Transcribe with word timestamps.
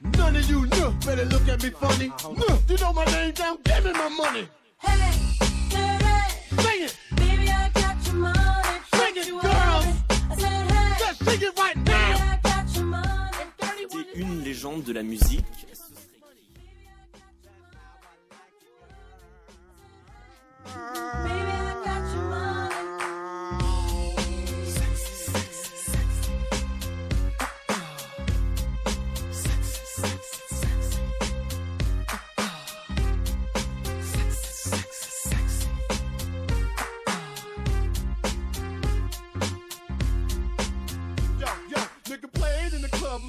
None 0.00 0.36
of 0.36 0.48
you 0.50 0.66
know, 0.66 0.90
better 1.04 1.24
look 1.24 1.48
at 1.48 1.62
me 1.62 1.70
funny. 1.70 2.08
No, 2.22 2.58
you 2.68 2.76
know 2.78 2.92
my 2.92 3.04
name 3.06 3.32
down, 3.32 3.58
give 3.64 3.84
me 3.84 3.92
my 3.92 4.08
money. 4.08 4.48
Hey, 4.78 4.90
hey, 5.70 5.98
hey. 6.00 6.62
Sing 6.62 6.82
it, 6.84 6.96
Baby, 7.16 7.50
I 7.50 7.68
got 7.74 8.06
your 8.06 8.14
money. 8.14 8.78
Sing 8.94 9.16
it, 9.16 9.26
Don't 9.26 9.26
you 9.26 9.40
girls. 9.42 9.86
worry. 9.86 9.94
I 10.30 10.36
said, 10.36 10.70
hey, 10.70 10.94
just 10.98 11.24
sing 11.24 11.42
it 11.42 11.58
right 11.58 11.74
baby, 11.84 11.90
now. 11.90 12.16
I 12.32 12.38
got 12.42 12.74
your 12.76 12.84
money. 12.84 13.44
C'était 13.90 14.20
une 14.20 14.42
légende 14.44 14.84
de 14.84 14.92
la 14.92 15.02
musique. 15.02 15.44
Baby, 20.64 21.67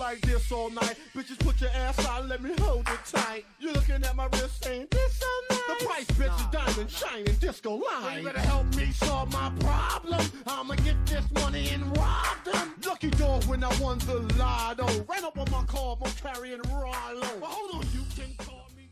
like 0.09 0.21
this 0.21 0.52
all 0.52 0.69
night. 0.71 0.95
Bitches 1.15 1.39
put 1.39 1.61
your 1.61 1.69
ass 1.69 1.99
out, 2.05 2.27
let 2.27 2.41
me 2.41 2.52
hold 2.61 2.88
it 2.95 2.99
tight. 3.05 3.43
You 3.59 3.71
looking 3.73 4.02
at 4.09 4.15
my 4.15 4.27
wrist 4.33 4.63
saying 4.63 4.88
this 4.89 5.11
so 5.21 5.31
nice. 5.49 5.67
The 5.69 5.85
price, 5.85 6.11
bitch, 6.19 6.39
is 6.39 6.47
diamond 6.57 6.91
shining 6.91 7.35
disco 7.39 7.71
line. 7.88 8.17
You 8.17 8.25
better 8.25 8.39
help 8.39 8.67
me 8.75 8.91
solve 8.91 9.31
my 9.31 9.52
problem. 9.59 10.21
I'ma 10.47 10.75
get 10.87 10.97
this 11.05 11.25
money 11.41 11.69
and 11.73 11.83
rob 11.97 12.37
them. 12.45 12.67
Lucky 12.87 13.11
dog 13.11 13.45
when 13.45 13.63
I 13.63 13.71
won 13.80 13.99
the 13.99 14.19
lotto. 14.39 14.87
Ran 15.09 15.23
up 15.25 15.37
on 15.37 15.49
my 15.52 15.63
car, 15.73 15.97
I'm 16.03 16.11
carrying 16.25 16.61
Rollo. 16.71 17.27
But 17.41 17.49
hold 17.55 17.71
on, 17.75 17.83
you 17.93 18.03
can 18.15 18.31
call 18.45 18.67
me. 18.75 18.89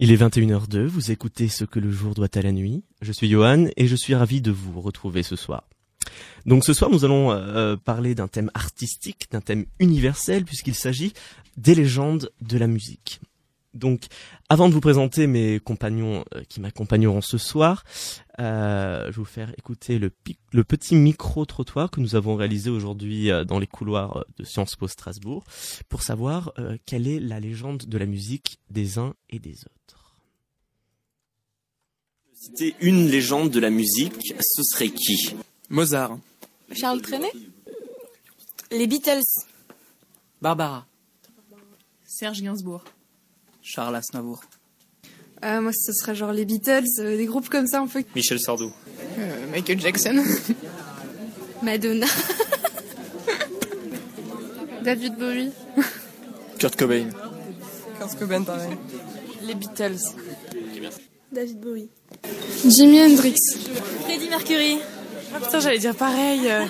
Il 0.00 0.10
est 0.10 0.16
21h02, 0.16 0.86
vous 0.86 1.12
écoutez 1.12 1.46
ce 1.46 1.64
que 1.64 1.78
le 1.78 1.92
jour 1.92 2.14
doit 2.14 2.34
à 2.34 2.42
la 2.42 2.50
nuit. 2.50 2.82
Je 3.02 3.12
suis 3.12 3.28
Johan 3.28 3.66
et 3.76 3.86
je 3.86 3.94
suis 3.94 4.16
ravi 4.16 4.40
de 4.40 4.50
vous 4.50 4.80
retrouver 4.80 5.22
ce 5.22 5.36
soir. 5.36 5.68
Donc 6.46 6.64
ce 6.64 6.72
soir 6.72 6.90
nous 6.90 7.04
allons 7.04 7.30
euh, 7.30 7.76
parler 7.76 8.14
d'un 8.14 8.28
thème 8.28 8.50
artistique, 8.54 9.28
d'un 9.30 9.40
thème 9.40 9.66
universel 9.78 10.44
puisqu'il 10.44 10.74
s'agit 10.74 11.12
des 11.56 11.74
légendes 11.74 12.30
de 12.40 12.58
la 12.58 12.66
musique. 12.66 13.20
Donc 13.74 14.02
avant 14.50 14.68
de 14.68 14.74
vous 14.74 14.80
présenter 14.80 15.26
mes 15.26 15.58
compagnons 15.58 16.24
euh, 16.34 16.42
qui 16.48 16.60
m'accompagneront 16.60 17.22
ce 17.22 17.38
soir, 17.38 17.84
euh, 18.38 19.04
je 19.04 19.10
vais 19.12 19.16
vous 19.16 19.24
faire 19.24 19.50
écouter 19.56 19.98
le, 19.98 20.10
le 20.52 20.64
petit 20.64 20.94
micro-trottoir 20.94 21.90
que 21.90 22.00
nous 22.00 22.14
avons 22.14 22.36
réalisé 22.36 22.68
aujourd'hui 22.68 23.30
euh, 23.30 23.44
dans 23.44 23.58
les 23.58 23.66
couloirs 23.66 24.18
euh, 24.18 24.22
de 24.36 24.44
Sciences 24.44 24.76
Po 24.76 24.88
Strasbourg 24.88 25.44
pour 25.88 26.02
savoir 26.02 26.52
euh, 26.58 26.76
quelle 26.84 27.08
est 27.08 27.18
la 27.20 27.40
légende 27.40 27.84
de 27.86 27.98
la 27.98 28.06
musique 28.06 28.58
des 28.70 28.98
uns 28.98 29.14
et 29.30 29.38
des 29.38 29.54
autres. 29.64 30.16
Citer 32.34 32.74
une 32.80 33.08
légende 33.08 33.50
de 33.50 33.60
la 33.60 33.70
musique, 33.70 34.34
ce 34.38 34.62
serait 34.64 34.90
qui? 34.90 35.34
Mozart. 35.72 36.18
Charles 36.74 37.00
Trenet 37.00 37.32
Les 38.70 38.86
Beatles. 38.86 39.22
Barbara. 40.42 40.86
Serge 42.04 42.42
Gainsbourg. 42.42 42.84
Charles 43.62 43.96
Aznavour. 43.96 44.42
Euh, 45.42 45.62
moi, 45.62 45.72
ce 45.72 45.94
serait 45.94 46.14
genre 46.14 46.32
les 46.32 46.44
Beatles, 46.44 46.84
euh, 46.98 47.16
des 47.16 47.24
groupes 47.24 47.48
comme 47.48 47.66
ça 47.66 47.80
un 47.80 47.86
peu. 47.86 48.04
Michel 48.14 48.38
Sardou. 48.38 48.70
Michael 49.50 49.80
Jackson. 49.80 50.22
Madonna. 51.62 52.06
David 54.84 55.16
Bowie. 55.16 55.52
Kurt 56.58 56.76
Cobain. 56.76 57.08
Kurt 57.98 58.18
Cobain, 58.18 58.42
pareil. 58.42 58.76
Les 59.42 59.54
Beatles. 59.54 60.00
David 61.32 61.60
Bowie. 61.60 61.88
Jimi 62.66 62.98
Hendrix. 62.98 63.38
Freddie 64.04 64.28
Mercury. 64.28 64.78
Ah 65.34 65.38
putain, 65.40 65.60
j'allais 65.60 65.78
dire 65.78 65.94
pareil. 65.94 66.42
euh. 66.46 66.64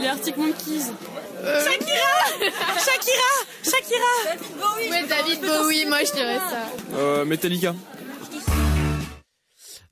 Les 0.00 0.08
Arctic 0.08 0.36
Monkeys. 0.36 0.84
Shakira 1.44 2.50
Shakira 2.78 3.30
Shakira 3.62 4.12
David 4.24 4.56
Bowie 4.58 4.90
Ouais, 4.90 5.04
David 5.06 5.40
Bowie, 5.42 5.86
moi 5.86 5.98
je 6.04 6.12
dirais 6.12 6.38
ça. 6.38 6.96
Euh, 6.96 7.24
Metallica. 7.26 7.74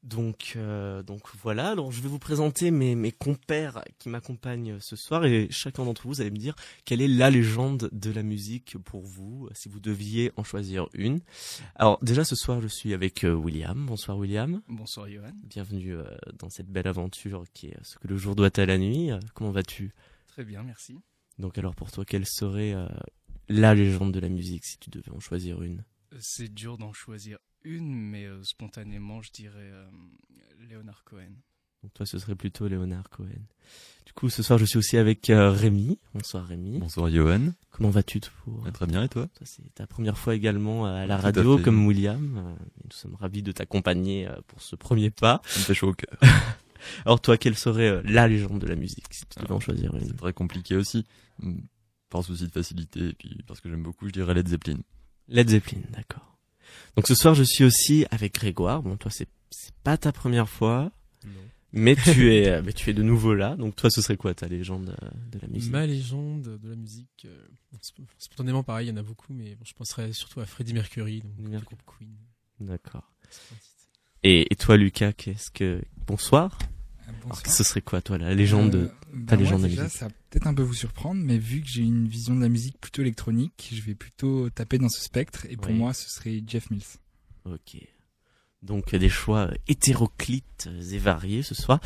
Donc, 0.02 0.54
euh, 0.56 1.02
donc 1.02 1.22
voilà. 1.42 1.70
Alors, 1.70 1.92
je 1.92 2.02
vais 2.02 2.08
vous 2.08 2.18
présenter 2.18 2.70
mes, 2.70 2.94
mes 2.96 3.12
compères 3.12 3.84
qui 3.98 4.08
m'accompagnent 4.08 4.80
ce 4.80 4.96
soir 4.96 5.24
et 5.24 5.46
chacun 5.50 5.84
d'entre 5.84 6.02
vous, 6.02 6.14
vous 6.14 6.20
allez 6.20 6.30
me 6.30 6.38
dire 6.38 6.56
quelle 6.84 7.00
est 7.00 7.08
la 7.08 7.30
légende 7.30 7.88
de 7.92 8.10
la 8.10 8.22
musique 8.22 8.76
pour 8.78 9.02
vous, 9.02 9.48
si 9.52 9.68
vous 9.68 9.78
deviez 9.78 10.32
en 10.36 10.42
choisir 10.42 10.88
une. 10.92 11.20
Alors, 11.76 11.98
déjà 12.02 12.24
ce 12.24 12.34
soir, 12.34 12.60
je 12.60 12.66
suis 12.66 12.94
avec 12.94 13.24
euh, 13.24 13.32
William. 13.32 13.86
Bonsoir 13.86 14.18
William. 14.18 14.60
Bonsoir 14.68 15.08
Johan. 15.08 15.32
Bienvenue 15.44 15.94
euh, 15.94 16.04
dans 16.38 16.50
cette 16.50 16.68
belle 16.68 16.88
aventure 16.88 17.44
qui 17.54 17.68
est 17.68 17.78
ce 17.82 17.96
que 17.98 18.08
le 18.08 18.16
jour 18.16 18.34
doit 18.34 18.50
à 18.58 18.66
la 18.66 18.78
nuit. 18.78 19.10
Comment 19.34 19.52
vas-tu? 19.52 19.92
Très 20.26 20.44
bien, 20.44 20.62
merci. 20.64 20.98
Donc, 21.38 21.58
alors 21.58 21.74
pour 21.74 21.92
toi, 21.92 22.04
quelle 22.04 22.26
serait 22.26 22.74
euh, 22.74 22.88
la 23.48 23.74
légende 23.74 24.12
de 24.12 24.20
la 24.20 24.28
musique 24.28 24.64
si 24.64 24.78
tu 24.78 24.90
devais 24.90 25.10
en 25.10 25.20
choisir 25.20 25.62
une? 25.62 25.84
C'est 26.18 26.52
dur 26.52 26.76
d'en 26.76 26.92
choisir 26.92 27.38
une, 27.64 27.94
mais 27.94 28.24
euh, 28.26 28.42
spontanément, 28.42 29.22
je 29.22 29.30
dirais 29.32 29.70
euh, 29.72 29.86
Leonard 30.70 31.04
Cohen. 31.04 31.32
Donc 31.82 31.92
toi, 31.94 32.06
ce 32.06 32.18
serait 32.18 32.36
plutôt 32.36 32.68
Léonard 32.68 33.08
Cohen. 33.10 33.26
Du 34.06 34.12
coup, 34.12 34.30
ce 34.30 34.42
soir, 34.42 34.58
je 34.58 34.64
suis 34.64 34.78
aussi 34.78 34.96
avec 34.96 35.30
euh, 35.30 35.50
Rémi. 35.50 35.98
Bonsoir 36.14 36.46
Rémi. 36.46 36.78
Bonsoir 36.78 37.10
Johan. 37.10 37.52
Comment 37.70 37.90
vas-tu 37.90 38.20
pour 38.44 38.64
Ah, 38.66 38.70
Très 38.72 38.86
bien 38.86 39.02
et 39.04 39.08
toi? 39.08 39.26
Toi, 39.34 39.46
c'est 39.46 39.74
ta 39.74 39.86
première 39.86 40.16
fois 40.18 40.34
également 40.34 40.86
à 40.86 41.06
la 41.06 41.16
Tout 41.16 41.22
radio 41.24 41.58
comme 41.58 41.86
William. 41.86 42.36
Euh, 42.38 42.64
Nous 42.84 42.90
sommes 42.92 43.14
ravis 43.16 43.42
de 43.42 43.50
t'accompagner 43.52 44.28
euh, 44.28 44.36
pour 44.46 44.60
ce 44.62 44.76
premier 44.76 45.10
pas. 45.10 45.40
Ça 45.44 45.58
me 45.60 45.64
fait 45.64 45.74
chaud 45.74 45.88
au 45.90 45.94
cœur. 45.94 46.16
Alors 47.04 47.20
toi, 47.20 47.36
quelle 47.36 47.56
serait 47.56 47.88
euh, 47.88 48.02
la 48.04 48.28
légende 48.28 48.60
de 48.60 48.66
la 48.66 48.76
musique 48.76 49.06
si 49.10 49.24
tu 49.26 49.40
devais 49.40 49.52
en 49.52 49.60
choisir 49.60 49.94
une? 49.94 50.06
C'est 50.06 50.16
très 50.16 50.32
compliqué 50.32 50.76
aussi. 50.76 51.04
Hmm, 51.40 51.58
Par 52.10 52.22
souci 52.24 52.46
de 52.46 52.52
facilité 52.52 53.08
et 53.08 53.12
puis 53.14 53.38
parce 53.46 53.60
que 53.60 53.68
j'aime 53.68 53.82
beaucoup, 53.82 54.06
je 54.06 54.12
dirais 54.12 54.34
Led 54.34 54.46
Zeppelin. 54.48 54.78
Led 55.28 55.48
Zeppelin, 55.48 55.80
d'accord. 55.90 56.31
Donc 56.96 57.06
ce 57.06 57.14
soir, 57.14 57.34
je 57.34 57.42
suis 57.42 57.64
aussi 57.64 58.06
avec 58.10 58.34
Grégoire. 58.34 58.82
Bon, 58.82 58.96
toi, 58.96 59.10
c'est 59.10 59.28
pas 59.82 59.96
ta 59.96 60.12
première 60.12 60.48
fois, 60.48 60.90
mais 61.72 61.96
tu 61.96 62.32
es 62.34 62.62
mais 62.62 62.72
tu 62.72 62.90
es 62.90 62.92
de 62.94 63.02
nouveau 63.02 63.34
là. 63.34 63.56
Donc 63.56 63.76
toi, 63.76 63.90
ce 63.90 64.02
serait 64.02 64.16
quoi 64.16 64.34
ta 64.34 64.46
légende 64.46 64.94
euh, 65.02 65.08
de 65.30 65.38
la 65.40 65.48
musique? 65.48 65.72
Ma 65.72 65.86
légende 65.86 66.58
de 66.62 66.68
la 66.68 66.76
musique, 66.76 67.26
euh, 67.26 67.46
spontanément 68.18 68.62
pareil, 68.62 68.88
il 68.88 68.90
y 68.90 68.92
en 68.92 68.96
a 68.96 69.02
beaucoup, 69.02 69.32
mais 69.32 69.54
bon, 69.54 69.64
je 69.64 69.74
penserais 69.74 70.12
surtout 70.12 70.40
à 70.40 70.46
Freddie 70.46 70.74
Mercury, 70.74 71.20
donc 71.20 71.32
Mercury. 71.38 71.64
groupe 71.64 71.82
Queen. 71.98 72.16
D'accord. 72.60 73.10
Et 74.22 74.46
toi, 74.56 74.76
Lucas, 74.76 75.12
qu'est-ce 75.12 75.50
que 75.50 75.82
bonsoir 76.06 76.58
Alors, 77.24 77.40
ce 77.46 77.62
serait 77.64 77.82
quoi, 77.82 78.00
toi, 78.02 78.18
la 78.18 78.34
légende 78.34 78.70
de 78.70 78.78
Euh, 78.78 78.86
ta 79.26 79.36
bah, 79.36 79.36
légende 79.36 79.60
moi, 79.60 79.68
de 79.68 79.72
déjà, 79.72 79.82
musique 79.84 79.98
ça 79.98 80.06
va 80.06 80.12
peut-être 80.30 80.46
un 80.46 80.54
peu 80.54 80.62
vous 80.62 80.74
surprendre, 80.74 81.20
mais 81.22 81.38
vu 81.38 81.60
que 81.60 81.68
j'ai 81.68 81.82
une 81.82 82.08
vision 82.08 82.34
de 82.34 82.40
la 82.40 82.48
musique 82.48 82.78
plutôt 82.80 83.02
électronique, 83.02 83.70
je 83.72 83.80
vais 83.82 83.94
plutôt 83.94 84.50
taper 84.50 84.78
dans 84.78 84.88
ce 84.88 85.02
spectre, 85.02 85.46
et 85.48 85.56
pour 85.56 85.72
moi, 85.72 85.92
ce 85.92 86.08
serait 86.08 86.42
Jeff 86.46 86.70
Mills. 86.70 86.82
Ok. 87.44 87.76
Donc 88.62 88.94
euh, 88.94 88.98
des 88.98 89.08
choix 89.08 89.48
euh, 89.50 89.54
hétéroclites 89.66 90.68
et 90.92 90.98
variés 90.98 91.42
ce 91.42 91.54
soir. 91.54 91.80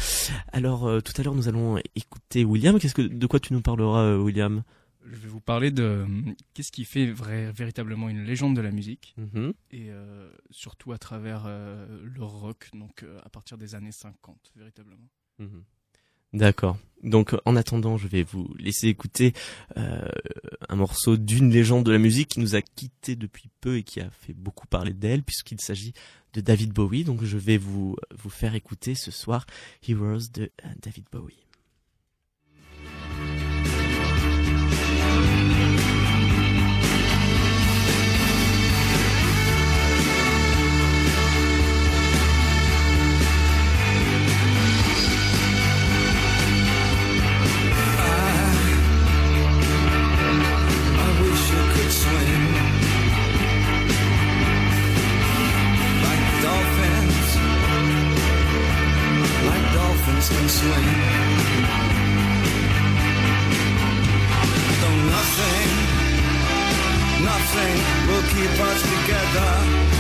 Alors 0.53 0.87
euh, 0.87 1.01
tout 1.01 1.15
à 1.17 1.23
l'heure 1.23 1.35
nous 1.35 1.49
allons 1.49 1.79
écouter 1.95 2.45
William. 2.45 2.79
Qu'est-ce 2.79 2.95
que 2.95 3.01
de 3.01 3.27
quoi 3.27 3.41
tu 3.41 3.55
nous 3.55 3.63
parleras, 3.63 4.03
euh, 4.03 4.19
William? 4.19 4.63
Je 5.09 5.17
vais 5.17 5.29
vous 5.29 5.41
parler 5.41 5.71
de 5.71 5.83
euh, 5.83 6.07
qu'est-ce 6.55 6.73
qui 6.73 6.85
fait 6.85 7.07
vrai, 7.07 7.53
véritablement 7.53 8.09
une 8.09 8.25
légende 8.25 8.57
de 8.57 8.61
la 8.61 8.71
musique, 8.73 9.15
Mhm. 9.17 9.53
et 9.71 9.91
euh, 9.91 10.29
surtout 10.51 10.93
à 10.93 10.99
travers 10.99 11.45
euh, 11.47 11.87
le 12.03 12.23
rock, 12.25 12.71
donc 12.75 13.03
euh, 13.03 13.19
à 13.25 13.29
partir 13.29 13.57
des 13.57 13.75
années 13.75 13.93
50, 13.93 14.53
véritablement. 14.57 15.09
Mhm. 15.39 15.63
D'accord. 16.33 16.77
Donc 17.05 17.35
en 17.45 17.55
attendant, 17.57 17.97
je 17.97 18.09
vais 18.09 18.25
vous 18.25 18.53
laisser 18.59 18.89
écouter 18.89 19.33
un 19.77 20.75
morceau 20.77 21.17
d'une 21.17 21.51
légende 21.51 21.87
de 21.87 21.93
la 21.93 21.99
musique 21.99 22.29
qui 22.31 22.41
nous 22.41 22.57
a 22.57 22.63
quittés 22.63 23.15
depuis 23.17 23.49
peu 23.61 23.77
et 23.79 23.83
qui 23.85 24.01
a 24.01 24.11
fait 24.11 24.33
beaucoup 24.35 24.67
parler 24.67 24.93
d'elle, 24.93 25.23
puisqu'il 25.23 25.61
s'agit 25.61 25.93
de 26.33 26.41
David 26.41 26.73
Bowie. 26.73 27.05
Donc 27.05 27.23
je 27.23 27.39
vais 27.39 27.57
vous 27.59 27.97
vous 28.19 28.29
faire 28.31 28.55
écouter 28.55 28.95
ce 28.97 29.11
soir 29.13 29.47
Heroes 29.89 30.29
de 30.35 30.51
David 30.83 31.05
Bowie. 31.13 31.46
Wheels 60.27 60.39
can 60.39 60.49
swing. 60.49 60.87
Though 64.81 65.01
nothing, 65.15 65.71
nothing 67.25 67.77
will 68.09 68.23
keep 68.31 68.61
us 68.61 68.83
together. 68.83 69.96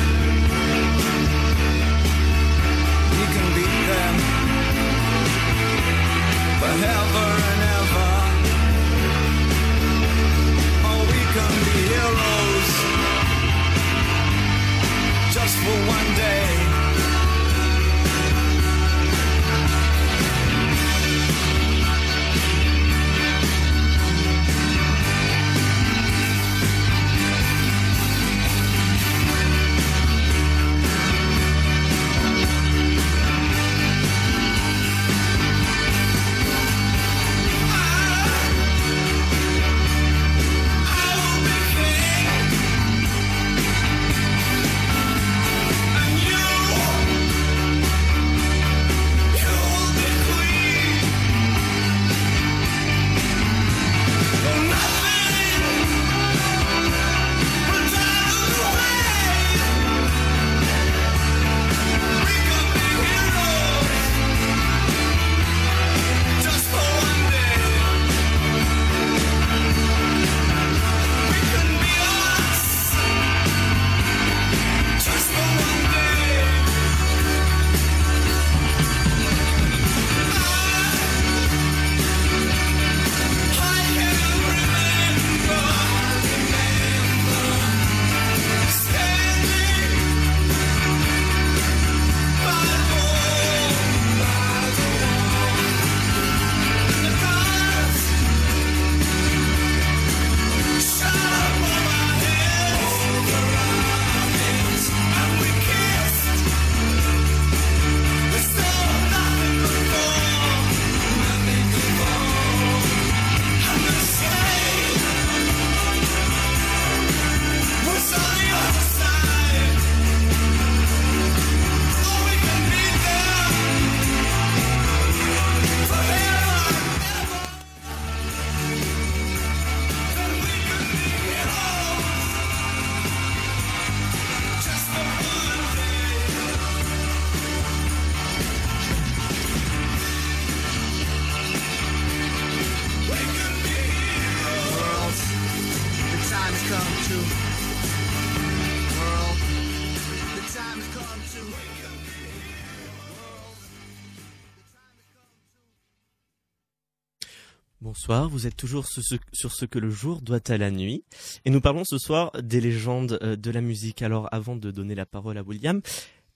Bonsoir, 158.09 158.29
vous 158.29 158.47
êtes 158.47 158.57
toujours 158.57 158.87
sur 158.87 159.53
ce, 159.53 159.65
que 159.65 159.81
le 159.81 159.91
jour 159.91 160.23
doit 160.23 160.39
à 160.47 160.57
la 160.57 160.71
nuit. 160.71 161.03
Et 161.45 161.51
nous 161.51 161.61
parlons 161.61 161.83
ce 161.85 161.99
soir 161.99 162.31
des 162.41 162.61
légendes 162.61 163.19
euh, 163.21 163.35
de 163.35 163.51
la 163.51 163.61
musique. 163.61 164.01
Alors 164.01 164.29
avant 164.31 164.55
de 164.55 164.71
donner 164.71 164.95
la 164.95 165.07
parole 165.07 165.39
à 165.39 165.43
William, 165.43 165.81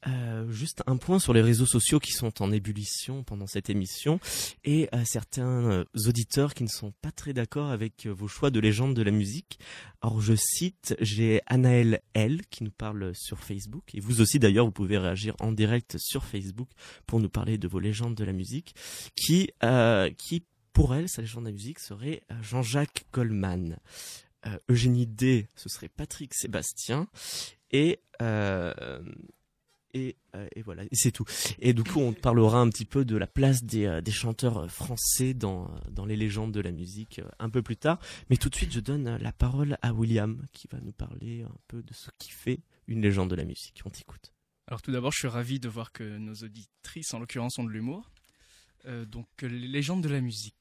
euh, 0.08 0.50
juste 0.50 0.82
un 0.88 0.96
point 0.96 1.20
sur 1.20 1.32
les 1.32 1.42
réseaux 1.42 1.66
sociaux 1.66 2.00
qui 2.00 2.10
sont 2.10 2.42
en 2.42 2.50
ébullition 2.50 3.22
pendant 3.22 3.46
cette 3.46 3.70
émission 3.70 4.18
et 4.64 4.88
euh, 4.92 5.04
certains 5.04 5.84
auditeurs 6.08 6.54
qui 6.54 6.64
ne 6.64 6.68
sont 6.68 6.92
pas 7.02 7.12
très 7.12 7.34
d'accord 7.34 7.70
avec 7.70 8.08
vos 8.08 8.26
choix 8.26 8.50
de 8.50 8.58
légendes 8.58 8.94
de 8.94 9.02
la 9.02 9.12
musique. 9.12 9.60
Alors 10.02 10.20
je 10.20 10.34
cite, 10.34 10.96
j'ai 10.98 11.40
Anaël 11.46 12.00
L 12.14 12.40
qui 12.50 12.64
nous 12.64 12.72
parle 12.72 13.12
sur 13.14 13.38
Facebook 13.38 13.94
et 13.94 14.00
vous 14.00 14.20
aussi 14.20 14.40
d'ailleurs 14.40 14.64
vous 14.64 14.72
pouvez 14.72 14.98
réagir 14.98 15.36
en 15.38 15.52
direct 15.52 15.98
sur 15.98 16.24
Facebook 16.24 16.70
pour 17.06 17.20
nous 17.20 17.28
parler 17.28 17.58
de 17.58 17.68
vos 17.68 17.78
légendes 17.78 18.16
de 18.16 18.24
la 18.24 18.32
musique 18.32 18.74
qui 19.14 19.50
qui 20.16 20.42
pour 20.72 20.94
elle, 20.94 21.08
sa 21.08 21.22
légende 21.22 21.44
de 21.44 21.48
la 21.48 21.54
musique 21.54 21.78
serait 21.78 22.22
euh, 22.30 22.42
Jean-Jacques 22.42 23.04
Goldman. 23.12 23.78
Euh, 24.46 24.58
Eugénie 24.70 25.06
D, 25.06 25.48
ce 25.54 25.68
serait 25.68 25.88
Patrick 25.88 26.32
Sébastien. 26.34 27.08
Et, 27.72 28.00
euh, 28.22 29.02
et, 29.92 30.16
euh, 30.34 30.48
voilà, 30.64 30.84
c'est 30.92 31.10
tout. 31.12 31.24
Et 31.58 31.74
du 31.74 31.84
coup, 31.84 32.00
on 32.00 32.12
parlera 32.12 32.60
un 32.60 32.70
petit 32.70 32.86
peu 32.86 33.04
de 33.04 33.16
la 33.16 33.26
place 33.26 33.62
des, 33.62 34.00
des 34.02 34.10
chanteurs 34.10 34.70
français 34.70 35.34
dans, 35.34 35.70
dans 35.90 36.06
les 36.06 36.16
légendes 36.16 36.52
de 36.52 36.60
la 36.60 36.72
musique 36.72 37.20
un 37.38 37.50
peu 37.50 37.62
plus 37.62 37.76
tard. 37.76 37.98
Mais 38.30 38.36
tout 38.36 38.48
de 38.48 38.54
suite, 38.54 38.72
je 38.72 38.80
donne 38.80 39.16
la 39.18 39.32
parole 39.32 39.76
à 39.82 39.92
William, 39.92 40.42
qui 40.52 40.68
va 40.68 40.80
nous 40.80 40.92
parler 40.92 41.42
un 41.42 41.56
peu 41.68 41.82
de 41.82 41.92
ce 41.92 42.10
qui 42.18 42.30
fait 42.30 42.60
une 42.86 43.02
légende 43.02 43.30
de 43.30 43.36
la 43.36 43.44
musique. 43.44 43.82
On 43.84 43.90
t'écoute. 43.90 44.32
Alors 44.68 44.80
tout 44.80 44.92
d'abord, 44.92 45.12
je 45.12 45.18
suis 45.18 45.28
ravi 45.28 45.58
de 45.60 45.68
voir 45.68 45.92
que 45.92 46.16
nos 46.16 46.34
auditrices, 46.34 47.12
en 47.12 47.18
l'occurrence, 47.18 47.58
ont 47.58 47.64
de 47.64 47.70
l'humour. 47.70 48.10
Donc 48.86 49.26
les 49.42 49.68
légendes 49.68 50.02
de 50.02 50.08
la 50.08 50.22
musique. 50.22 50.54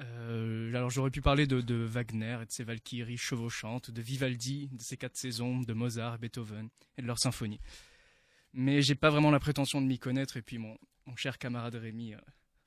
Euh, 0.00 0.68
alors 0.74 0.90
j'aurais 0.90 1.10
pu 1.10 1.20
parler 1.20 1.46
de, 1.46 1.74
Wagner 1.74 2.38
et 2.42 2.46
de 2.46 2.50
ses 2.50 2.64
Valkyries 2.64 3.16
chevauchantes, 3.16 3.90
de 3.90 4.00
Vivaldi, 4.00 4.68
de 4.72 4.82
ses 4.82 4.96
quatre 4.96 5.16
saisons, 5.16 5.60
de 5.60 5.72
Mozart 5.72 6.16
et 6.16 6.18
Beethoven 6.18 6.68
et 6.96 7.02
de 7.02 7.06
leurs 7.06 7.18
symphonies. 7.18 7.60
Mais 8.52 8.80
j'ai 8.82 8.94
pas 8.94 9.10
vraiment 9.10 9.30
la 9.30 9.40
prétention 9.40 9.80
de 9.80 9.86
m'y 9.86 9.98
connaître 9.98 10.36
et 10.36 10.42
puis 10.42 10.58
mon, 10.58 10.78
cher 11.16 11.38
camarade 11.38 11.74
Rémi 11.74 12.14
euh, 12.14 12.18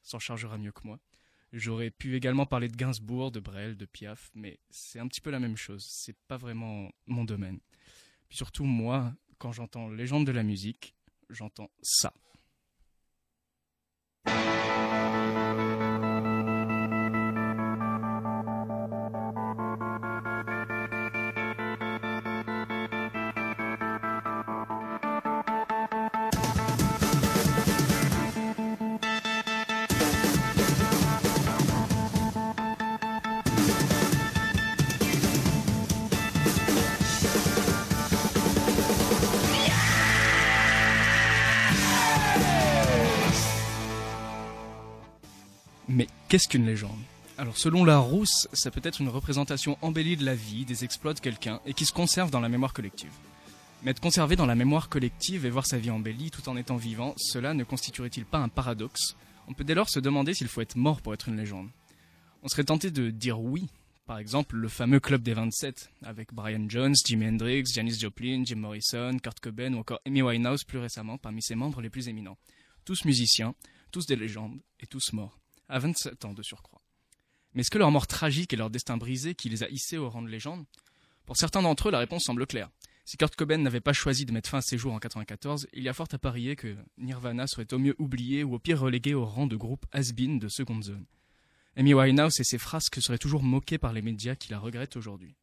s'en 0.01 0.19
chargera 0.19 0.57
mieux 0.57 0.71
que 0.71 0.81
moi. 0.83 0.99
J'aurais 1.53 1.89
pu 1.89 2.15
également 2.15 2.45
parler 2.45 2.69
de 2.69 2.75
Gainsbourg, 2.75 3.31
de 3.31 3.41
Brel, 3.41 3.75
de 3.75 3.85
Piaf, 3.85 4.31
mais 4.35 4.59
c'est 4.69 4.99
un 4.99 5.07
petit 5.07 5.19
peu 5.19 5.31
la 5.31 5.39
même 5.39 5.57
chose. 5.57 5.85
C'est 5.85 6.15
pas 6.27 6.37
vraiment 6.37 6.89
mon 7.07 7.25
domaine. 7.25 7.59
Surtout 8.29 8.63
moi, 8.63 9.13
quand 9.37 9.51
j'entends 9.51 9.89
légende 9.89 10.25
de 10.25 10.31
la 10.31 10.43
musique, 10.43 10.95
j'entends 11.29 11.69
ça. 11.81 12.13
Qu'est-ce 46.31 46.47
qu'une 46.47 46.65
légende? 46.65 46.97
Alors 47.37 47.57
selon 47.57 47.83
Larousse, 47.83 48.47
ça 48.53 48.71
peut 48.71 48.79
être 48.85 49.01
une 49.01 49.09
représentation 49.09 49.77
embellie 49.81 50.15
de 50.15 50.23
la 50.23 50.33
vie, 50.33 50.63
des 50.63 50.85
exploits 50.85 51.13
de 51.13 51.19
quelqu'un, 51.19 51.59
et 51.65 51.73
qui 51.73 51.85
se 51.85 51.91
conserve 51.91 52.31
dans 52.31 52.39
la 52.39 52.47
mémoire 52.47 52.71
collective. 52.71 53.11
Mais 53.83 53.91
être 53.91 53.99
conservé 53.99 54.37
dans 54.37 54.45
la 54.45 54.55
mémoire 54.55 54.87
collective 54.87 55.45
et 55.45 55.49
voir 55.49 55.67
sa 55.67 55.77
vie 55.77 55.91
embellie 55.91 56.31
tout 56.31 56.47
en 56.47 56.55
étant 56.55 56.77
vivant, 56.77 57.13
cela 57.17 57.53
ne 57.53 57.65
constituerait-il 57.65 58.23
pas 58.23 58.37
un 58.37 58.47
paradoxe? 58.47 59.17
On 59.49 59.53
peut 59.53 59.65
dès 59.65 59.75
lors 59.75 59.89
se 59.89 59.99
demander 59.99 60.33
s'il 60.33 60.47
faut 60.47 60.61
être 60.61 60.77
mort 60.77 61.01
pour 61.01 61.13
être 61.13 61.27
une 61.27 61.35
légende. 61.35 61.67
On 62.43 62.47
serait 62.47 62.63
tenté 62.63 62.91
de 62.91 63.09
dire 63.09 63.41
oui. 63.41 63.67
Par 64.05 64.17
exemple, 64.17 64.55
le 64.55 64.69
fameux 64.69 65.01
club 65.01 65.23
des 65.23 65.33
27, 65.33 65.91
avec 66.03 66.33
Brian 66.33 66.63
Jones, 66.69 66.95
Jimi 67.05 67.27
Hendrix, 67.27 67.65
Janis 67.73 67.99
Joplin, 67.99 68.43
Jim 68.45 68.55
Morrison, 68.55 69.17
Kurt 69.21 69.41
Cobain 69.41 69.73
ou 69.73 69.79
encore 69.79 69.99
Amy 70.07 70.21
Winehouse 70.21 70.63
plus 70.63 70.79
récemment 70.79 71.17
parmi 71.17 71.41
ses 71.41 71.55
membres 71.55 71.81
les 71.81 71.89
plus 71.89 72.07
éminents. 72.07 72.37
Tous 72.85 73.03
musiciens, 73.03 73.53
tous 73.91 74.05
des 74.05 74.15
légendes 74.15 74.57
et 74.79 74.87
tous 74.87 75.11
morts, 75.11 75.40
à 75.71 75.79
27 75.79 76.25
ans 76.25 76.33
de 76.33 76.43
surcroît. 76.43 76.81
Mais 77.53 77.61
est-ce 77.61 77.71
que 77.71 77.77
leur 77.77 77.91
mort 77.91 78.07
tragique 78.07 78.53
et 78.53 78.57
leur 78.57 78.69
destin 78.69 78.97
brisé 78.97 79.35
qui 79.35 79.49
les 79.49 79.63
a 79.63 79.69
hissés 79.69 79.97
au 79.97 80.09
rang 80.09 80.21
de 80.21 80.29
légende? 80.29 80.65
Pour 81.25 81.37
certains 81.37 81.61
d'entre 81.61 81.87
eux, 81.87 81.91
la 81.91 81.99
réponse 81.99 82.23
semble 82.23 82.45
claire. 82.45 82.69
Si 83.03 83.17
Kurt 83.17 83.35
Cobain 83.35 83.57
n'avait 83.57 83.81
pas 83.81 83.93
choisi 83.93 84.25
de 84.25 84.31
mettre 84.31 84.49
fin 84.49 84.59
à 84.59 84.61
ses 84.61 84.77
jours 84.77 84.93
en 84.93 84.99
94, 84.99 85.67
il 85.73 85.83
y 85.83 85.89
a 85.89 85.93
fort 85.93 86.07
à 86.11 86.17
parier 86.17 86.55
que 86.55 86.77
Nirvana 86.97 87.47
serait 87.47 87.73
au 87.73 87.79
mieux 87.79 87.95
oublié 87.99 88.43
ou 88.43 88.53
au 88.53 88.59
pire 88.59 88.79
relégué 88.79 89.13
au 89.13 89.25
rang 89.25 89.47
de 89.47 89.55
groupe 89.55 89.85
has-been 89.91 90.39
de 90.39 90.47
seconde 90.47 90.83
zone. 90.83 91.05
Amy 91.75 91.93
Winehouse 91.93 92.39
et 92.39 92.43
ses 92.43 92.57
frasques 92.57 93.01
seraient 93.01 93.17
toujours 93.17 93.43
moqués 93.43 93.77
par 93.77 93.93
les 93.93 94.01
médias 94.01 94.35
qui 94.35 94.51
la 94.51 94.59
regrettent 94.59 94.97
aujourd'hui. 94.97 95.35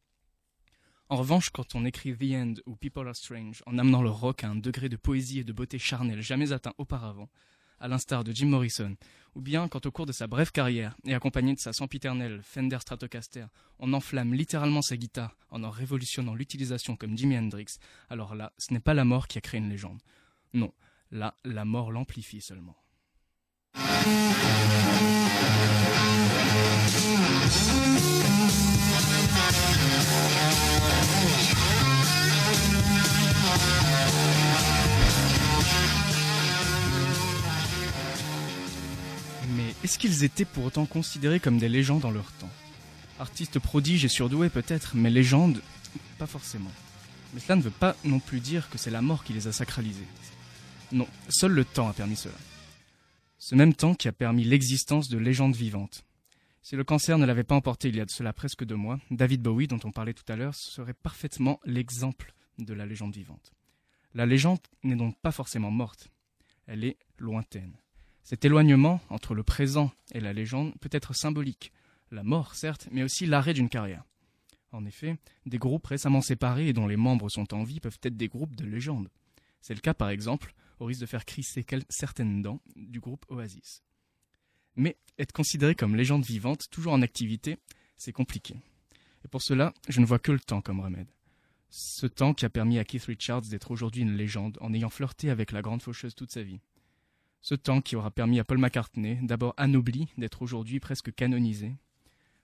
En 1.09 1.17
revanche, 1.17 1.49
quand 1.49 1.73
on 1.73 1.85
écrit 1.85 2.15
The 2.15 2.33
End 2.33 2.53
ou 2.67 2.75
People 2.75 3.07
Are 3.07 3.15
Strange 3.15 3.63
en 3.65 3.79
amenant 3.79 4.03
le 4.03 4.11
rock 4.11 4.43
à 4.43 4.49
un 4.49 4.55
degré 4.55 4.89
de 4.89 4.95
poésie 4.95 5.39
et 5.39 5.43
de 5.43 5.53
beauté 5.53 5.79
charnelle 5.79 6.21
jamais 6.21 6.51
atteint 6.51 6.73
auparavant, 6.77 7.29
à 7.79 7.87
l'instar 7.87 8.23
de 8.23 8.31
Jim 8.31 8.47
Morrison, 8.47 8.95
ou 9.35 9.41
bien 9.41 9.67
quand 9.67 9.85
au 9.85 9.91
cours 9.91 10.05
de 10.05 10.11
sa 10.11 10.27
brève 10.27 10.51
carrière 10.51 10.95
et 11.05 11.13
accompagné 11.13 11.53
de 11.53 11.59
sa 11.59 11.73
sempiternelle 11.73 12.41
Fender 12.43 12.79
Stratocaster, 12.79 13.45
on 13.79 13.93
enflamme 13.93 14.33
littéralement 14.33 14.81
sa 14.81 14.97
guitare 14.97 15.35
en 15.49 15.63
en 15.63 15.69
révolutionnant 15.69 16.35
l'utilisation 16.35 16.95
comme 16.95 17.17
Jimi 17.17 17.37
Hendrix, 17.37 17.77
alors 18.09 18.35
là, 18.35 18.53
ce 18.57 18.73
n'est 18.73 18.79
pas 18.79 18.93
la 18.93 19.05
mort 19.05 19.27
qui 19.27 19.37
a 19.37 19.41
créé 19.41 19.59
une 19.59 19.69
légende. 19.69 20.01
Non, 20.53 20.73
là, 21.11 21.35
la 21.45 21.65
mort 21.65 21.91
l'amplifie 21.91 22.41
seulement. 22.41 22.75
Est-ce 39.83 39.97
qu'ils 39.97 40.23
étaient 40.23 40.45
pour 40.45 40.65
autant 40.65 40.85
considérés 40.85 41.39
comme 41.39 41.57
des 41.57 41.69
légendes 41.69 42.01
dans 42.01 42.11
leur 42.11 42.31
temps? 42.33 42.49
Artistes 43.19 43.59
prodiges 43.59 44.03
et 44.03 44.09
surdoués 44.09 44.49
peut-être, 44.49 44.95
mais 44.95 45.09
légendes, 45.09 45.61
pas 46.17 46.27
forcément. 46.27 46.71
Mais 47.33 47.39
cela 47.39 47.55
ne 47.55 47.61
veut 47.61 47.69
pas 47.69 47.95
non 48.03 48.19
plus 48.19 48.39
dire 48.39 48.69
que 48.69 48.77
c'est 48.77 48.91
la 48.91 49.01
mort 49.01 49.23
qui 49.23 49.33
les 49.33 49.47
a 49.47 49.51
sacralisés. 49.51 50.07
Non, 50.91 51.07
seul 51.29 51.51
le 51.51 51.63
temps 51.63 51.87
a 51.87 51.93
permis 51.93 52.15
cela. 52.15 52.35
Ce 53.37 53.55
même 53.55 53.73
temps 53.73 53.95
qui 53.95 54.07
a 54.07 54.11
permis 54.11 54.43
l'existence 54.43 55.07
de 55.07 55.17
légendes 55.17 55.55
vivantes. 55.55 56.03
Si 56.61 56.75
le 56.75 56.83
cancer 56.83 57.17
ne 57.17 57.25
l'avait 57.25 57.43
pas 57.43 57.55
emporté 57.55 57.87
il 57.87 57.95
y 57.95 58.01
a 58.01 58.05
de 58.05 58.11
cela 58.11 58.33
presque 58.33 58.65
deux 58.65 58.75
mois, 58.75 58.99
David 59.11 59.41
Bowie, 59.41 59.67
dont 59.67 59.79
on 59.85 59.91
parlait 59.91 60.13
tout 60.13 60.29
à 60.29 60.35
l'heure, 60.35 60.55
serait 60.55 60.93
parfaitement 60.93 61.59
l'exemple 61.63 62.33
de 62.57 62.73
la 62.73 62.85
légende 62.85 63.13
vivante. 63.13 63.53
La 64.13 64.25
légende 64.25 64.59
n'est 64.83 64.95
donc 64.95 65.17
pas 65.21 65.31
forcément 65.31 65.71
morte, 65.71 66.09
elle 66.67 66.83
est 66.83 66.97
lointaine. 67.17 67.77
Cet 68.29 68.45
éloignement 68.45 69.01
entre 69.09 69.33
le 69.33 69.41
présent 69.41 69.91
et 70.11 70.19
la 70.19 70.33
légende 70.33 70.75
peut 70.81 70.89
être 70.91 71.15
symbolique, 71.15 71.71
la 72.11 72.21
mort 72.21 72.53
certes, 72.53 72.87
mais 72.91 73.01
aussi 73.01 73.25
l'arrêt 73.25 73.55
d'une 73.55 73.69
carrière. 73.69 74.03
En 74.71 74.85
effet, 74.85 75.17
des 75.47 75.57
groupes 75.57 75.87
récemment 75.87 76.21
séparés 76.21 76.67
et 76.67 76.73
dont 76.73 76.85
les 76.85 76.95
membres 76.95 77.29
sont 77.29 77.55
en 77.55 77.63
vie 77.63 77.79
peuvent 77.79 77.97
être 78.03 78.17
des 78.17 78.27
groupes 78.27 78.55
de 78.55 78.65
légende. 78.65 79.09
C'est 79.61 79.73
le 79.73 79.79
cas 79.79 79.95
par 79.95 80.11
exemple, 80.11 80.53
au 80.79 80.85
risque 80.85 81.01
de 81.01 81.07
faire 81.07 81.25
crisser 81.25 81.65
certaines 81.89 82.43
dents, 82.43 82.61
du 82.75 82.99
groupe 82.99 83.25
Oasis. 83.29 83.81
Mais 84.75 84.95
être 85.17 85.33
considéré 85.33 85.73
comme 85.73 85.95
légende 85.95 86.23
vivante, 86.23 86.69
toujours 86.69 86.93
en 86.93 87.01
activité, 87.01 87.57
c'est 87.97 88.13
compliqué. 88.13 88.57
Et 89.25 89.27
pour 89.27 89.41
cela, 89.41 89.73
je 89.87 90.01
ne 90.01 90.05
vois 90.05 90.19
que 90.19 90.31
le 90.31 90.39
temps 90.39 90.61
comme 90.61 90.81
remède. 90.81 91.09
Ce 91.71 92.05
temps 92.05 92.35
qui 92.35 92.45
a 92.45 92.49
permis 92.51 92.77
à 92.77 92.83
Keith 92.83 93.05
Richards 93.05 93.41
d'être 93.49 93.71
aujourd'hui 93.71 94.03
une 94.03 94.15
légende 94.15 94.59
en 94.61 94.71
ayant 94.71 94.91
flirté 94.91 95.31
avec 95.31 95.51
la 95.51 95.63
grande 95.63 95.81
faucheuse 95.81 96.13
toute 96.13 96.31
sa 96.31 96.43
vie. 96.43 96.59
Ce 97.41 97.55
temps 97.55 97.81
qui 97.81 97.95
aura 97.95 98.11
permis 98.11 98.39
à 98.39 98.43
Paul 98.43 98.57
McCartney, 98.57 99.19
d'abord 99.21 99.53
anobli, 99.57 100.09
d'être 100.17 100.41
aujourd'hui 100.41 100.79
presque 100.79 101.13
canonisé. 101.13 101.75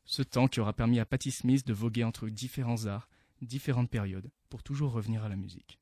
Ce 0.05 0.21
temps 0.21 0.47
qui 0.47 0.59
aura 0.59 0.73
permis 0.73 0.99
à 0.99 1.05
Patti 1.05 1.31
Smith 1.31 1.65
de 1.67 1.73
voguer 1.73 2.03
entre 2.03 2.29
différents 2.29 2.85
arts, 2.85 3.09
différentes 3.41 3.89
périodes, 3.89 4.31
pour 4.49 4.63
toujours 4.63 4.91
revenir 4.91 5.23
à 5.23 5.29
la 5.29 5.35
musique. 5.35 5.79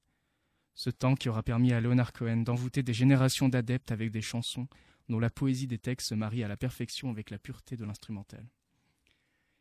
Ce 0.73 0.89
temps 0.89 1.15
qui 1.15 1.29
aura 1.29 1.43
permis 1.43 1.71
à 1.71 1.81
Leonard 1.81 2.13
Cohen 2.13 2.37
d'envoûter 2.37 2.81
des 2.81 2.93
générations 2.93 3.49
d'adeptes 3.49 3.91
avec 3.91 4.11
des 4.11 4.21
chansons 4.21 4.67
dont 5.09 5.19
la 5.19 5.29
poésie 5.29 5.67
des 5.67 5.77
textes 5.77 6.09
se 6.09 6.15
marie 6.15 6.43
à 6.43 6.47
la 6.47 6.57
perfection 6.57 7.11
avec 7.11 7.29
la 7.29 7.37
pureté 7.37 7.77
de 7.77 7.85
l'instrumental. 7.85 8.47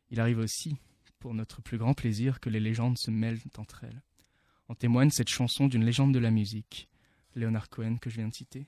Il 0.09 0.19
arrive 0.19 0.39
aussi, 0.39 0.77
pour 1.19 1.33
notre 1.33 1.61
plus 1.61 1.77
grand 1.77 1.93
plaisir, 1.93 2.39
que 2.39 2.49
les 2.49 2.59
légendes 2.59 2.97
se 2.97 3.11
mêlent 3.11 3.39
entre 3.57 3.83
elles. 3.83 4.01
En 4.69 4.75
témoigne 4.75 5.09
cette 5.09 5.29
chanson 5.29 5.67
d'une 5.67 5.85
légende 5.85 6.13
de 6.13 6.19
la 6.19 6.31
musique, 6.31 6.89
Leonard 7.35 7.69
Cohen 7.69 7.97
que 7.97 8.09
je 8.09 8.15
viens 8.15 8.29
de 8.29 8.33
citer, 8.33 8.67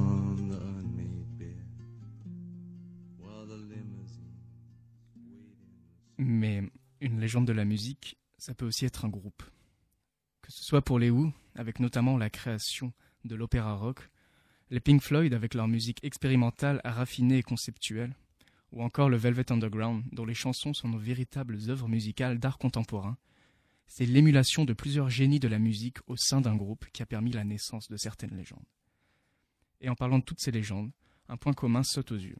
légende 7.31 7.47
de 7.47 7.53
la 7.53 7.63
musique, 7.63 8.17
ça 8.37 8.53
peut 8.53 8.65
aussi 8.65 8.83
être 8.83 9.05
un 9.05 9.09
groupe. 9.09 9.41
Que 10.41 10.51
ce 10.51 10.65
soit 10.65 10.81
pour 10.81 10.99
les 10.99 11.09
Who, 11.09 11.31
avec 11.55 11.79
notamment 11.79 12.17
la 12.17 12.29
création 12.29 12.91
de 13.23 13.35
l'opéra 13.35 13.75
rock, 13.75 14.09
les 14.69 14.81
Pink 14.81 15.01
Floyd 15.01 15.33
avec 15.33 15.53
leur 15.53 15.69
musique 15.69 16.03
expérimentale, 16.03 16.81
raffinée 16.83 17.37
et 17.37 17.41
conceptuelle, 17.41 18.13
ou 18.73 18.83
encore 18.83 19.07
le 19.07 19.15
Velvet 19.15 19.49
Underground, 19.49 20.03
dont 20.11 20.25
les 20.25 20.33
chansons 20.33 20.73
sont 20.73 20.89
nos 20.89 20.97
véritables 20.97 21.57
œuvres 21.69 21.87
musicales 21.87 22.37
d'art 22.37 22.57
contemporain, 22.57 23.17
c'est 23.87 24.05
l'émulation 24.05 24.65
de 24.65 24.73
plusieurs 24.73 25.09
génies 25.09 25.39
de 25.39 25.47
la 25.47 25.59
musique 25.59 25.99
au 26.07 26.17
sein 26.17 26.41
d'un 26.41 26.57
groupe 26.57 26.85
qui 26.91 27.01
a 27.01 27.05
permis 27.05 27.31
la 27.31 27.45
naissance 27.45 27.87
de 27.87 27.95
certaines 27.95 28.35
légendes. 28.35 28.67
Et 29.79 29.87
en 29.87 29.95
parlant 29.95 30.19
de 30.19 30.25
toutes 30.25 30.41
ces 30.41 30.51
légendes, 30.51 30.91
un 31.29 31.37
point 31.37 31.53
commun 31.53 31.83
saute 31.83 32.11
aux 32.11 32.17
yeux. 32.17 32.39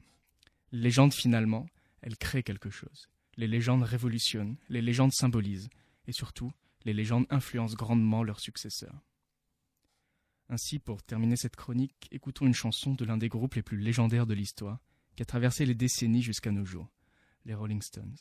Les 0.73 0.81
légendes, 0.81 1.13
finalement, 1.13 1.65
elles 2.01 2.17
créent 2.17 2.43
quelque 2.43 2.69
chose. 2.69 3.07
Les 3.37 3.47
légendes 3.47 3.83
révolutionnent, 3.83 4.57
les 4.69 4.81
légendes 4.81 5.13
symbolisent, 5.13 5.69
et 6.07 6.11
surtout, 6.11 6.51
les 6.83 6.93
légendes 6.93 7.25
influencent 7.29 7.75
grandement 7.75 8.23
leurs 8.23 8.39
successeurs. 8.39 9.01
Ainsi, 10.49 10.79
pour 10.79 11.01
terminer 11.01 11.37
cette 11.37 11.55
chronique, 11.55 12.09
écoutons 12.11 12.45
une 12.45 12.53
chanson 12.53 12.93
de 12.93 13.05
l'un 13.05 13.17
des 13.17 13.29
groupes 13.29 13.55
les 13.55 13.63
plus 13.63 13.77
légendaires 13.77 14.27
de 14.27 14.33
l'histoire, 14.33 14.79
qui 15.15 15.23
a 15.23 15.25
traversé 15.25 15.65
les 15.65 15.75
décennies 15.75 16.21
jusqu'à 16.21 16.51
nos 16.51 16.65
jours, 16.65 16.91
les 17.45 17.53
Rolling 17.53 17.81
Stones. 17.81 18.17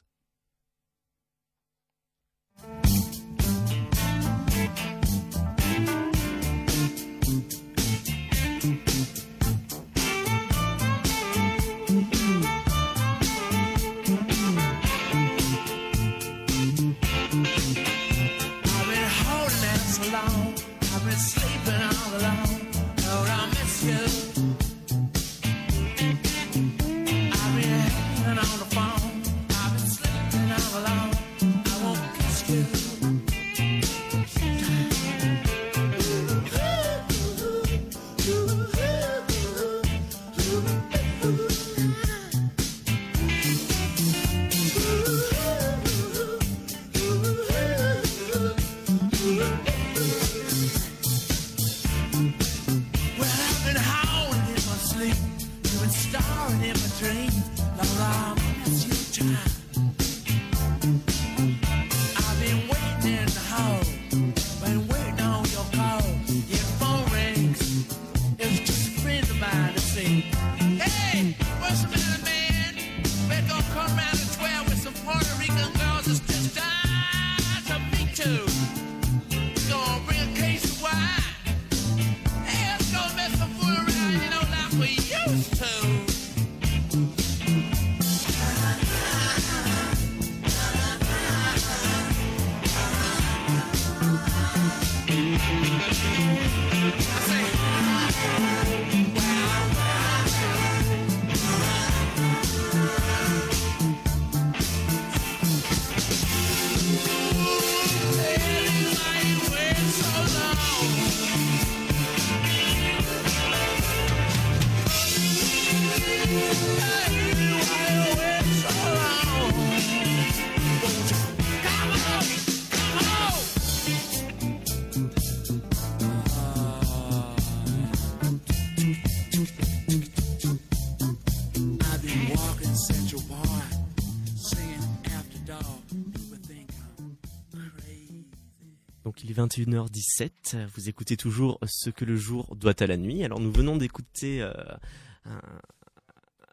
21h17, 139.47 140.67
vous 140.75 140.89
écoutez 140.91 141.17
toujours 141.17 141.59
Ce 141.67 141.89
que 141.89 142.05
le 142.05 142.17
jour 142.17 142.55
doit 142.57 142.75
à 142.81 142.87
la 142.87 142.99
nuit. 142.99 143.25
Alors 143.25 143.41
nous 143.41 143.51
venons 143.51 143.77
d'écouter 143.77 144.43
euh, 144.43 145.41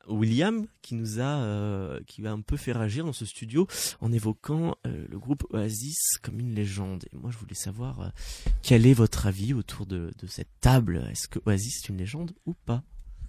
William 0.08 0.68
qui 0.82 0.96
nous 0.96 1.20
a 1.20 1.42
euh, 1.42 2.00
qui 2.08 2.26
a 2.26 2.32
un 2.32 2.40
peu 2.40 2.56
fait 2.56 2.72
réagir 2.72 3.04
dans 3.04 3.14
ce 3.14 3.26
studio 3.26 3.68
en 4.00 4.14
évoquant 4.14 4.78
euh, 4.86 5.06
le 5.10 5.20
groupe 5.20 5.46
Oasis 5.50 6.18
comme 6.22 6.40
une 6.40 6.56
légende. 6.56 7.04
Et 7.12 7.18
moi 7.18 7.30
je 7.30 7.38
voulais 7.38 7.56
savoir 7.56 8.14
quel 8.62 8.86
est 8.86 8.94
votre 8.94 9.28
avis 9.28 9.54
autour 9.54 9.86
de, 9.86 10.14
de 10.18 10.28
cette 10.28 10.60
table? 10.62 11.06
Est-ce 11.12 11.28
que 11.28 11.40
Oasis 11.46 11.84
est 11.84 11.90
une 11.90 11.98
légende 11.98 12.32
ou 12.46 12.54
pas? 12.54 12.84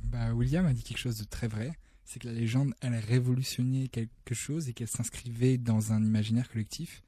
Bah, 0.05 0.33
William 0.33 0.67
a 0.67 0.73
dit 0.73 0.85
quelque 0.85 0.99
chose 0.99 1.19
de 1.19 1.25
très 1.25 1.49
vrai. 1.49 1.73
C'est 2.05 2.21
que 2.21 2.29
la 2.29 2.35
légende, 2.35 2.73
elle 2.81 2.95
a 2.95 3.01
révolutionné 3.01 3.89
quelque 3.89 4.35
chose 4.35 4.69
et 4.69 4.73
qu'elle 4.73 4.89
s'inscrivait 4.89 5.59
dans 5.59 5.93
un 5.93 6.03
imaginaire 6.03 6.49
collectif. 6.49 7.03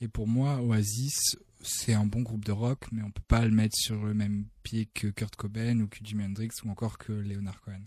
Et 0.00 0.08
pour 0.08 0.26
moi, 0.26 0.60
Oasis, 0.60 1.36
c'est 1.64 1.94
un 1.94 2.06
bon 2.06 2.22
groupe 2.22 2.44
de 2.44 2.52
rock, 2.52 2.86
mais 2.92 3.02
on 3.02 3.10
peut 3.10 3.22
pas 3.26 3.44
le 3.44 3.50
mettre 3.50 3.76
sur 3.76 4.04
le 4.04 4.14
même 4.14 4.46
pied 4.62 4.86
que 4.86 5.08
Kurt 5.08 5.34
Cobain 5.36 5.80
ou 5.80 5.88
que 5.88 5.98
Jimi 6.02 6.24
Hendrix 6.24 6.50
ou 6.64 6.70
encore 6.70 6.98
que 6.98 7.12
Leonard 7.12 7.60
Cohen. 7.62 7.82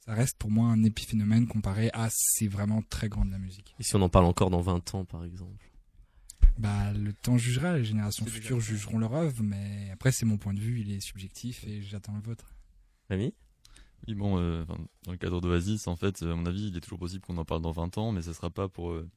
Ça 0.00 0.12
reste 0.12 0.36
pour 0.38 0.50
moi 0.50 0.66
un 0.66 0.82
épiphénomène 0.84 1.46
comparé 1.46 1.90
à 1.94 2.08
c'est 2.10 2.48
vraiment 2.48 2.82
très 2.82 3.08
grand 3.08 3.24
de 3.24 3.30
la 3.30 3.38
musique. 3.38 3.74
Et 3.78 3.82
si 3.82 3.96
on 3.96 4.02
en 4.02 4.08
parle 4.08 4.26
encore 4.26 4.50
dans 4.50 4.60
20 4.60 4.94
ans 4.94 5.04
par 5.04 5.24
exemple? 5.24 5.70
Bah, 6.58 6.92
le 6.92 7.12
temps 7.12 7.38
jugera, 7.38 7.78
les 7.78 7.84
générations 7.84 8.26
futures 8.26 8.60
jugeront 8.60 8.98
leur 8.98 9.14
œuvre, 9.14 9.42
mais 9.42 9.90
après 9.92 10.12
c'est 10.12 10.26
mon 10.26 10.36
point 10.36 10.54
de 10.54 10.60
vue, 10.60 10.80
il 10.80 10.92
est 10.92 11.00
subjectif 11.00 11.64
et 11.64 11.82
j'attends 11.82 12.14
le 12.14 12.20
vôtre. 12.20 12.54
Rémi? 13.08 13.34
Oui, 14.06 14.14
bon, 14.14 14.38
euh, 14.38 14.64
dans 15.04 15.12
le 15.12 15.16
cadre 15.18 15.40
d'Oasis, 15.40 15.86
en 15.86 15.96
fait, 15.96 16.22
à 16.22 16.26
mon 16.26 16.44
avis, 16.44 16.68
il 16.68 16.76
est 16.76 16.80
toujours 16.80 16.98
possible 16.98 17.24
qu'on 17.24 17.38
en 17.38 17.44
parle 17.44 17.62
dans 17.62 17.72
20 17.72 17.96
ans, 17.96 18.12
mais 18.12 18.20
ce 18.20 18.34
sera 18.34 18.50
pas 18.50 18.68
pour, 18.68 18.90
euh, 18.90 19.08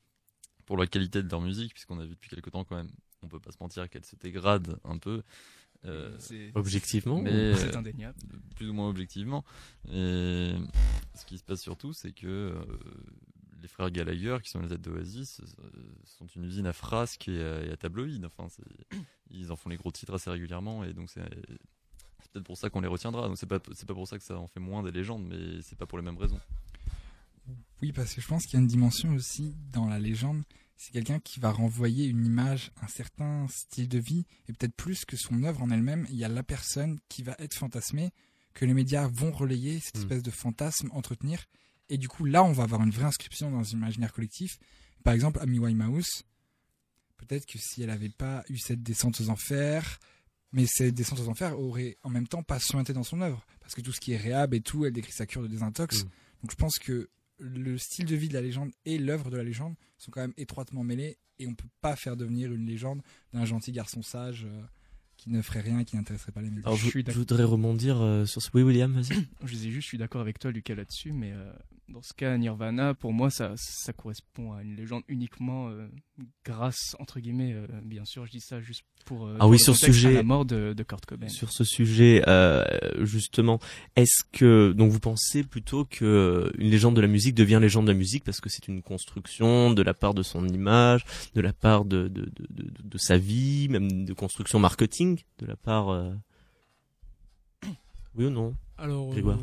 pour 0.66 0.78
la 0.78 0.88
qualité 0.88 1.22
de 1.22 1.30
leur 1.30 1.42
musique, 1.42 1.74
puisqu'on 1.74 2.00
a 2.00 2.06
vu 2.06 2.12
depuis 2.12 2.30
quelques 2.30 2.52
temps 2.52 2.64
quand 2.64 2.78
même, 2.78 2.90
on 3.24 3.28
peut 3.28 3.40
pas 3.40 3.52
se 3.52 3.58
mentir 3.60 3.90
qu'elle 3.90 4.06
se 4.06 4.16
dégrade 4.16 4.78
un 4.84 4.98
peu. 4.98 5.24
euh, 5.86 6.16
C'est- 6.20 6.52
Objectivement 6.56 7.22
mais 7.22 7.56
C'est 7.56 7.76
euh, 7.76 7.80
indéniable. 7.80 8.18
Plus 8.56 8.70
ou 8.70 8.74
moins 8.74 8.90
objectivement. 8.90 9.44
Et 9.92 10.54
ce 11.16 11.26
qui 11.26 11.38
se 11.38 11.44
passe 11.44 11.62
surtout, 11.62 11.94
c'est 11.94 12.12
que 12.12 12.28
euh, 12.28 12.54
les 13.62 13.68
frères 13.68 13.90
Gallagher, 13.92 14.38
qui 14.44 14.50
sont 14.50 14.60
les 14.62 14.72
aides 14.74 14.82
d'Oasis, 14.82 15.42
euh, 15.42 15.70
sont 16.06 16.28
une 16.36 16.46
usine 16.46 16.68
à 16.68 16.74
frasques 16.74 17.28
et 17.28 17.42
à, 17.44 17.64
et 17.64 17.72
à 17.72 17.78
tabloïds. 17.78 18.24
Enfin, 18.26 18.48
ils 19.32 19.52
en 19.52 19.56
font 19.56 19.70
les 19.70 19.78
gros 19.78 19.92
titres 19.92 20.14
assez 20.14 20.30
régulièrement, 20.30 20.84
et 20.84 20.94
donc 20.94 21.10
c'est 21.10 21.22
c'est 22.22 22.32
peut-être 22.32 22.46
pour 22.46 22.58
ça 22.58 22.70
qu'on 22.70 22.82
les 22.82 22.88
retiendra. 22.88 23.28
Donc 23.28 23.38
c'est 23.38 23.46
pas 23.48 23.60
c'est 23.74 23.88
pas 23.88 23.94
pour 23.94 24.08
ça 24.08 24.18
que 24.18 24.24
ça 24.24 24.38
en 24.38 24.48
fait 24.48 24.60
moins 24.60 24.84
des 24.84 24.92
légendes, 24.92 25.26
mais 25.28 25.62
c'est 25.62 25.78
pas 25.78 25.86
pour 25.86 25.98
les 25.98 26.04
mêmes 26.04 26.18
raisons. 26.18 26.40
Oui, 27.82 27.92
parce 27.94 28.14
que 28.14 28.22
je 28.22 28.28
pense 28.28 28.46
qu'il 28.46 28.56
y 28.56 28.58
a 28.58 28.60
une 28.62 28.68
dimension 28.68 29.14
aussi 29.14 29.56
dans 29.72 29.88
la 29.88 30.00
légende. 30.00 30.44
C'est 30.78 30.92
quelqu'un 30.92 31.20
qui 31.20 31.40
va 31.40 31.52
renvoyer 31.52 32.06
une 32.06 32.24
image, 32.26 32.72
un 32.82 32.88
certain 32.88 33.48
style 33.50 33.90
de 33.90 33.98
vie, 33.98 34.26
et 34.48 34.54
peut-être 34.54 34.76
plus 34.76 35.06
que 35.06 35.18
son 35.18 35.44
œuvre 35.44 35.64
en 35.64 35.72
elle-même. 35.72 36.06
Il 36.10 36.16
y 36.18 36.24
a 36.24 36.28
la 36.30 36.44
personne 36.44 37.00
qui 37.10 37.24
va 37.24 37.36
être 37.40 37.56
fantasmée, 37.56 38.12
que 38.54 38.64
les 38.66 38.74
médias 38.76 39.08
vont 39.08 39.32
relayer, 39.32 39.80
cette 39.80 39.98
Mm. 39.98 40.02
espèce 40.02 40.24
de 40.24 40.32
fantasme, 40.32 40.90
entretenir. 40.94 41.46
Et 41.90 41.98
du 41.98 42.08
coup, 42.08 42.26
là, 42.26 42.44
on 42.44 42.52
va 42.52 42.64
avoir 42.64 42.84
une 42.84 42.92
vraie 42.92 43.06
inscription 43.06 43.50
dans 43.52 43.62
l'imaginaire 43.62 44.14
collectif. 44.14 44.60
Par 45.04 45.14
exemple, 45.14 45.40
Amy 45.42 45.58
Winehouse, 45.58 46.24
peut-être 47.18 47.46
que 47.46 47.58
si 47.58 47.82
elle 47.82 47.88
n'avait 47.90 48.10
pas 48.10 48.44
eu 48.50 48.58
cette 48.58 48.84
descente 48.84 49.20
aux 49.22 49.30
enfers, 49.30 50.00
mais 50.52 50.66
cette 50.68 50.94
descente 50.96 51.20
aux 51.20 51.30
enfers 51.30 51.60
aurait 51.60 51.98
en 52.04 52.10
même 52.10 52.28
temps 52.28 52.44
pas 52.44 52.60
suinté 52.60 52.94
dans 52.94 53.04
son 53.04 53.22
œuvre. 53.22 53.46
Parce 53.62 53.74
que 53.74 53.82
tout 53.82 53.92
ce 53.92 54.00
qui 54.00 54.14
est 54.14 54.18
réhab 54.18 54.54
et 54.54 54.62
tout, 54.62 54.86
elle 54.86 54.94
décrit 54.94 55.12
sa 55.12 55.26
cure 55.26 55.42
de 55.42 55.48
désintox. 55.48 56.04
Mm. 56.04 56.10
Donc 56.44 56.52
je 56.52 56.56
pense 56.56 56.78
que 56.78 57.10
le 57.40 57.78
style 57.78 58.06
de 58.06 58.16
vie 58.16 58.30
de 58.30 58.34
la 58.34 58.42
légende 58.42 58.72
et 58.86 58.98
l'œuvre 58.98 59.30
de 59.30 59.38
la 59.38 59.44
légende 59.44 59.76
sont 59.98 60.12
quand 60.12 60.22
même 60.22 60.34
étroitement 60.38 60.84
mêlés 60.84 61.18
et 61.40 61.48
on 61.48 61.54
peut 61.54 61.68
pas 61.82 61.96
faire 61.96 62.18
devenir 62.18 62.52
une 62.52 62.66
légende 62.66 63.02
d'un 63.34 63.46
gentil 63.46 63.72
garçon 63.72 64.02
sage 64.02 64.46
euh, 64.46 64.62
qui 65.18 65.30
ne 65.30 65.42
ferait 65.42 65.62
rien 65.62 65.80
et 65.80 65.86
qui 65.86 65.96
n'intéresserait 65.96 66.32
pas 66.32 66.42
les 66.42 66.50
médias. 66.50 66.64
Alors 66.66 66.78
je, 66.78 66.86
Je 66.86 66.90
suis 66.90 67.00
je 67.02 67.06
d'accord. 67.06 67.20
voudrais 67.20 67.44
rebondir 67.44 68.02
euh, 68.02 68.26
sur 68.26 68.42
ce... 68.42 68.50
Oui 68.54 68.64
William, 68.64 68.92
vas-y. 68.92 69.26
Je 69.44 69.52
disais 69.54 69.70
juste, 69.70 69.84
je 69.84 69.88
suis 69.88 69.98
d'accord 69.98 70.22
avec 70.22 70.40
toi, 70.40 70.52
Lucas, 70.52 70.76
là-dessus, 70.76 71.12
mais 71.12 71.32
euh, 71.32 71.52
dans 71.90 72.02
ce 72.02 72.14
cas, 72.14 72.38
Nirvana, 72.38 72.94
pour 72.94 73.14
moi, 73.14 73.30
ça, 73.30 73.54
ça 73.56 73.94
correspond 73.94 74.54
à 74.54 74.62
une 74.62 74.76
légende 74.76 75.04
uniquement 75.08 75.70
euh, 75.70 75.88
grâce, 76.46 76.96
entre 77.00 77.20
guillemets, 77.20 77.54
euh, 77.54 77.66
bien 77.84 78.04
sûr, 78.06 78.26
je 78.26 78.32
dis 78.32 78.42
ça 78.42 78.60
juste 78.60 78.84
pour. 79.06 79.26
euh, 79.26 79.36
Ah 79.36 79.44
dans 79.46 79.50
oui, 79.50 79.58
sur 79.58 79.76
ce 79.76 79.86
sujet- 79.86 80.14
la 80.14 80.24
mort 80.24 80.44
de, 80.46 80.74
de 80.74 80.84
Kurt 80.84 81.06
Cobain. 81.06 81.30
Sur 81.30 81.52
ce 81.52 81.64
sujet, 81.64 82.24
euh, 82.28 82.66
justement, 83.06 83.60
est-ce 83.96 84.24
que 84.34 84.74
donc 84.74 84.92
vous 84.92 85.00
pensez 85.00 85.44
plutôt 85.44 85.86
que 85.86 86.04
euh, 86.04 86.52
une 86.58 86.70
légende 86.70 86.96
de 86.96 87.02
la 87.02 87.08
musique 87.08 87.36
devient 87.36 87.60
légende 87.62 87.86
de 87.88 87.92
la 87.92 87.98
musique 87.98 88.24
parce 88.26 88.42
que 88.42 88.50
c'est 88.50 88.68
une 88.68 88.82
construction 88.82 89.72
de 89.72 89.82
la 89.82 89.94
part 89.94 90.14
de 90.14 90.24
son 90.24 90.46
image, 90.48 91.06
de 91.36 91.42
la 91.42 91.54
part 91.54 91.86
de 91.86 92.10
de, 92.10 92.22
de, 92.26 92.48
de, 92.50 92.72
de 92.84 92.98
sa 92.98 93.18
vie, 93.18 93.70
même 93.70 94.04
de 94.06 94.14
construction 94.14 94.60
marketing, 94.60 95.22
de 95.40 95.46
la 95.46 95.56
part 95.56 95.90
euh, 95.90 96.14
oui 98.16 98.26
ou 98.26 98.30
non 98.30 98.56
Alors, 98.78 99.10
Grégoire? 99.12 99.40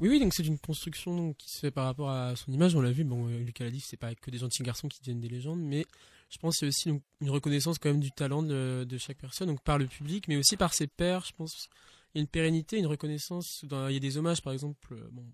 Oui, 0.00 0.08
oui, 0.08 0.20
donc 0.20 0.34
c'est 0.34 0.44
une 0.46 0.58
construction 0.58 1.16
donc, 1.16 1.36
qui 1.36 1.48
se 1.50 1.58
fait 1.60 1.70
par 1.70 1.84
rapport 1.86 2.10
à 2.10 2.36
son 2.36 2.52
image. 2.52 2.74
On 2.74 2.80
l'a 2.80 2.92
vu, 2.92 3.04
bon, 3.04 3.28
euh, 3.28 3.38
Lucas 3.38 3.64
l'a 3.64 3.70
dit, 3.70 3.80
c'est 3.80 3.96
pas 3.96 4.14
que 4.14 4.30
des 4.30 4.38
gentils 4.38 4.62
garçons 4.62 4.88
qui 4.88 5.00
deviennent 5.00 5.20
des 5.20 5.28
légendes, 5.28 5.60
mais 5.60 5.86
je 6.28 6.38
pense 6.38 6.54
que 6.54 6.58
c'est 6.60 6.66
aussi 6.66 6.88
donc, 6.88 7.02
une 7.20 7.30
reconnaissance 7.30 7.78
quand 7.78 7.90
même 7.90 8.00
du 8.00 8.10
talent 8.12 8.42
de, 8.42 8.84
de 8.88 8.98
chaque 8.98 9.18
personne, 9.18 9.48
donc 9.48 9.62
par 9.62 9.78
le 9.78 9.86
public, 9.86 10.28
mais 10.28 10.36
aussi 10.36 10.56
par 10.56 10.74
ses 10.74 10.86
pairs. 10.86 11.24
Je 11.26 11.32
pense 11.32 11.68
il 12.14 12.18
y 12.18 12.20
a 12.20 12.22
une 12.22 12.28
pérennité, 12.28 12.78
une 12.78 12.86
reconnaissance. 12.86 13.64
Dans, 13.64 13.88
il 13.88 13.94
y 13.94 13.96
a 13.96 14.00
des 14.00 14.16
hommages, 14.16 14.40
par 14.42 14.52
exemple, 14.52 14.94
euh, 14.94 15.08
bon, 15.12 15.24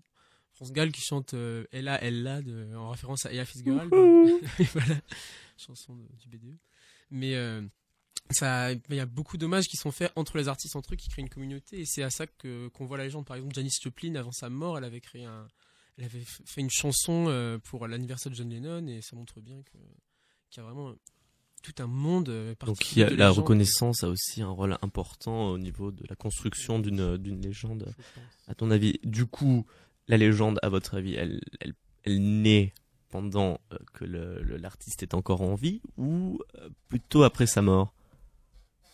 France 0.53 0.71
Gall 0.71 0.91
qui 0.91 1.01
chante 1.01 1.33
euh, 1.33 1.65
Ella, 1.71 2.01
Ella 2.03 2.41
de, 2.41 2.75
en 2.75 2.89
référence 2.89 3.25
à 3.25 3.31
Ella 3.33 3.45
Fitzgerald. 3.45 3.91
Voilà, 4.73 4.95
chanson 5.57 5.95
de- 5.95 6.07
du 6.19 6.27
BDE. 6.29 6.57
Mais 7.11 7.35
euh, 7.35 7.61
ça, 8.31 8.71
il 8.71 8.81
y 8.95 8.99
a 8.99 9.05
beaucoup 9.05 9.37
d'hommages 9.37 9.67
qui 9.67 9.77
sont 9.77 9.91
faits 9.91 10.11
entre 10.15 10.37
les 10.37 10.47
artistes 10.47 10.75
entre 10.75 10.93
eux 10.93 10.95
qui 10.97 11.09
créent 11.09 11.21
une 11.21 11.29
communauté. 11.29 11.81
Et 11.81 11.85
c'est 11.85 12.03
à 12.03 12.09
ça 12.09 12.25
que 12.27 12.67
qu'on 12.69 12.85
voit 12.85 12.97
la 12.97 13.03
légende. 13.03 13.25
Par 13.25 13.35
exemple, 13.35 13.53
Janis 13.55 13.77
Joplin 13.81 14.15
avant 14.15 14.31
sa 14.31 14.49
mort, 14.49 14.77
elle 14.77 14.83
avait 14.85 15.01
créé 15.01 15.25
un, 15.25 15.47
elle 15.97 16.05
avait 16.05 16.23
fait 16.23 16.61
une 16.61 16.69
chanson 16.71 17.25
euh, 17.27 17.57
pour 17.59 17.87
l'anniversaire 17.87 18.31
de 18.31 18.35
John 18.35 18.49
Lennon. 18.49 18.87
Et 18.87 19.01
ça 19.01 19.15
montre 19.15 19.39
bien 19.41 19.61
que 19.63 19.77
qu'il 20.49 20.61
y 20.61 20.65
a 20.65 20.69
vraiment 20.69 20.93
tout 21.63 21.73
un 21.79 21.87
monde 21.87 22.29
euh, 22.29 22.55
Donc 22.65 22.77
il 22.95 22.99
y 22.99 23.01
particulier 23.01 23.03
a, 23.05 23.09
de 23.11 23.15
la 23.15 23.29
reconnaissance 23.29 24.03
a 24.03 24.09
aussi 24.09 24.41
un 24.41 24.49
rôle 24.49 24.77
important 24.81 25.49
au 25.49 25.57
niveau 25.57 25.91
de 25.91 26.03
la 26.09 26.15
construction 26.15 26.79
d'une 26.79 27.17
d'une 27.17 27.41
légende. 27.41 27.93
À 28.47 28.55
ton 28.55 28.71
avis, 28.71 28.99
du 29.03 29.25
coup, 29.25 29.65
la 30.07 30.17
légende, 30.17 30.59
à 30.63 30.69
votre 30.69 30.95
avis, 30.95 31.13
elle 31.13 31.41
elle, 31.59 31.73
elle 32.03 32.41
naît 32.41 32.73
pendant 33.09 33.59
euh, 33.71 33.77
que 33.93 34.05
le- 34.05 34.41
le- 34.41 34.57
l'artiste 34.57 35.03
est 35.03 35.13
encore 35.13 35.41
en 35.41 35.53
vie 35.55 35.81
ou 35.97 36.39
euh, 36.55 36.69
plutôt 36.89 37.23
après 37.23 37.45
sa 37.45 37.61
mort? 37.61 37.93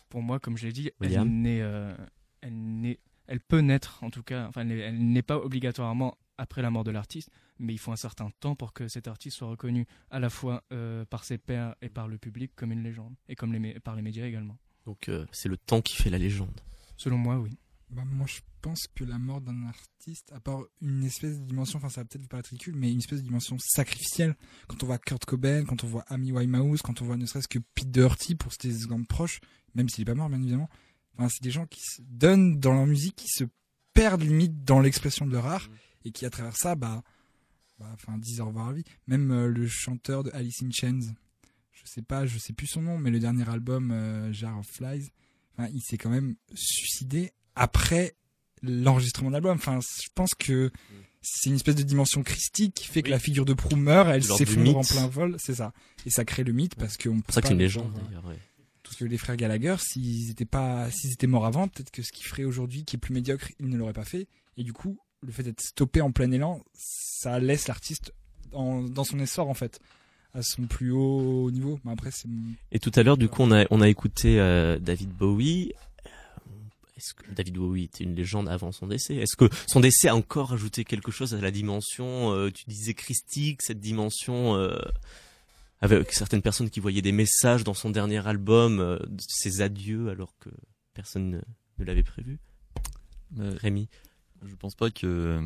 Pour 0.10 0.22
moi, 0.22 0.40
comme 0.40 0.58
je 0.58 0.66
l'ai 0.68 0.74
dit, 0.74 0.92
elle 1.02 1.24
naît, 1.24 1.62
euh, 1.62 1.96
elle 2.42 2.54
naît, 2.82 3.00
elle 3.28 3.40
peut 3.40 3.60
naître, 3.62 4.04
en 4.04 4.10
tout 4.10 4.24
cas, 4.24 4.48
enfin, 4.48 4.68
elle 4.68 4.98
n'est- 4.98 5.22
pas 5.22 5.38
obligatoirement 5.38 6.18
après 6.38 6.62
la 6.62 6.72
mort 6.72 6.84
de 6.84 6.92
l'artiste, 6.92 7.30
mais 7.60 7.74
il 7.74 7.78
faut 7.78 7.92
un 7.92 7.96
certain 7.98 8.30
temps 8.40 8.56
pour 8.56 8.74
que 8.74 8.88
cet 8.88 9.08
artiste 9.08 9.38
soit 9.38 9.50
reconnu 9.50 9.86
à 10.10 10.20
la 10.20 10.30
fois 10.30 10.64
euh, 10.72 11.06
par 11.06 11.24
ses 11.24 11.38
pairs 11.38 11.76
et 11.82 11.90
par 11.90 12.08
le 12.08 12.18
public 12.18 12.52
comme 12.56 12.72
une 12.72 12.82
légende, 12.84 13.14
et 13.28 13.36
comme 13.36 13.54
les, 13.54 13.80
par 13.80 13.96
les 13.96 14.02
médias 14.02 14.26
également. 14.26 14.58
Donc 14.86 15.10
euh, 15.10 15.26
c'est 15.32 15.50
le 15.50 15.58
temps 15.58 15.82
qui 15.82 15.96
fait 15.96 16.10
la 16.10 16.18
légende. 16.18 16.60
Selon 16.98 17.18
moi, 17.18 17.38
oui. 17.38 17.52
Bah, 17.90 18.04
moi, 18.06 18.28
je 18.28 18.40
pense 18.62 18.86
que 18.94 19.04
la 19.04 19.18
mort 19.18 19.42
d'un 19.42 19.64
artiste, 19.66 20.32
à 20.32 20.40
part 20.40 20.62
une 20.82 21.04
espèce 21.04 21.40
de 21.40 21.46
dimension, 21.46 21.78
enfin, 21.78 21.90
ça 21.90 22.02
va 22.02 22.06
peut-être 22.06 22.22
vous 22.22 22.28
paraître 22.28 22.50
ridicule, 22.50 22.76
mais 22.76 22.92
une 22.92 23.00
espèce 23.00 23.20
de 23.20 23.26
dimension 23.26 23.58
sacrificielle. 23.60 24.36
Quand 24.68 24.84
on 24.84 24.86
voit 24.86 25.00
Kurt 25.00 25.26
Cobain, 25.26 25.66
quand 25.66 25.84
on 25.84 25.88
voit 25.88 26.06
Amy 26.08 26.32
Winehouse, 26.32 26.82
quand 26.82 27.02
on 27.02 27.06
voit 27.06 27.18
ne 27.18 27.26
serait-ce 27.26 27.48
que 27.48 27.60
Pete 27.74 27.90
Doherty, 27.90 28.36
pour 28.36 28.52
des 28.62 28.76
exemples 28.76 29.08
proches, 29.08 29.40
même 29.74 29.90
s'il 29.90 30.04
est 30.04 30.06
pas 30.06 30.14
mort, 30.14 30.30
bien 30.30 30.40
évidemment. 30.40 30.70
Enfin, 31.18 31.30
c'est 31.30 31.42
des 31.42 31.52
gens 31.52 31.66
qui 31.66 31.82
se 31.82 32.02
donnent 32.04 32.60
dans 32.60 32.74
leur 32.74 32.86
musique, 32.86 33.16
qui 33.16 33.28
se 33.28 33.46
perdent 33.94 34.22
limite 34.22 34.64
dans 34.64 34.80
l'expression 34.80 35.26
de 35.26 35.32
leur 35.32 35.48
art, 35.48 35.70
et 36.06 36.12
qui, 36.12 36.26
à 36.26 36.30
travers 36.30 36.56
ça, 36.56 36.76
bah, 36.76 37.02
bah, 37.80 37.90
enfin, 37.94 38.18
disent 38.18 38.42
au 38.42 38.46
revoir 38.46 38.70
à 38.70 38.74
vie. 38.74 38.84
Même 39.08 39.32
euh, 39.32 39.48
le 39.48 39.68
chanteur 39.68 40.24
de 40.24 40.30
Alice 40.34 40.62
in 40.62 40.70
Chains, 40.72 41.14
je 41.72 41.82
sais 41.86 42.02
pas, 42.04 42.28
je 42.28 42.38
sais 42.38 42.54
plus 42.54 42.68
son 42.68 42.84
nom, 42.84 43.00
mais 43.00 43.10
le 43.10 43.20
dernier 43.20 43.50
album, 43.50 43.92
euh, 43.92 44.32
Jar 44.32 44.60
of 44.60 44.68
Flies, 44.68 45.10
enfin, 45.54 45.70
il 45.74 45.82
s'est 45.82 45.98
quand 45.98 46.10
même 46.10 46.36
suicidé 46.54 47.32
après 47.60 48.16
l'enregistrement 48.64 49.30
de 49.30 49.34
l'album. 49.34 49.56
Enfin, 49.56 49.80
je 49.82 50.08
pense 50.16 50.34
que 50.36 50.72
c'est 51.22 51.50
une 51.50 51.56
espèce 51.56 51.76
de 51.76 51.84
dimension 51.84 52.24
christique 52.24 52.74
qui 52.74 52.88
fait 52.88 53.04
que 53.04 53.10
la 53.10 53.20
figure 53.20 53.46
de 53.46 53.54
Prou 53.54 53.76
meurt, 53.76 54.10
elle 54.10 54.24
s'effondre 54.24 54.78
en 54.78 54.82
plein 54.84 55.08
vol, 55.08 55.36
c'est 55.38 55.56
ça. 55.56 55.74
Et 56.06 56.10
ça 56.10 56.26
crée 56.26 56.44
le 56.44 56.54
mythe 56.54 56.76
parce 56.76 56.98
qu'on 56.98 57.18
C'est 57.18 57.24
pour 57.26 57.34
ça 57.34 57.42
que 57.42 57.48
c'est 57.48 57.54
une 57.54 57.60
légende 57.60 57.92
Parce 57.94 58.06
d'ailleurs. 58.08 58.26
ouais. 58.26 58.38
que 58.98 59.06
les 59.06 59.18
frères 59.18 59.36
Gallagher, 59.38 59.76
s'ils 59.80 60.32
étaient 60.32 60.46
pas, 60.46 60.90
s'ils 60.92 61.12
étaient 61.12 61.28
morts 61.28 61.46
avant, 61.46 61.68
peut-être 61.68 61.92
que 61.92 62.02
ce 62.02 62.12
qu'ils 62.12 62.26
feraient 62.26 62.44
aujourd'hui, 62.46 62.86
qui 62.86 62.96
est 62.96 63.00
plus 63.00 63.14
médiocre, 63.14 63.50
ils 63.60 63.68
ne 63.70 63.78
l'auraient 63.78 63.94
pas 63.94 64.04
fait. 64.06 64.28
Et 64.58 64.64
du 64.64 64.74
coup, 64.74 64.98
le 65.22 65.32
fait 65.32 65.44
d'être 65.44 65.62
stoppé 65.62 66.02
en 66.02 66.12
plein 66.12 66.32
élan, 66.32 66.64
ça 66.74 67.40
laisse 67.40 67.68
l'artiste 67.68 68.14
dans 68.52 69.04
son 69.04 69.20
essor 69.20 69.48
en 69.48 69.54
fait, 69.54 69.80
à 70.34 70.42
son 70.42 70.64
plus 70.68 70.92
haut 70.92 71.52
niveau. 71.52 71.80
Mais 71.84 71.92
après, 71.92 72.10
c'est 72.12 72.28
mon- 72.28 72.54
Et 72.72 72.80
tout 72.80 72.92
à 72.96 73.04
l'heure, 73.04 73.18
du 73.18 73.28
coup, 73.30 73.44
on 73.44 73.52
a, 73.52 73.66
on 73.70 73.82
a 73.82 73.88
écouté 73.90 74.40
euh, 74.40 74.80
David 74.80 75.10
Bowie. 75.12 75.74
Est-ce 77.00 77.14
que 77.14 77.32
David 77.32 77.56
Bowie 77.56 77.86
était 77.86 78.04
une 78.04 78.14
légende 78.14 78.50
avant 78.50 78.74
son 78.74 78.86
décès? 78.86 79.16
Est-ce 79.16 79.38
que 79.38 79.50
son 79.68 79.80
décès 79.80 80.10
a 80.10 80.16
encore 80.18 80.52
ajouté 80.52 80.84
quelque 80.84 81.12
chose 81.12 81.34
à 81.34 81.40
la 81.40 81.50
dimension, 81.50 82.34
euh, 82.34 82.52
tu 82.52 82.66
disais 82.68 82.94
christique, 82.94 83.62
cette 83.62 83.80
dimension 83.80 84.58
euh, 84.58 84.78
avec 85.80 86.12
certaines 86.12 86.42
personnes 86.42 86.70
qui 86.70 86.82
voyaient 86.82 87.02
des 87.02 87.14
messages 87.14 87.64
dans 87.64 87.74
son 87.74 87.90
dernier 87.90 88.28
album, 88.28 88.82
euh, 88.82 89.00
ses 89.18 89.62
adieux 89.62 90.10
alors 90.10 90.36
que 90.40 90.50
personne 90.94 91.30
ne, 91.30 91.40
ne 91.78 91.86
l'avait 91.86 92.04
prévu? 92.04 92.38
Rémi? 93.38 93.88
Je 94.46 94.56
pense 94.56 94.76
pas 94.76 94.92
que 94.92 95.40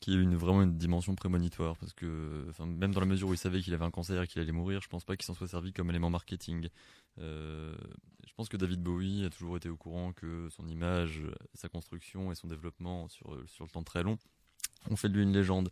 qu'il 0.00 0.14
y 0.14 0.16
ait 0.16 0.22
une, 0.22 0.36
vraiment 0.36 0.62
une 0.62 0.76
dimension 0.76 1.14
prémonitoire 1.14 1.76
parce 1.76 1.92
que 1.92 2.46
enfin, 2.50 2.66
même 2.66 2.92
dans 2.92 3.00
la 3.00 3.06
mesure 3.06 3.28
où 3.28 3.34
il 3.34 3.38
savait 3.38 3.60
qu'il 3.60 3.74
avait 3.74 3.84
un 3.84 3.90
cancer 3.90 4.22
et 4.22 4.26
qu'il 4.26 4.40
allait 4.40 4.52
mourir, 4.52 4.80
je 4.80 4.88
pense 4.88 5.04
pas 5.04 5.16
qu'il 5.16 5.26
s'en 5.26 5.34
soit 5.34 5.48
servi 5.48 5.72
comme 5.72 5.90
élément 5.90 6.10
marketing. 6.10 6.68
Euh, 7.18 7.74
je 8.26 8.32
pense 8.34 8.48
que 8.48 8.56
David 8.56 8.82
Bowie 8.82 9.24
a 9.24 9.30
toujours 9.30 9.56
été 9.56 9.68
au 9.68 9.76
courant 9.76 10.12
que 10.12 10.48
son 10.50 10.68
image, 10.68 11.22
sa 11.54 11.68
construction 11.68 12.30
et 12.30 12.34
son 12.36 12.46
développement 12.46 13.08
sur, 13.08 13.36
sur 13.46 13.64
le 13.64 13.70
temps 13.70 13.82
très 13.82 14.02
long 14.02 14.18
ont 14.90 14.96
fait 14.96 15.08
de 15.08 15.14
lui 15.14 15.22
une 15.22 15.32
légende. 15.32 15.70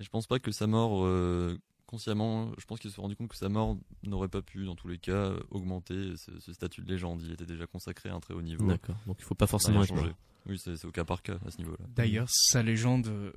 Et 0.00 0.04
je 0.04 0.10
pense 0.10 0.26
pas 0.26 0.40
que 0.40 0.50
sa 0.50 0.66
mort, 0.66 1.04
euh, 1.04 1.56
consciemment, 1.86 2.50
je 2.58 2.64
pense 2.64 2.80
qu'il 2.80 2.90
se 2.90 2.96
sont 2.96 3.02
rendu 3.02 3.14
compte 3.14 3.28
que 3.28 3.36
sa 3.36 3.48
mort 3.48 3.76
n'aurait 4.02 4.28
pas 4.28 4.42
pu, 4.42 4.64
dans 4.64 4.74
tous 4.74 4.88
les 4.88 4.98
cas, 4.98 5.32
augmenter 5.50 6.16
ce, 6.16 6.40
ce 6.40 6.52
statut 6.52 6.82
de 6.82 6.88
légende. 6.88 7.22
Il 7.22 7.30
était 7.30 7.46
déjà 7.46 7.66
consacré 7.66 8.08
à 8.08 8.14
un 8.14 8.20
très 8.20 8.34
haut 8.34 8.42
niveau. 8.42 8.66
D'accord. 8.66 8.96
Donc 9.06 9.16
il 9.20 9.24
faut 9.24 9.36
pas 9.36 9.46
forcément 9.46 9.84
mort. 9.88 10.08
Oui, 10.46 10.58
c'est 10.58 10.84
au 10.84 10.90
cas 10.90 11.04
par 11.04 11.22
cas 11.22 11.38
à 11.46 11.52
ce 11.52 11.58
niveau-là. 11.58 11.84
D'ailleurs, 11.94 12.26
sa 12.28 12.64
légende 12.64 13.32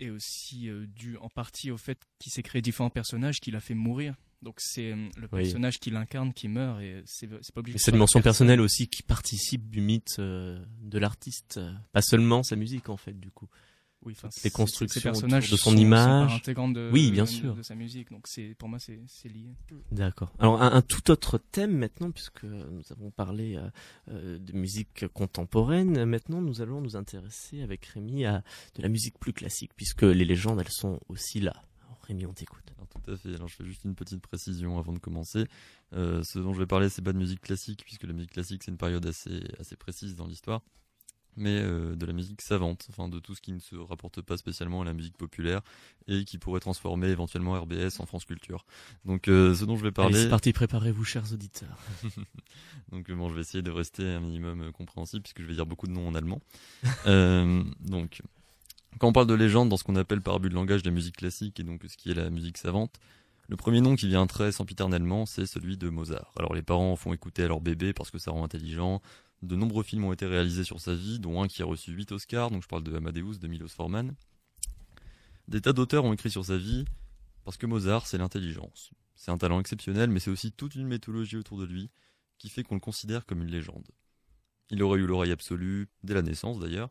est 0.00 0.10
aussi 0.10 0.68
euh, 0.68 0.86
due 0.86 1.16
en 1.18 1.28
partie 1.28 1.70
au 1.70 1.76
fait 1.76 1.98
qu'il 2.18 2.32
s'est 2.32 2.42
créé 2.42 2.62
différents 2.62 2.90
personnages 2.90 3.40
qu'il 3.40 3.56
a 3.56 3.60
fait 3.60 3.74
mourir. 3.74 4.14
Donc 4.42 4.54
c'est 4.58 4.92
euh, 4.92 5.08
le 5.16 5.28
Oui. 5.32 5.42
personnage 5.42 5.80
qu'il 5.80 5.96
incarne 5.96 6.32
qui 6.32 6.46
meurt 6.48 6.80
et 6.80 7.02
c'est 7.06 7.28
c'est 7.42 7.52
pas 7.54 7.60
obligé. 7.60 7.74
Et 7.74 7.78
que 7.78 7.80
ce 7.80 7.84
cette 7.86 7.92
soit 7.92 7.92
la 7.92 7.96
dimension 7.96 8.18
personne. 8.20 8.46
personnelle 8.46 8.60
aussi 8.60 8.88
qui 8.88 9.02
participe 9.02 9.68
du 9.68 9.80
mythe 9.80 10.16
euh, 10.20 10.64
de 10.80 10.98
l'artiste, 10.98 11.60
pas 11.92 12.02
seulement 12.02 12.42
sa 12.44 12.54
musique 12.56 12.88
en 12.88 12.96
fait 12.96 13.18
du 13.18 13.30
coup. 13.30 13.48
Oui, 14.04 14.14
enfin, 14.16 14.28
les 14.44 14.50
constructions 14.50 15.00
personnages 15.00 15.50
de 15.50 15.56
son 15.56 15.70
sont- 15.70 15.70
sont 15.72 15.76
image. 15.76 16.42
de, 16.42 16.90
oui, 16.92 17.10
bien 17.10 17.24
de- 17.24 17.28
sûr. 17.28 17.54
de 17.56 17.62
sa 17.62 17.74
musique. 17.74 18.10
Donc 18.10 18.26
c'est 18.28 18.54
pour 18.56 18.68
moi 18.68 18.78
c'est 18.78 19.00
lié. 19.28 19.54
D'accord. 19.90 20.32
Alors 20.38 20.62
un, 20.62 20.72
un 20.72 20.82
tout 20.82 21.10
autre 21.10 21.38
thème 21.38 21.76
maintenant, 21.76 22.10
puisque 22.12 22.44
nous 22.44 22.82
avons 22.90 23.10
parlé 23.10 23.56
euh, 23.56 23.68
euh, 24.10 24.38
de 24.38 24.52
musique 24.52 25.06
contemporaine. 25.08 26.04
Maintenant, 26.04 26.40
nous 26.40 26.62
allons 26.62 26.80
nous 26.80 26.96
intéresser 26.96 27.62
avec 27.62 27.84
Rémi 27.86 28.24
à 28.24 28.42
de 28.76 28.82
la 28.82 28.88
musique 28.88 29.18
plus 29.18 29.32
classique, 29.32 29.72
puisque 29.76 30.02
les 30.02 30.24
légendes, 30.24 30.60
elles 30.60 30.70
sont 30.70 31.00
aussi 31.08 31.40
là. 31.40 31.54
Alors, 31.84 31.98
Rémi, 32.02 32.24
on 32.26 32.32
t'écoute. 32.32 32.62
Tout 33.04 33.12
à 33.12 33.16
fait. 33.16 33.34
Alors, 33.34 33.48
je 33.48 33.54
fais 33.56 33.64
juste 33.64 33.84
une 33.84 33.94
petite 33.94 34.20
précision 34.22 34.78
avant 34.78 34.92
de 34.92 34.98
commencer. 34.98 35.44
Euh, 35.92 36.22
ce 36.24 36.38
dont 36.38 36.52
je 36.54 36.58
vais 36.58 36.66
parler, 36.66 36.88
c'est 36.88 37.02
pas 37.02 37.12
de 37.12 37.18
musique 37.18 37.40
classique, 37.40 37.82
puisque 37.84 38.04
la 38.04 38.12
musique 38.12 38.32
classique, 38.32 38.62
c'est 38.64 38.70
une 38.70 38.78
période 38.78 39.04
assez, 39.06 39.42
assez 39.60 39.76
précise 39.76 40.14
dans 40.16 40.26
l'histoire, 40.26 40.62
mais 41.38 41.60
euh, 41.60 41.94
de 41.94 42.04
la 42.04 42.12
musique 42.12 42.42
savante, 42.42 42.86
enfin 42.90 43.08
de 43.08 43.18
tout 43.18 43.34
ce 43.34 43.40
qui 43.40 43.52
ne 43.52 43.60
se 43.60 43.76
rapporte 43.76 44.20
pas 44.20 44.36
spécialement 44.36 44.82
à 44.82 44.84
la 44.84 44.92
musique 44.92 45.16
populaire 45.16 45.62
et 46.06 46.24
qui 46.24 46.38
pourrait 46.38 46.60
transformer 46.60 47.08
éventuellement 47.08 47.60
RBS 47.60 48.00
en 48.00 48.06
France 48.06 48.24
Culture. 48.24 48.64
Donc, 49.04 49.28
euh, 49.28 49.54
ce 49.54 49.64
dont 49.64 49.76
je 49.76 49.84
vais 49.84 49.92
parler. 49.92 50.14
Allez, 50.14 50.24
c'est 50.24 50.30
parti, 50.30 50.52
préparez-vous, 50.52 51.04
chers 51.04 51.32
auditeurs. 51.32 51.78
donc, 52.92 53.10
bon, 53.10 53.28
je 53.28 53.34
vais 53.34 53.40
essayer 53.40 53.62
de 53.62 53.70
rester 53.70 54.04
un 54.04 54.20
minimum 54.20 54.62
euh, 54.62 54.72
compréhensible, 54.72 55.22
puisque 55.22 55.40
je 55.40 55.46
vais 55.46 55.54
dire 55.54 55.66
beaucoup 55.66 55.86
de 55.86 55.92
noms 55.92 56.08
en 56.08 56.14
allemand. 56.14 56.40
Donc, 57.80 58.20
quand 58.98 59.08
on 59.08 59.12
parle 59.12 59.26
de 59.26 59.34
légende 59.34 59.68
dans 59.68 59.76
ce 59.76 59.84
qu'on 59.84 59.96
appelle 59.96 60.20
par 60.20 60.34
abus 60.34 60.48
de 60.48 60.54
langage 60.54 60.84
la 60.84 60.90
musique 60.90 61.16
classique 61.16 61.60
et 61.60 61.62
donc 61.62 61.82
ce 61.86 61.96
qui 61.96 62.10
est 62.10 62.14
la 62.14 62.30
musique 62.30 62.56
savante, 62.56 62.98
le 63.48 63.56
premier 63.56 63.80
nom 63.80 63.96
qui 63.96 64.08
vient 64.08 64.26
très 64.26 64.52
sempiternellement, 64.52 65.24
c'est 65.24 65.46
celui 65.46 65.76
de 65.78 65.88
Mozart. 65.88 66.32
Alors 66.38 66.54
les 66.54 66.62
parents 66.62 66.92
en 66.92 66.96
font 66.96 67.14
écouter 67.14 67.44
à 67.44 67.48
leur 67.48 67.60
bébé 67.60 67.92
parce 67.92 68.10
que 68.10 68.18
ça 68.18 68.30
rend 68.30 68.44
intelligent. 68.44 69.00
De 69.42 69.54
nombreux 69.54 69.84
films 69.84 70.04
ont 70.04 70.12
été 70.12 70.26
réalisés 70.26 70.64
sur 70.64 70.80
sa 70.80 70.94
vie, 70.94 71.20
dont 71.20 71.42
un 71.42 71.48
qui 71.48 71.62
a 71.62 71.64
reçu 71.64 71.92
8 71.92 72.12
Oscars, 72.12 72.50
donc 72.50 72.62
je 72.62 72.68
parle 72.68 72.82
de 72.82 72.94
Amadeus 72.94 73.38
de 73.38 73.46
Milos 73.46 73.68
Forman. 73.68 74.14
Des 75.46 75.60
tas 75.60 75.72
d'auteurs 75.72 76.04
ont 76.04 76.12
écrit 76.12 76.30
sur 76.30 76.44
sa 76.44 76.56
vie 76.56 76.84
parce 77.44 77.56
que 77.56 77.66
Mozart, 77.66 78.06
c'est 78.06 78.18
l'intelligence. 78.18 78.90
C'est 79.14 79.30
un 79.30 79.38
talent 79.38 79.60
exceptionnel, 79.60 80.10
mais 80.10 80.20
c'est 80.20 80.30
aussi 80.30 80.52
toute 80.52 80.74
une 80.74 80.86
mythologie 80.86 81.36
autour 81.36 81.58
de 81.58 81.64
lui 81.64 81.90
qui 82.36 82.48
fait 82.48 82.62
qu'on 82.62 82.74
le 82.74 82.80
considère 82.80 83.26
comme 83.26 83.42
une 83.42 83.50
légende. 83.50 83.88
Il 84.70 84.82
aurait 84.82 85.00
eu 85.00 85.06
l'oreille 85.06 85.32
absolue, 85.32 85.88
dès 86.02 86.14
la 86.14 86.22
naissance 86.22 86.58
d'ailleurs. 86.58 86.90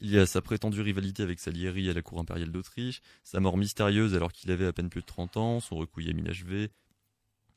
Il 0.00 0.10
y 0.10 0.18
a 0.18 0.26
sa 0.26 0.42
prétendue 0.42 0.82
rivalité 0.82 1.22
avec 1.22 1.40
Salieri 1.40 1.88
à 1.88 1.94
la 1.94 2.02
cour 2.02 2.20
impériale 2.20 2.52
d'Autriche, 2.52 3.00
sa 3.24 3.40
mort 3.40 3.56
mystérieuse 3.56 4.14
alors 4.14 4.32
qu'il 4.32 4.50
avait 4.50 4.66
à 4.66 4.72
peine 4.72 4.90
plus 4.90 5.00
de 5.00 5.06
30 5.06 5.36
ans, 5.38 5.60
son 5.60 5.76
requiem 5.76 6.18
inachevé, 6.18 6.70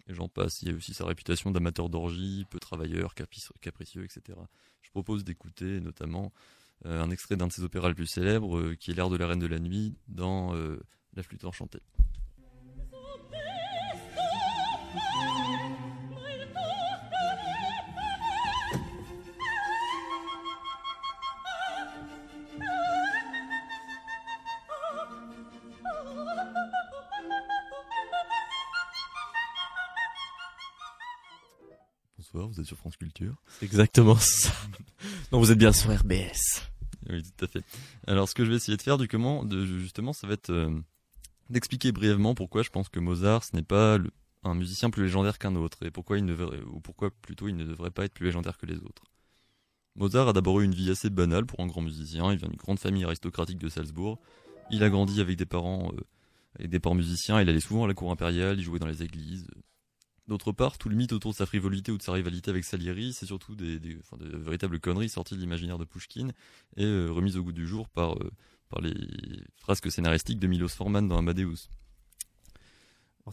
et 0.10 0.14
j'en 0.14 0.28
passe. 0.28 0.62
Il 0.62 0.70
y 0.70 0.72
a 0.72 0.76
aussi 0.76 0.94
sa 0.94 1.06
réputation 1.06 1.52
d'amateur 1.52 1.90
d'orgie, 1.90 2.46
peu 2.50 2.60
travailleur, 2.60 3.14
capricieux, 3.62 4.04
etc. 4.04 4.38
Je 4.82 4.90
propose 4.90 5.24
d'écouter 5.24 5.80
notamment 5.80 6.34
euh, 6.86 7.02
un 7.02 7.12
extrait 7.12 7.36
d'un 7.36 7.48
de 7.48 7.54
ses 7.54 7.64
opéras 7.64 7.90
les 7.90 7.96
plus 7.96 8.08
célèbres, 8.08 8.58
euh, 8.58 8.76
qui 8.76 8.92
est 8.92 8.94
l'air 8.94 9.10
de 9.10 9.18
la 9.18 9.28
Reine 9.28 9.40
de 9.40 9.48
la 9.48 9.60
Nuit, 9.60 9.96
dans 10.08 10.56
euh, 10.56 10.80
La 11.14 11.24
flûte 11.24 11.46
enchantée. 11.46 11.82
Vous 32.60 32.64
êtes 32.64 32.68
sur 32.68 32.78
France 32.78 32.98
Culture. 32.98 33.36
C'est 33.60 33.66
exactement 33.66 34.16
ça. 34.20 34.52
non, 35.32 35.40
vous 35.40 35.52
êtes 35.52 35.58
bien 35.58 35.72
sur 35.72 35.92
RBS. 35.98 36.68
Oui, 37.10 37.24
tout 37.24 37.46
à 37.46 37.48
fait. 37.48 37.64
Alors, 38.08 38.28
ce 38.30 38.36
que 38.36 38.44
je 38.46 38.50
vais 38.52 38.58
essayer 38.58 38.78
de 38.78 38.82
faire, 38.82 38.98
du 38.98 39.08
comment, 39.08 39.44
de, 39.46 39.66
justement, 39.66 40.14
ça 40.14 40.28
va 40.28 40.34
être 40.34 40.50
euh, 40.52 40.70
d'expliquer 41.50 41.92
brièvement 41.92 42.36
pourquoi 42.36 42.62
je 42.64 42.70
pense 42.70 42.90
que 42.90 43.00
Mozart, 43.00 43.44
ce 43.46 43.56
n'est 43.56 43.64
pas 43.64 43.98
le- 43.98 44.12
un 44.44 44.54
musicien 44.56 44.90
plus 44.90 45.04
légendaire 45.04 45.38
qu'un 45.38 45.56
autre, 45.56 45.86
et 45.86 45.92
pourquoi 45.92 46.18
il 46.18 46.26
ne 46.26 46.34
devrait, 46.36 46.62
ou 46.62 46.80
pourquoi 46.80 47.12
plutôt 47.22 47.48
il 47.48 47.56
ne 47.56 47.66
devrait 47.66 47.92
pas 47.92 48.06
être 48.06 48.14
plus 48.14 48.26
légendaire 48.26 48.58
que 48.58 48.66
les 48.66 48.78
autres. 48.78 49.04
Mozart 49.96 50.30
a 50.30 50.34
d'abord 50.34 50.60
eu 50.62 50.66
une 50.66 50.74
vie 50.76 50.90
assez 50.92 51.10
banale 51.10 51.46
pour 51.46 51.60
un 51.62 51.68
grand 51.68 51.82
musicien. 51.82 52.32
Il 52.32 52.38
vient 52.38 52.48
d'une 52.48 52.58
grande 52.58 52.80
famille 52.80 53.04
aristocratique 53.04 53.58
de 53.58 53.68
Salzbourg. 53.70 54.20
Il 54.72 54.84
a 54.84 54.90
grandi 54.90 55.20
avec 55.20 55.36
des 55.38 55.46
parents, 55.46 55.92
euh, 55.98 56.02
avec 56.58 56.70
des 56.70 56.80
parents 56.80 56.96
musiciens. 56.96 57.42
Il 57.42 57.50
allait 57.50 57.60
souvent 57.60 57.84
à 57.86 57.88
la 57.88 57.94
cour 57.94 58.12
impériale. 58.12 58.60
Il 58.60 58.64
jouait 58.64 58.80
dans 58.80 58.88
les 58.88 59.04
églises. 59.04 59.48
D'autre 60.30 60.52
part, 60.52 60.78
tout 60.78 60.90
le 60.90 60.96
mythe 60.96 61.12
autour 61.12 61.32
de 61.32 61.36
sa 61.36 61.48
frivolité 61.48 61.92
ou 61.92 61.98
de 61.98 62.04
sa 62.04 62.14
rivalité 62.14 62.52
avec 62.52 62.64
Salieri, 62.64 63.14
c'est 63.14 63.26
surtout 63.26 63.56
des, 63.56 63.80
des- 63.80 63.98
enfin, 64.00 64.16
de 64.24 64.38
véritables 64.38 64.80
conneries 64.80 65.10
sorties 65.10 65.34
de 65.36 65.40
l'imaginaire 65.40 65.80
de 65.80 65.86
Pushkin 65.86 66.30
et 66.78 66.86
euh, 66.86 67.10
remises 67.10 67.36
au 67.36 67.44
goût 67.44 67.52
du 67.52 67.66
jour 67.68 67.90
par, 67.90 68.14
euh, 68.14 68.32
par 68.70 68.80
les 68.82 68.94
frasques 69.58 69.92
scénaristiques 69.92 70.38
de 70.40 70.46
Milos 70.46 70.68
Forman 70.70 71.08
dans 71.08 71.18
Amadeus. 71.18 71.68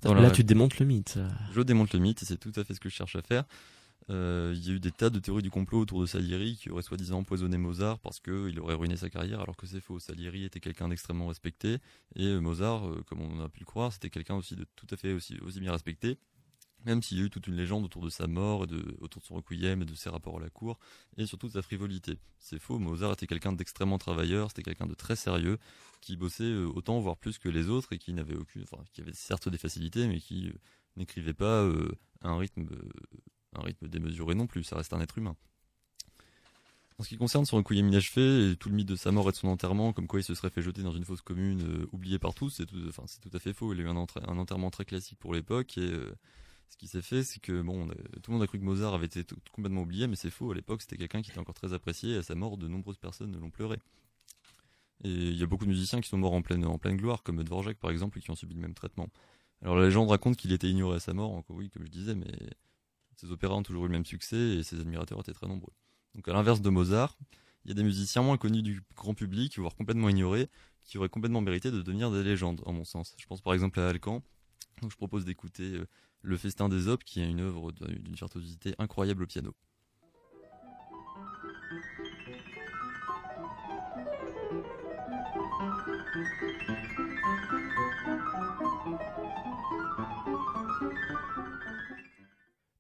Voilà. 0.03 0.23
Là, 0.23 0.31
tu 0.31 0.43
démontes 0.43 0.79
le 0.79 0.87
mythe. 0.87 1.19
Je 1.53 1.61
démonte 1.61 1.93
le 1.93 1.99
mythe 2.01 2.23
et 2.23 2.27
c'est 2.27 2.39
tout 2.39 2.53
à 2.57 2.65
fait 2.65 2.73
ce 2.75 2.81
que 2.81 2.89
je 2.89 2.95
cherche 2.95 3.17
à 3.17 3.23
faire. 3.23 3.45
Euh, 4.09 4.55
Il 4.57 4.67
y 4.67 4.71
a 4.71 4.75
eu 4.75 4.81
des 4.81 4.91
tas 4.93 5.11
de 5.11 5.19
théories 5.19 5.43
du 5.43 5.51
complot 5.51 5.81
autour 5.81 6.01
de 6.01 6.07
Salieri 6.07 6.57
qui 6.57 6.71
aurait 6.71 6.83
soi-disant 6.83 7.19
empoisonné 7.19 7.59
Mozart 7.59 7.99
parce 7.99 8.21
qu'il 8.21 8.59
aurait 8.61 8.75
ruiné 8.75 8.97
sa 8.97 9.11
carrière 9.11 9.41
alors 9.41 9.57
que 9.57 9.67
c'est 9.67 9.81
faux. 9.81 9.99
Salieri 9.99 10.45
était 10.45 10.61
quelqu'un 10.61 10.89
d'extrêmement 10.89 11.27
respecté 11.27 11.79
et 12.15 12.35
Mozart, 12.41 12.89
euh, 12.89 13.03
comme 13.07 13.21
on 13.21 13.41
a 13.45 13.49
pu 13.49 13.61
le 13.61 13.67
croire, 13.67 13.93
c'était 13.93 14.11
quelqu'un 14.11 14.35
aussi 14.37 14.55
de 14.57 14.65
tout 14.77 14.87
à 14.91 14.97
fait 14.97 15.13
aussi, 15.13 15.39
aussi 15.41 15.61
bien 15.61 15.73
respecté. 15.73 16.19
Même 16.87 17.03
s'il 17.03 17.19
y 17.19 17.21
a 17.21 17.25
eu 17.25 17.31
toute 17.31 17.49
une 17.49 17.57
légende 17.57 17.85
autour 17.85 18.01
de 18.01 18.09
sa 18.09 18.29
mort, 18.29 18.65
autour 19.01 19.21
de 19.21 19.27
son 19.27 19.35
requiem 19.35 19.83
et 19.83 19.85
de 19.85 19.95
ses 19.97 20.09
rapports 20.09 20.37
à 20.37 20.41
la 20.41 20.51
cour, 20.51 20.79
et 21.17 21.27
surtout 21.27 21.49
de 21.49 21.53
sa 21.53 21.63
frivolité. 21.63 22.17
C'est 22.39 22.61
faux, 22.61 22.79
Mozart 22.79 23.13
était 23.15 23.27
quelqu'un 23.27 23.53
d'extrêmement 23.53 23.99
travailleur, 23.99 24.51
c'était 24.51 24.63
quelqu'un 24.63 24.87
de 24.87 24.95
très 24.95 25.17
sérieux, 25.17 25.59
qui 26.01 26.17
bossait 26.17 26.45
euh, 26.45 26.71
autant, 26.73 27.01
voire 27.01 27.17
plus 27.17 27.39
que 27.39 27.49
les 27.49 27.69
autres, 27.69 27.93
et 27.93 27.99
qui 27.99 28.13
n'avait 28.13 28.37
aucune, 28.37 28.63
enfin, 28.63 28.85
qui 28.93 29.01
avait 29.01 29.13
certes 29.13 29.49
des 29.49 29.59
facilités, 29.59 30.07
mais 30.07 30.21
qui 30.21 30.47
euh, 30.47 30.53
n'écrivait 30.95 31.35
pas 31.35 31.65
euh, 31.65 31.91
un 32.23 32.39
rythme, 32.39 32.69
un 33.57 33.63
rythme 33.63 33.89
démesuré 33.89 34.37
non 34.37 34.47
plus, 34.47 34.63
ça 34.63 34.77
reste 34.77 34.93
un 34.93 35.01
être 35.01 35.19
humain. 35.19 35.35
En 37.01 37.03
ce 37.03 37.09
qui 37.09 37.17
concerne 37.17 37.45
son 37.45 37.57
requiem 37.57 37.89
inachevé 37.89 38.53
et 38.53 38.57
tout 38.57 38.69
le 38.69 38.77
mythe 38.77 38.89
de 38.89 38.97
sa 38.97 39.11
mort 39.11 39.29
et 39.29 39.33
de 39.33 39.37
son 39.37 39.49
enterrement, 39.49 39.93
comme 39.93 40.07
quoi 40.07 40.21
il 40.21 40.23
se 40.23 40.37
serait 40.37 40.51
fait 40.51 40.63
jeter 40.63 40.85
dans 40.85 40.93
une 40.93 41.05
fosse 41.05 41.21
commune 41.21 41.87
oubliée 41.93 42.21
par 42.21 42.33
tous, 42.33 42.51
c'est 42.51 42.65
tout, 42.65 42.79
à 43.35 43.39
fait 43.39 43.53
faux. 43.53 43.75
Il 43.75 43.81
a 43.81 43.83
eu 43.83 43.89
un, 43.89 43.97
un 43.97 44.39
enterrement 44.39 44.71
très 44.71 44.87
classique 44.87 45.19
pour 45.19 45.35
l'époque 45.35 45.77
et 45.77 45.93
ce 46.69 46.77
qui 46.77 46.89
s'est 46.89 47.03
fait, 47.03 47.23
c'est 47.23 47.41
que 47.41 47.63
bon, 47.63 47.89
tout 48.23 48.31
le 48.31 48.33
monde 48.35 48.43
a 48.43 48.47
cru 48.47 48.59
que 48.59 48.65
Mozart 48.65 48.95
avait 48.95 49.07
été 49.07 49.25
complètement 49.53 49.83
oublié, 49.83 50.07
mais 50.07 50.17
c'est 50.17 50.31
faux. 50.31 50.51
À 50.51 50.55
l'époque, 50.55 50.83
c'était 50.83 50.97
quelqu'un 50.97 51.23
qui 51.23 51.31
était 51.31 51.39
encore 51.39 51.55
très 51.55 51.73
apprécié 51.73 52.15
et 52.15 52.17
à 52.17 52.23
sa 52.23 52.35
mort, 52.35 52.57
de 52.57 52.69
nombreuses 52.69 52.99
personnes 52.99 53.39
l'ont 53.39 53.51
pleuré. 53.51 53.79
Et 55.05 55.11
il 55.11 55.37
y 55.37 55.43
a 55.43 55.47
beaucoup 55.47 55.65
de 55.65 55.71
musiciens 55.71 56.01
qui 56.01 56.09
sont 56.09 56.19
morts 56.19 56.33
en 56.33 56.43
pleine, 56.43 56.65
en 56.65 56.79
pleine 56.79 56.97
gloire, 56.97 57.23
comme 57.23 57.43
Dvorak 57.43 57.79
par 57.79 57.91
exemple, 57.91 58.19
et 58.19 58.21
qui 58.21 58.31
ont 58.31 58.35
subi 58.35 58.55
le 58.55 58.61
même 58.61 58.75
traitement. 58.75 59.09
Alors 59.63 59.77
la 59.77 59.87
légende 59.87 60.09
raconte 60.09 60.37
qu'il 60.37 60.53
était 60.53 60.69
ignoré 60.69 60.97
à 60.97 61.01
sa 61.01 61.13
mort, 61.13 61.33
encore 61.33 61.57
oui, 61.57 61.71
comme 61.71 61.85
je 61.85 61.91
disais, 61.91 62.15
mais 62.15 62.33
ses 63.17 63.31
opéras 63.31 63.55
ont 63.55 63.63
toujours 63.63 63.85
eu 63.85 63.89
le 63.89 63.93
même 63.93 64.05
succès 64.05 64.37
et 64.37 64.63
ses 64.63 64.81
admirateurs 64.81 65.21
étaient 65.21 65.33
très 65.33 65.47
nombreux. 65.47 65.73
Donc 66.15 66.29
à 66.29 66.33
l'inverse 66.33 66.61
de 66.61 66.71
Mozart, 66.71 67.17
il 67.65 67.69
y 67.69 67.73
a 67.73 67.75
des 67.75 67.83
musiciens 67.83 68.23
moins 68.23 68.37
connus 68.37 68.63
du 68.63 68.83
grand 68.95 69.15
public, 69.15 69.59
voire 69.59 69.75
complètement 69.75 70.09
ignorés, 70.09 70.49
qui 70.85 70.99
auraient 70.99 71.09
complètement 71.09 71.41
mérité 71.41 71.71
de 71.71 71.83
devenir 71.83 72.11
des 72.11 72.23
légendes, 72.23 72.63
en 72.65 72.73
mon 72.73 72.85
sens. 72.85 73.15
Je 73.19 73.27
pense 73.27 73.41
par 73.41 73.55
exemple 73.55 73.81
à 73.81 73.89
Alcan. 73.89 74.23
Donc 74.83 74.91
je 74.91 74.97
propose 74.97 75.25
d'écouter 75.25 75.73
euh, 75.73 75.87
Le 76.27 76.37
Festin 76.37 76.69
des 76.69 76.89
Opes, 76.89 77.05
qui 77.05 77.21
est 77.21 77.31
une 77.31 77.39
œuvre 77.39 77.71
d'une 77.71 78.17
virtuosité 78.17 78.75
incroyable 78.81 79.23
au 79.23 79.27
piano. 79.29 79.55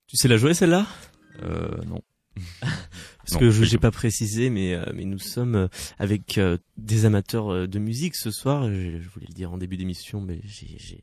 Tu 0.06 0.16
sais 0.16 0.28
la 0.28 0.36
jouer 0.36 0.54
celle-là? 0.54 0.86
Euh, 1.42 1.68
non. 1.86 2.00
Parce 2.60 3.32
Non, 3.32 3.38
que 3.40 3.50
je 3.50 3.64
j'ai 3.64 3.78
pas 3.78 3.90
précisé, 3.90 4.50
mais 4.50 4.74
euh, 4.74 4.84
mais 4.94 5.04
nous 5.04 5.18
sommes 5.18 5.54
euh, 5.56 5.68
avec 5.98 6.38
euh, 6.38 6.58
des 6.76 7.04
amateurs 7.04 7.66
de 7.66 7.78
musique 7.78 8.14
ce 8.14 8.30
soir. 8.30 8.68
Je, 8.70 9.00
je 9.00 9.08
voulais 9.08 9.26
le 9.28 9.34
dire 9.34 9.52
en 9.52 9.58
début 9.58 9.76
d'émission, 9.76 10.20
mais 10.20 10.40
j'ai 10.44 11.02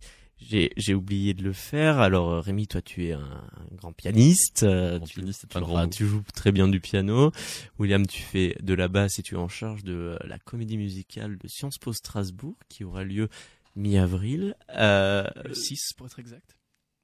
j'ai 0.50 0.94
oublié 0.94 1.34
de 1.34 1.44
le 1.44 1.54
faire. 1.54 2.00
Alors 2.00 2.30
euh, 2.30 2.40
Rémi, 2.40 2.68
toi 2.68 2.82
tu 2.82 3.06
es 3.08 3.12
un, 3.14 3.20
un 3.22 3.76
grand 3.76 3.94
pianiste. 3.94 4.64
euh, 4.64 4.98
Grand 4.98 5.06
tu, 5.08 5.16
pianiste, 5.20 5.46
tu 5.50 5.58
un 5.58 5.62
grand 5.62 5.88
tu 5.90 6.06
joues 6.06 6.24
très 6.34 6.52
bien 6.52 6.68
du 6.68 6.80
piano. 6.80 7.32
William, 7.80 8.06
tu 8.06 8.22
fais 8.22 8.56
de 8.62 8.74
la 8.74 8.88
basse 8.88 9.20
et 9.20 9.24
tu 9.24 9.36
es 9.36 9.38
en 9.38 9.48
charge 9.48 9.84
de 9.84 9.94
euh, 9.94 10.18
la 10.28 10.40
comédie 10.40 10.78
musicale 10.78 11.38
de 11.38 11.48
Sciences 11.48 11.78
Po 11.78 11.94
Strasbourg 11.94 12.56
qui 12.70 12.84
aura 12.84 13.04
lieu 13.04 13.30
mi-avril. 13.76 14.56
Euh, 14.76 15.26
Le 15.46 15.54
6 15.54 15.94
pour 15.98 16.06
être 16.08 16.20
exact. 16.20 16.58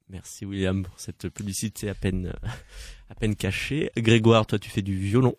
Merci 0.08 0.44
William 0.44 0.82
pour 0.82 0.98
cette 0.98 1.28
publicité 1.28 1.88
à 1.88 1.94
peine 1.94 2.32
à 3.08 3.14
peine 3.14 3.36
cachée. 3.36 3.90
Grégoire, 3.96 4.46
toi 4.46 4.58
tu 4.58 4.68
fais 4.70 4.82
du 4.82 4.96
violon. 4.96 5.36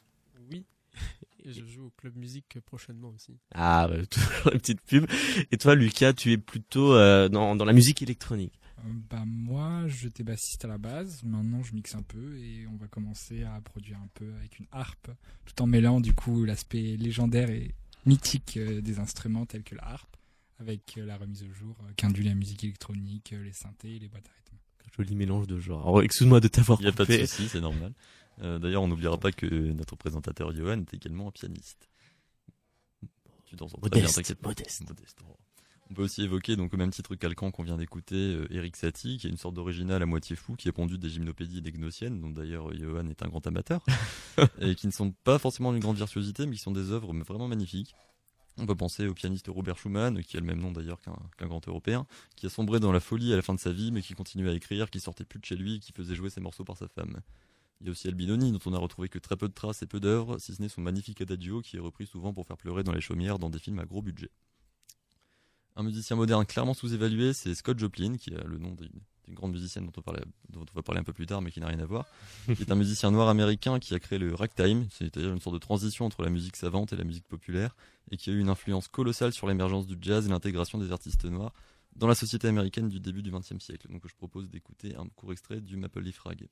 Et 1.44 1.54
je 1.54 1.66
joue 1.66 1.86
au 1.86 1.90
club 1.92 2.16
musique 2.16 2.60
prochainement 2.66 3.10
aussi. 3.10 3.38
Ah, 3.54 3.88
bah, 3.90 4.06
toujours 4.10 4.54
une 4.54 4.60
petite 4.60 4.82
pub. 4.82 5.06
Et 5.52 5.58
toi, 5.58 5.76
Lucas, 5.76 6.14
tu 6.14 6.32
es 6.32 6.38
plutôt 6.38 6.94
euh, 6.94 7.30
dans, 7.30 7.56
dans 7.56 7.66
la 7.66 7.74
musique 7.74 8.02
électronique. 8.02 8.60
Euh, 8.80 8.90
Bah 9.10 9.24
moi, 9.26 9.88
j'étais 9.88 10.24
bassiste 10.24 10.66
à 10.66 10.68
la 10.68 10.78
base. 10.78 11.24
Maintenant, 11.24 11.64
je 11.64 11.74
mixe 11.74 11.96
un 11.96 12.04
peu 12.04 12.38
et 12.38 12.68
on 12.68 12.76
va 12.78 12.88
commencer 12.88 13.44
à 13.44 13.60
produire 13.62 13.98
un 13.98 14.10
peu 14.14 14.32
avec 14.40 14.60
une 14.60 14.68
harpe, 14.72 15.10
tout 15.46 15.62
en 15.62 15.68
mêlant 15.68 16.00
du 16.00 16.14
coup 16.14 16.46
l'aspect 16.46 16.96
légendaire 16.98 17.50
et 17.50 17.74
mythique 18.06 18.58
euh, 18.58 18.82
des 18.82 19.00
instruments 19.00 19.46
tels 19.46 19.64
que 19.64 19.76
la 19.76 19.88
harpe, 19.88 20.16
avec 20.60 20.94
la 21.04 21.18
remise 21.18 21.44
au 21.44 21.52
jour 21.54 21.76
qu'induit 21.98 22.24
la 22.26 22.36
musique 22.36 22.64
électronique, 22.64 23.34
les 23.44 23.54
synthés, 23.54 23.96
et 23.96 24.00
les 24.00 24.08
boîtes 24.08 24.28
à 24.28 24.32
rythme. 24.36 24.58
Joli 24.98 25.16
mélange 25.16 25.48
de 25.48 25.58
genres. 25.58 25.82
Alors, 25.88 26.02
excuse-moi 26.04 26.40
de 26.42 26.48
t'avoir 26.50 26.80
Il 26.82 26.84
n'y 26.84 26.90
a 26.90 26.92
pas 26.92 27.06
de 27.06 27.12
coupé. 27.14 27.26
souci, 27.26 27.48
c'est 27.50 27.62
normal. 27.62 27.94
Euh, 28.42 28.60
D'ailleurs, 28.60 28.84
on 28.84 28.88
n'oubliera 28.88 29.18
pas 29.18 29.32
que 29.32 29.46
notre 29.46 29.96
présentateur 29.96 30.54
Johan 30.54 30.80
est 30.80 30.94
également 30.94 31.28
un 31.28 31.32
pianiste. 31.32 31.90
Tu 33.46 33.56
t'en 33.56 33.68
sors 33.68 33.80
très 33.82 33.90
bien, 33.90 34.02
Modeste, 34.02 34.16
t'inquiète 34.16 34.42
modeste. 34.44 35.22
On 35.90 35.94
peut 35.94 36.04
aussi 36.04 36.24
évoquer, 36.24 36.56
donc 36.56 36.74
au 36.74 36.78
même 36.78 36.92
titre 36.92 37.16
qu'Alcan 37.16 37.52
qu'on 37.52 37.64
vient 37.64 37.76
d'écouter, 37.76 38.16
euh, 38.16 38.48
Eric 38.50 38.78
Satie, 38.78 39.18
qui 39.18 39.28
est 39.28 39.30
une 39.30 39.36
sorte 39.36 39.56
d'original 39.56 40.02
à 40.02 40.06
moitié 40.06 40.38
fou, 40.38 40.56
qui 40.56 40.70
a 40.70 40.72
pondu 40.72 40.98
des 40.98 41.10
gymnopédies 41.10 41.58
et 41.58 41.62
des 41.62 41.74
gnossiennes, 41.74 42.22
dont 42.22 42.30
d'ailleurs 42.30 42.70
euh, 42.70 42.78
Johan 42.78 43.08
est 43.10 43.22
un 43.24 43.28
grand 43.28 43.46
amateur, 43.46 43.84
et 44.62 44.74
qui 44.76 44.88
ne 44.88 44.94
sont 44.94 45.12
pas 45.12 45.38
forcément 45.38 45.74
d'une 45.74 45.82
grande 45.82 45.98
virtuosité, 45.98 46.46
mais 46.46 46.56
qui 46.56 46.62
sont 46.62 46.72
des 46.72 46.92
œuvres 46.92 47.14
vraiment 47.14 47.50
magnifiques. 47.50 47.94
On 48.58 48.66
peut 48.66 48.76
penser 48.76 49.06
au 49.06 49.14
pianiste 49.14 49.48
Robert 49.50 49.78
Schumann, 49.78 50.24
qui 50.24 50.38
a 50.38 50.40
le 50.40 50.46
même 50.46 50.62
nom 50.62 50.72
d'ailleurs 50.72 51.02
qu'un 51.02 51.48
grand 51.48 51.68
européen, 51.68 52.06
qui 52.38 52.46
a 52.46 52.50
sombré 52.50 52.80
dans 52.80 52.94
la 52.94 53.02
folie 53.02 53.34
à 53.34 53.36
la 53.36 53.42
fin 53.42 53.54
de 53.54 53.60
sa 53.60 53.74
vie, 53.74 53.92
mais 53.92 54.02
qui 54.02 54.14
continuait 54.14 54.52
à 54.52 54.54
écrire, 54.54 54.90
qui 54.90 55.02
sortait 55.02 55.26
plus 55.26 55.40
de 55.40 55.46
chez 55.46 55.58
lui, 55.58 55.82
qui 55.82 55.92
faisait 55.92 56.16
jouer 56.16 56.30
ses 56.30 56.40
morceaux 56.40 56.64
par 56.64 56.78
sa 56.78 56.88
femme. 56.88 57.20
Il 57.82 57.86
y 57.88 57.90
a 57.90 57.92
aussi 57.92 58.08
Albinoni, 58.08 58.52
dont 58.52 58.60
on 58.68 58.74
a 58.74 58.78
retrouvé 58.78 59.10
que 59.10 59.18
très 59.18 59.36
peu 59.36 59.48
de 59.48 59.54
traces 59.54 59.82
et 59.82 59.88
peu 59.88 60.00
d'œuvres, 60.00 60.38
si 60.38 60.54
ce 60.54 60.62
n'est 60.62 60.70
son 60.70 60.82
magnifique 60.82 61.20
adagio, 61.20 61.62
qui 61.62 61.78
est 61.78 61.80
repris 61.80 62.06
souvent 62.06 62.32
pour 62.32 62.46
faire 62.46 62.58
pleurer 62.58 62.84
dans 62.84 62.92
les 62.94 63.02
chaumières 63.02 63.40
dans 63.40 63.50
des 63.50 63.58
films 63.58 63.80
à 63.80 63.86
gros 63.86 64.04
budget. 64.04 64.30
Un 65.76 65.84
musicien 65.84 66.16
moderne 66.16 66.46
clairement 66.46 66.74
sous-évalué, 66.76 67.34
c'est 67.34 67.56
Scott 67.56 67.80
Joplin, 67.80 68.18
qui 68.18 68.36
a 68.36 68.44
le 68.44 68.58
nom 68.60 68.76
d'une 68.76 69.34
grande 69.34 69.54
musicienne 69.54 69.86
dont 69.86 69.94
on, 69.98 70.02
parlait- 70.02 70.22
dont 70.50 70.62
on 70.70 70.76
va 70.76 70.84
parler 70.84 71.00
un 71.00 71.04
peu 71.04 71.14
plus 71.14 71.26
tard, 71.26 71.42
mais 71.42 71.50
qui 71.50 71.60
n'a 71.60 71.68
rien 71.68 71.80
à 71.80 71.86
voir, 71.86 72.06
qui 72.46 72.62
est 72.62 72.72
un 72.72 72.76
musicien 72.76 73.10
noir 73.10 73.30
américain 73.30 73.80
qui 73.80 73.96
a 73.96 74.00
créé 74.00 74.20
le 74.20 74.36
ragtime, 74.36 74.88
c'est-à-dire 74.92 75.32
une 75.32 75.40
sorte 75.40 75.56
de 75.56 75.60
transition 75.60 76.06
entre 76.06 76.22
la 76.24 76.30
musique 76.30 76.58
savante 76.58 76.94
et 76.94 76.98
la 76.98 77.04
musique 77.06 77.28
populaire, 77.28 77.76
et 78.12 78.18
qui 78.18 78.30
a 78.30 78.34
eu 78.34 78.40
une 78.40 78.50
influence 78.50 78.90
colossale 78.90 79.34
sur 79.34 79.48
l'émergence 79.48 79.88
du 79.88 79.98
jazz 80.02 80.28
et 80.28 80.30
l'intégration 80.30 80.78
des 80.78 80.92
artistes 80.92 81.26
noirs 81.26 81.54
dans 81.96 82.08
la 82.08 82.16
société 82.16 82.48
américaine 82.48 82.90
du 82.90 83.00
début 83.00 83.24
du 83.24 83.32
XXe 83.32 83.58
siècle. 83.60 83.88
Donc 83.90 84.04
je 84.08 84.14
propose 84.16 84.50
d'écouter 84.50 84.96
un 84.98 85.08
court 85.16 85.32
extrait 85.32 85.62
du 85.62 85.78
Maple 85.78 86.02
Leaf 86.02 86.20
Rag. 86.20 86.48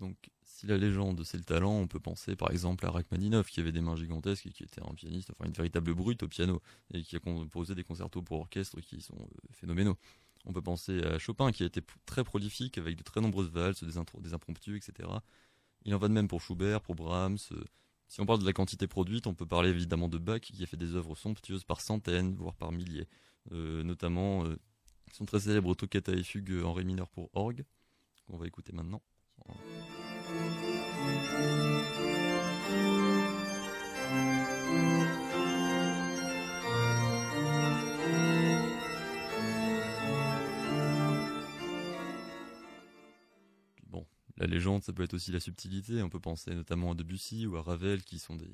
Donc, 0.00 0.16
si 0.44 0.66
la 0.66 0.76
légende 0.76 1.22
c'est 1.24 1.38
le 1.38 1.44
talent, 1.44 1.72
on 1.72 1.86
peut 1.86 2.00
penser 2.00 2.36
par 2.36 2.50
exemple 2.50 2.84
à 2.86 2.90
Rachmaninoff 2.90 3.48
qui 3.48 3.60
avait 3.60 3.72
des 3.72 3.80
mains 3.80 3.96
gigantesques 3.96 4.46
et 4.46 4.50
qui 4.50 4.62
était 4.62 4.82
un 4.82 4.94
pianiste, 4.94 5.30
enfin 5.30 5.46
une 5.48 5.54
véritable 5.54 5.94
brute 5.94 6.22
au 6.22 6.28
piano 6.28 6.60
et 6.92 7.02
qui 7.02 7.16
a 7.16 7.18
composé 7.18 7.74
des 7.74 7.84
concertos 7.84 8.22
pour 8.22 8.40
orchestre 8.40 8.80
qui 8.80 9.00
sont 9.00 9.18
euh, 9.18 9.48
phénoménaux. 9.52 9.96
On 10.46 10.52
peut 10.52 10.62
penser 10.62 11.02
à 11.02 11.18
Chopin 11.18 11.50
qui 11.50 11.64
a 11.64 11.66
été 11.66 11.80
très 12.06 12.22
prolifique 12.24 12.78
avec 12.78 12.96
de 12.96 13.02
très 13.02 13.20
nombreuses 13.20 13.50
valses, 13.50 13.82
des, 13.82 13.98
impromptus, 14.32 14.76
etc. 14.76 15.08
Il 15.84 15.94
en 15.94 15.98
va 15.98 16.08
de 16.08 16.12
même 16.12 16.28
pour 16.28 16.40
Schubert, 16.40 16.80
pour 16.80 16.94
Brahms. 16.94 17.38
euh, 17.52 17.64
Si 18.08 18.20
on 18.20 18.26
parle 18.26 18.40
de 18.40 18.46
la 18.46 18.52
quantité 18.52 18.86
produite, 18.86 19.26
on 19.26 19.34
peut 19.34 19.46
parler 19.46 19.70
évidemment 19.70 20.08
de 20.08 20.18
Bach 20.18 20.40
qui 20.40 20.62
a 20.62 20.66
fait 20.66 20.76
des 20.76 20.94
œuvres 20.94 21.16
somptueuses 21.16 21.64
par 21.64 21.80
centaines, 21.80 22.34
voire 22.36 22.54
par 22.54 22.70
milliers. 22.70 23.08
Euh, 23.52 23.82
notamment 23.82 24.44
euh, 24.44 24.56
son 25.12 25.24
très 25.24 25.40
célèbre 25.40 25.74
toccata 25.74 26.12
et 26.12 26.22
fugue 26.22 26.62
en 26.64 26.72
ré 26.72 26.84
mineur 26.84 27.08
pour 27.08 27.28
orgue, 27.34 27.64
qu'on 28.26 28.36
va 28.36 28.46
écouter 28.46 28.72
maintenant. 28.72 29.02
La 44.38 44.46
légende, 44.46 44.82
ça 44.82 44.92
peut 44.92 45.02
être 45.02 45.14
aussi 45.14 45.32
la 45.32 45.40
subtilité. 45.40 46.02
On 46.02 46.08
peut 46.08 46.20
penser 46.20 46.54
notamment 46.54 46.92
à 46.92 46.94
Debussy 46.94 47.46
ou 47.46 47.56
à 47.56 47.62
Ravel, 47.62 48.02
qui 48.02 48.18
sont 48.18 48.36
des, 48.36 48.50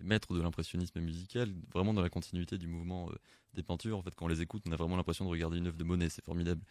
maîtres 0.00 0.34
de 0.34 0.40
l'impressionnisme 0.40 1.00
musical, 1.00 1.52
vraiment 1.72 1.94
dans 1.94 2.02
la 2.02 2.10
continuité 2.10 2.58
du 2.58 2.66
mouvement 2.66 3.10
euh, 3.10 3.14
des 3.54 3.62
peintures. 3.62 3.98
En 3.98 4.02
fait, 4.02 4.14
quand 4.14 4.26
on 4.26 4.28
les 4.28 4.42
écoute, 4.42 4.62
on 4.66 4.72
a 4.72 4.76
vraiment 4.76 4.96
l'impression 4.96 5.24
de 5.24 5.30
regarder 5.30 5.58
une 5.58 5.66
œuvre 5.66 5.76
de 5.76 5.84
Monet. 5.84 6.08
C'est 6.08 6.24
formidable. 6.24 6.62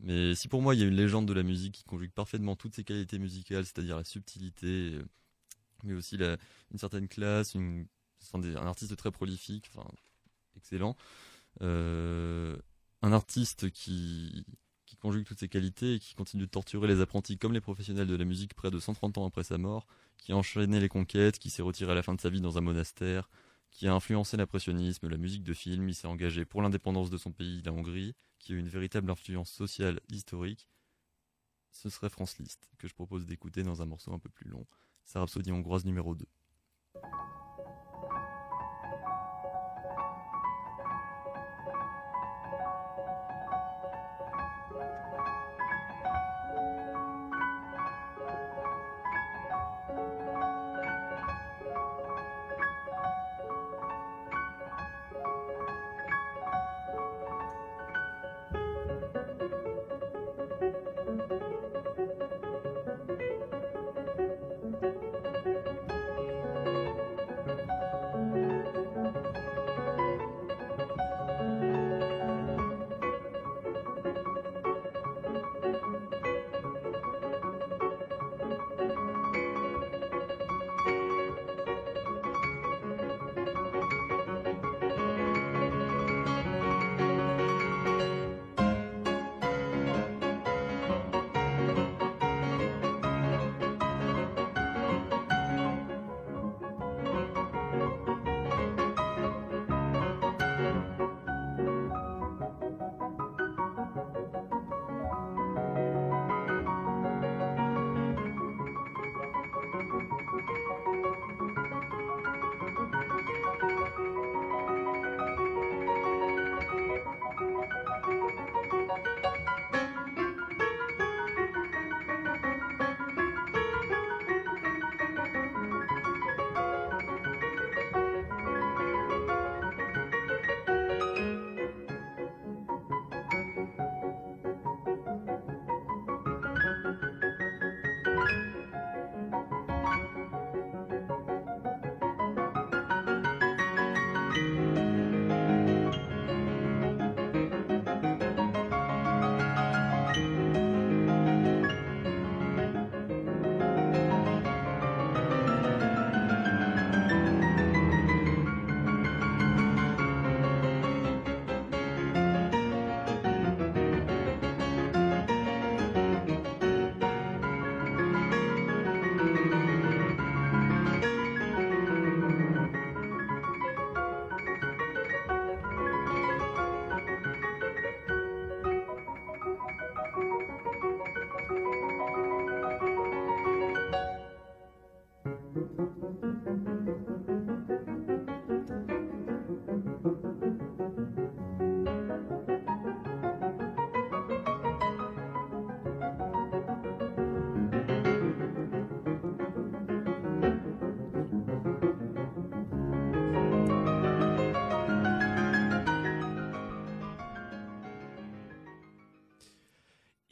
Mais 0.00 0.34
si 0.34 0.48
pour 0.48 0.62
moi, 0.62 0.74
il 0.74 0.80
y 0.80 0.84
a 0.84 0.86
une 0.86 0.94
légende 0.94 1.26
de 1.26 1.32
la 1.32 1.42
musique 1.42 1.74
qui 1.74 1.84
conjugue 1.84 2.10
parfaitement 2.12 2.56
toutes 2.56 2.74
ces 2.74 2.84
qualités 2.84 3.18
musicales, 3.18 3.64
c'est-à-dire 3.64 3.96
la 3.96 4.04
subtilité, 4.04 4.94
euh, 4.94 5.04
mais 5.84 5.94
aussi 5.94 6.16
une 6.16 6.78
certaine 6.78 7.08
classe, 7.08 7.56
un 8.34 8.66
artiste 8.66 8.96
très 8.96 9.10
prolifique, 9.10 9.70
excellent. 10.56 10.96
Euh, 11.60 12.56
un 13.02 13.12
artiste 13.12 13.70
qui 13.70 14.44
conjugue 15.02 15.24
toutes 15.24 15.40
ces 15.40 15.48
qualités 15.48 15.94
et 15.94 15.98
qui 15.98 16.14
continue 16.14 16.44
de 16.44 16.48
torturer 16.48 16.86
les 16.86 17.00
apprentis 17.00 17.36
comme 17.36 17.52
les 17.52 17.60
professionnels 17.60 18.06
de 18.06 18.14
la 18.14 18.24
musique 18.24 18.54
près 18.54 18.70
de 18.70 18.78
130 18.78 19.18
ans 19.18 19.26
après 19.26 19.42
sa 19.42 19.58
mort, 19.58 19.88
qui 20.16 20.30
a 20.30 20.36
enchaîné 20.36 20.78
les 20.78 20.88
conquêtes, 20.88 21.40
qui 21.40 21.50
s'est 21.50 21.60
retiré 21.60 21.90
à 21.90 21.94
la 21.96 22.04
fin 22.04 22.14
de 22.14 22.20
sa 22.20 22.30
vie 22.30 22.40
dans 22.40 22.56
un 22.56 22.60
monastère, 22.60 23.28
qui 23.72 23.88
a 23.88 23.94
influencé 23.94 24.36
l'impressionnisme, 24.36 25.08
la 25.08 25.16
musique 25.16 25.42
de 25.42 25.54
film, 25.54 25.88
il 25.88 25.94
s'est 25.94 26.06
engagé 26.06 26.44
pour 26.44 26.62
l'indépendance 26.62 27.10
de 27.10 27.16
son 27.16 27.32
pays, 27.32 27.62
la 27.64 27.72
Hongrie, 27.72 28.14
qui 28.38 28.52
a 28.52 28.54
eu 28.54 28.58
une 28.58 28.68
véritable 28.68 29.10
influence 29.10 29.50
sociale 29.50 29.98
historique. 30.08 30.68
Ce 31.72 31.90
serait 31.90 32.10
Franz 32.10 32.36
Liszt, 32.38 32.70
que 32.78 32.86
je 32.86 32.94
propose 32.94 33.26
d'écouter 33.26 33.64
dans 33.64 33.82
un 33.82 33.86
morceau 33.86 34.12
un 34.12 34.20
peu 34.20 34.28
plus 34.28 34.48
long, 34.48 34.66
sa 35.04 35.18
rhapsodie 35.18 35.50
hongroise 35.50 35.84
numéro 35.84 36.14
2. 36.14 36.26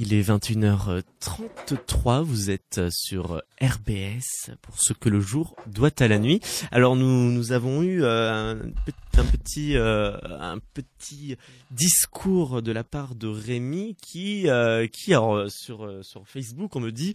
Il 0.02 0.14
est 0.14 0.22
21h33, 0.22 2.22
vous 2.22 2.50
êtes 2.50 2.80
sur 2.90 3.42
RBS 3.60 4.50
pour 4.62 4.80
ce 4.80 4.94
que 4.94 5.10
le 5.10 5.20
jour 5.20 5.54
doit 5.66 5.90
à 5.98 6.08
la 6.08 6.18
nuit. 6.18 6.40
Alors 6.70 6.96
nous 6.96 7.30
nous 7.30 7.52
avons 7.52 7.82
eu 7.82 8.02
euh, 8.02 8.54
un, 8.54 8.56
pe- 8.56 9.20
un 9.20 9.24
petit 9.26 9.76
euh, 9.76 10.16
un 10.40 10.58
petit 10.72 11.36
discours 11.70 12.62
de 12.62 12.72
la 12.72 12.82
part 12.82 13.14
de 13.14 13.26
Rémi 13.28 13.94
qui 13.96 14.48
euh, 14.48 14.86
qui 14.86 15.12
alors, 15.12 15.34
euh, 15.36 15.48
sur 15.50 15.84
euh, 15.84 16.02
sur 16.02 16.26
Facebook 16.26 16.74
on 16.76 16.80
me 16.80 16.92
dit 16.92 17.12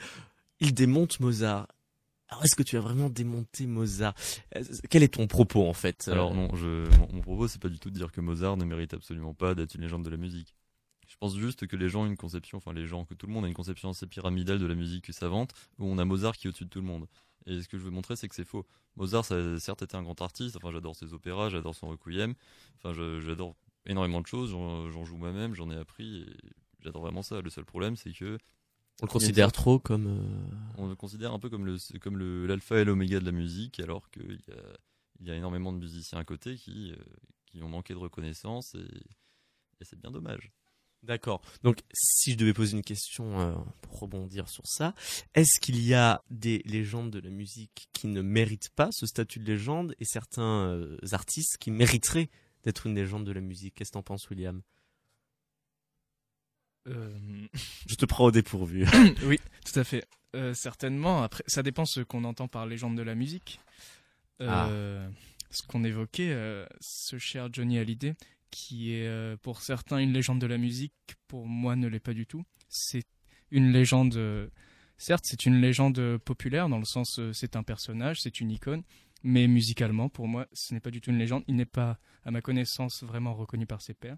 il 0.60 0.76
démonte 0.76 1.20
Mozart. 1.20 1.68
Alors 2.30 2.46
est-ce 2.46 2.56
que 2.56 2.64
tu 2.64 2.78
as 2.78 2.82
vraiment 2.82 3.10
démonté 3.10 3.66
Mozart? 3.66 4.14
Euh, 4.56 4.62
Quel 4.92 5.02
est 5.02 5.16
ton 5.16 5.26
propos 5.26 5.68
en 5.68 5.74
fait? 5.74 6.08
Alors 6.08 6.34
Euh, 6.34 6.36
non, 6.36 6.56
je, 6.56 6.88
mon, 7.00 7.08
mon 7.14 7.22
propos 7.22 7.48
c'est 7.48 7.60
pas 7.62 7.70
du 7.70 7.80
tout 7.80 7.90
de 7.90 7.96
dire 7.96 8.12
que 8.12 8.22
Mozart 8.22 8.58
ne 8.58 8.66
mérite 8.66 8.94
absolument 8.94 9.34
pas 9.34 9.56
d'être 9.56 9.74
une 9.74 9.82
légende 9.82 10.06
de 10.06 10.12
la 10.12 10.18
musique. 10.18 10.54
Je 11.16 11.20
pense 11.20 11.38
juste 11.38 11.66
que 11.66 11.78
les 11.78 11.88
gens 11.88 12.04
ont 12.04 12.08
une 12.08 12.18
conception, 12.18 12.58
enfin 12.58 12.74
les 12.74 12.86
gens, 12.86 13.06
que 13.06 13.14
tout 13.14 13.26
le 13.26 13.32
monde 13.32 13.46
a 13.46 13.48
une 13.48 13.54
conception 13.54 13.90
assez 13.90 14.06
pyramidale 14.06 14.60
de 14.60 14.66
la 14.66 14.76
musique 14.76 15.14
savante, 15.14 15.54
où 15.80 15.86
on 15.86 15.98
a 15.98 16.04
Mozart 16.04 16.36
qui 16.36 16.48
est 16.48 16.50
au-dessus 16.50 16.66
de 16.66 16.70
tout 16.70 16.82
le 16.82 16.86
monde. 16.88 17.08
Et 17.46 17.62
ce 17.62 17.70
que 17.70 17.78
je 17.78 17.84
veux 17.84 17.90
montrer, 17.90 18.18
c'est 18.18 18.28
que 18.28 18.36
c'est 18.36 18.44
faux. 18.44 18.66
Mozart, 18.98 19.24
ça 19.24 19.36
a 19.36 19.60
certes 19.60 19.82
été 19.82 19.96
un 19.96 20.04
grand 20.04 20.22
artiste, 20.22 20.58
enfin 20.58 20.72
j'adore 20.72 20.94
ses 20.94 21.14
opéras, 21.14 21.50
j'adore 21.50 21.74
son 21.74 21.88
requiem, 21.88 22.34
enfin 22.78 22.94
j'adore 22.94 23.56
énormément 23.86 24.20
de 24.20 24.28
choses, 24.28 24.52
j'en 24.52 24.92
j'en 24.92 25.06
joue 25.06 25.16
moi-même, 25.16 25.56
j'en 25.56 25.72
ai 25.72 25.78
appris, 25.78 26.24
et 26.24 26.36
j'adore 26.82 27.04
vraiment 27.04 27.22
ça. 27.22 27.40
Le 27.42 27.50
seul 27.50 27.64
problème, 27.64 27.96
c'est 27.96 28.12
que... 28.12 28.38
On 29.02 29.06
le 29.06 29.12
considère 29.12 29.54
trop 29.54 29.80
comme, 29.80 30.08
euh, 30.08 30.56
On 30.78 30.88
le 30.88 30.96
considère 30.96 31.34
un 31.34 31.40
peu 31.40 31.50
comme 31.50 31.66
le 31.66 31.78
comme 32.00 32.18
le 32.18 32.46
l'alpha 32.46 32.80
et 32.80 32.84
l'oméga 32.84 33.20
de 33.22 33.26
la 33.26 33.32
musique, 33.32 33.80
alors 33.80 34.10
qu'il 34.10 34.40
y 34.48 34.52
a, 34.52 34.78
il 35.22 35.28
y 35.28 35.32
a 35.32 35.36
énormément 35.36 35.72
de 35.72 35.78
musiciens 35.78 36.20
à 36.20 36.24
côté 36.26 36.56
qui, 36.56 36.92
euh, 36.92 36.96
qui 37.46 37.64
ont 37.64 37.70
manqué 37.70 37.94
de 37.94 38.00
reconnaissance, 38.00 38.76
et, 38.76 38.88
et 39.80 39.86
c'est 39.86 40.00
bien 40.00 40.12
dommage. 40.12 40.52
D'accord. 41.04 41.42
Donc, 41.64 41.82
si 41.94 42.32
je 42.32 42.38
devais 42.38 42.54
poser 42.54 42.76
une 42.76 42.84
question 42.84 43.40
euh, 43.40 43.54
pour 43.82 44.00
rebondir 44.00 44.50
sur 44.50 44.66
ça, 44.66 44.96
est-ce 45.36 45.60
qu'il 45.60 45.80
y 45.80 45.94
a 45.94 46.24
des 46.32 46.64
légendes 46.66 47.12
de 47.12 47.20
la 47.20 47.30
musique 47.30 47.90
qui 47.94 48.08
ne 48.08 48.22
méritent 48.22 48.72
pas 48.72 48.90
ce 48.92 49.06
statut 49.06 49.40
de 49.40 49.46
légende 49.46 49.96
et 50.00 50.06
certains 50.06 50.68
euh, 50.68 50.98
artistes 51.12 51.58
qui 51.60 51.70
mériteraient 51.70 52.30
d'être 52.64 52.88
une 52.88 52.96
légende 52.96 53.24
de 53.24 53.32
la 53.32 53.42
musique? 53.42 53.76
Qu'est-ce 53.76 53.92
que 53.92 53.94
t'en 53.94 54.04
penses, 54.04 54.28
William? 54.32 54.62
Euh, 56.88 57.14
Je 57.88 57.96
te 57.96 58.06
prends 58.06 58.26
au 58.26 58.32
dépourvu. 58.32 58.88
oui, 59.26 59.40
tout 59.66 59.80
à 59.80 59.84
fait. 59.84 60.06
Certainement. 60.54 61.24
Après, 61.24 61.46
ça 61.48 61.64
dépend 61.64 61.86
ce 61.86 62.02
qu'on 62.02 62.26
entend 62.26 62.50
par 62.50 62.66
légende 62.66 62.98
de 62.98 63.02
la 63.04 63.16
musique. 63.16 63.62
Euh, 64.42 65.08
Ce 65.50 65.64
qu'on 65.64 65.86
évoquait, 65.86 66.66
ce 66.82 67.18
cher 67.18 67.48
Johnny 67.54 67.78
Hallyday, 67.80 68.16
qui 68.56 68.94
est 68.94 69.06
euh, 69.08 69.36
pour 69.42 69.62
certains 69.62 69.98
une 69.98 70.14
légende 70.14 70.40
de 70.40 70.48
la 70.48 70.58
musique, 70.58 70.94
pour 71.28 71.46
moi 71.46 71.76
ne 71.76 71.88
l'est 71.90 72.00
pas 72.00 72.14
du 72.14 72.26
tout. 72.26 72.44
C'est 72.70 73.04
une 73.52 73.74
légende. 73.74 74.16
euh, 74.16 74.48
certes, 74.98 75.26
c'est 75.28 75.46
une 75.46 75.60
légende 75.60 76.18
populaire 76.20 76.70
dans 76.70 76.80
le 76.80 76.86
sens 76.86 77.20
euh, 77.20 77.34
c'est 77.34 77.58
un 77.58 77.64
personnage, 77.64 78.22
c'est 78.22 78.40
une 78.40 78.52
icône, 78.52 78.84
mais 79.24 79.48
musicalement, 79.48 80.08
pour 80.08 80.28
moi, 80.30 80.48
ce 80.54 80.74
n'est 80.74 80.80
pas 80.80 80.92
du 80.92 81.02
tout 81.02 81.10
une 81.10 81.18
légende. 81.18 81.44
Il 81.50 81.56
n'est 81.58 81.66
pas, 81.66 82.00
à 82.24 82.32
ma 82.32 82.40
connaissance, 82.42 83.04
vraiment 83.04 83.34
reconnu 83.34 83.66
par 83.66 83.82
ses 83.82 83.94
pairs. 83.94 84.18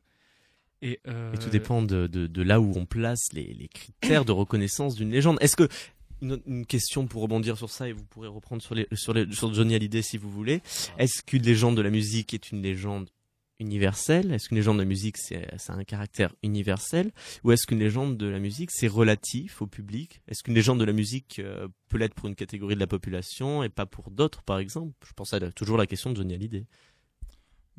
Et, 0.83 0.99
euh, 1.07 1.33
Et 1.33 1.39
tout 1.39 1.49
dépend 1.49 1.81
de, 1.81 2.05
de, 2.05 2.27
de 2.27 2.41
là 2.43 2.59
où 2.61 2.71
on 2.77 2.85
place 2.85 3.33
les, 3.33 3.51
les 3.55 3.67
critères 3.67 4.23
de 4.25 4.31
reconnaissance 4.31 4.93
d'une 4.93 5.09
légende. 5.09 5.39
Est-ce 5.41 5.55
que 5.55 5.67
une, 6.21 6.39
une 6.45 6.65
question 6.67 7.07
pour 7.07 7.23
rebondir 7.23 7.57
sur 7.57 7.69
ça 7.71 7.87
et 7.89 7.93
vous 7.93 8.03
pourrez 8.05 8.27
reprendre 8.27 8.61
sur, 8.61 8.75
les, 8.75 8.87
sur, 8.93 9.13
les, 9.13 9.31
sur 9.33 9.51
Johnny 9.53 9.73
Hallyday 9.75 10.01
si 10.03 10.17
vous 10.17 10.29
voulez. 10.31 10.61
Est-ce 10.99 11.23
qu'une 11.23 11.43
légende 11.43 11.77
de 11.77 11.81
la 11.81 11.89
musique 11.89 12.33
est 12.35 12.51
une 12.51 12.61
légende 12.61 13.09
universelle 13.59 14.31
Est-ce 14.31 14.49
qu'une 14.49 14.57
légende 14.57 14.77
de 14.77 14.81
la 14.83 14.87
musique 14.87 15.17
c'est 15.17 15.47
ça 15.57 15.73
a 15.73 15.77
un 15.77 15.83
caractère 15.83 16.33
universel? 16.43 17.11
Ou 17.43 17.51
est-ce 17.51 17.65
qu'une 17.67 17.79
légende 17.79 18.17
de 18.17 18.27
la 18.27 18.39
musique 18.39 18.71
c'est 18.71 18.87
relatif 18.87 19.61
au 19.61 19.67
public? 19.67 20.21
Est-ce 20.27 20.43
qu'une 20.43 20.53
légende 20.53 20.79
de 20.79 20.83
la 20.85 20.93
musique 20.93 21.39
euh, 21.39 21.67
peut 21.89 21.97
l'être 21.97 22.13
pour 22.15 22.27
une 22.27 22.35
catégorie 22.35 22.75
de 22.75 22.79
la 22.79 22.87
population 22.87 23.63
et 23.63 23.69
pas 23.69 23.85
pour 23.85 24.11
d'autres 24.11 24.43
par 24.43 24.59
exemple? 24.59 24.93
Je 25.07 25.13
pense 25.13 25.33
à 25.33 25.39
la- 25.39 25.51
toujours 25.51 25.77
la 25.77 25.87
question 25.87 26.11
de 26.11 26.15
Johnny 26.17 26.33
Hallyday. 26.33 26.65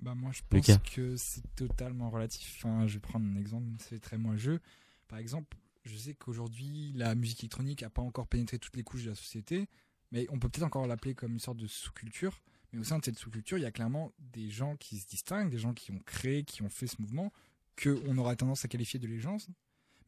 Bah 0.01 0.15
moi 0.15 0.31
je 0.33 0.41
pense 0.49 0.67
Lucas. 0.69 0.79
que 0.95 1.17
c'est 1.17 1.43
totalement 1.57 2.11
relatif. 2.11 2.55
Enfin, 2.59 2.87
je 2.87 2.95
vais 2.95 3.01
prendre 3.01 3.27
un 3.27 3.37
exemple, 3.37 3.67
c'est 3.79 4.01
très 4.01 4.17
moins 4.19 4.37
jeu. 4.37 4.61
Par 5.09 5.19
exemple, 5.19 5.57
je 5.85 5.97
sais 5.97 6.15
qu'aujourd'hui 6.15 6.93
la 6.95 7.15
musique 7.15 7.41
électronique 7.41 7.83
a 7.83 7.91
pas 7.91 8.03
encore 8.03 8.27
pénétré 8.29 8.59
toutes 8.59 8.77
les 8.77 8.85
couches 8.85 9.05
de 9.05 9.11
la 9.11 9.17
société, 9.17 9.67
mais 10.13 10.27
on 10.31 10.39
peut 10.39 10.49
peut-être 10.49 10.65
encore 10.67 10.87
l'appeler 10.87 11.15
comme 11.15 11.33
une 11.33 11.41
sorte 11.41 11.59
de 11.59 11.67
sous-culture. 11.67 12.41
Mais 12.73 12.81
au 12.81 12.85
sein 12.85 12.99
de 12.99 13.05
cette 13.05 13.19
sous-culture, 13.19 13.59
il 13.59 13.63
y 13.63 13.67
a 13.67 13.71
clairement 13.71 14.13
des 14.19 14.51
gens 14.51 14.77
qui 14.77 14.99
se 14.99 15.07
distinguent, 15.07 15.51
des 15.51 15.59
gens 15.59 15.73
qui 15.73 15.91
ont 15.91 16.01
créé, 16.01 16.45
qui 16.45 16.63
ont 16.63 16.69
fait 16.69 16.87
ce 16.87 17.01
mouvement, 17.01 17.33
que 17.77 18.03
on 18.07 18.19
aura 18.19 18.37
tendance 18.37 18.65
à 18.65 18.69
qualifier 18.69 18.99
de 18.99 19.07
légende. 19.07 19.41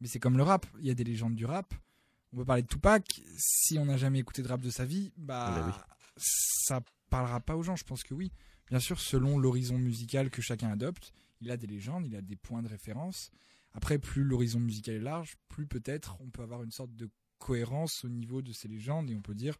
Mais 0.00 0.08
c'est 0.08 0.18
comme 0.18 0.36
le 0.36 0.42
rap, 0.42 0.66
il 0.78 0.86
y 0.86 0.90
a 0.90 0.94
des 0.94 1.04
légendes 1.04 1.34
du 1.34 1.46
rap. 1.46 1.74
On 2.32 2.36
peut 2.36 2.44
parler 2.44 2.62
de 2.62 2.68
Tupac, 2.68 3.20
si 3.36 3.78
on 3.78 3.86
n'a 3.86 3.96
jamais 3.96 4.20
écouté 4.20 4.42
de 4.42 4.48
rap 4.48 4.60
de 4.60 4.70
sa 4.70 4.84
vie, 4.84 5.12
bah, 5.16 5.54
Ah 5.56 5.62
bah 5.62 5.86
ça 6.16 6.80
parlera 7.08 7.40
pas 7.40 7.56
aux 7.56 7.62
gens, 7.62 7.76
je 7.76 7.84
pense 7.84 8.02
que 8.02 8.14
oui. 8.14 8.30
Bien 8.68 8.78
sûr, 8.78 9.00
selon 9.00 9.38
l'horizon 9.38 9.78
musical 9.78 10.30
que 10.30 10.42
chacun 10.42 10.70
adopte, 10.70 11.12
il 11.40 11.50
a 11.50 11.56
des 11.56 11.66
légendes, 11.66 12.06
il 12.06 12.14
a 12.14 12.22
des 12.22 12.36
points 12.36 12.62
de 12.62 12.68
référence. 12.68 13.30
Après, 13.72 13.98
plus 13.98 14.22
l'horizon 14.22 14.60
musical 14.60 14.94
est 14.94 15.00
large, 15.00 15.36
plus 15.48 15.66
peut-être 15.66 16.16
on 16.20 16.30
peut 16.30 16.42
avoir 16.42 16.62
une 16.62 16.70
sorte 16.70 16.94
de 16.94 17.08
cohérence 17.38 18.04
au 18.04 18.08
niveau 18.08 18.42
de 18.42 18.52
ces 18.52 18.68
légendes 18.68 19.10
et 19.10 19.16
on 19.16 19.22
peut 19.22 19.34
dire, 19.34 19.56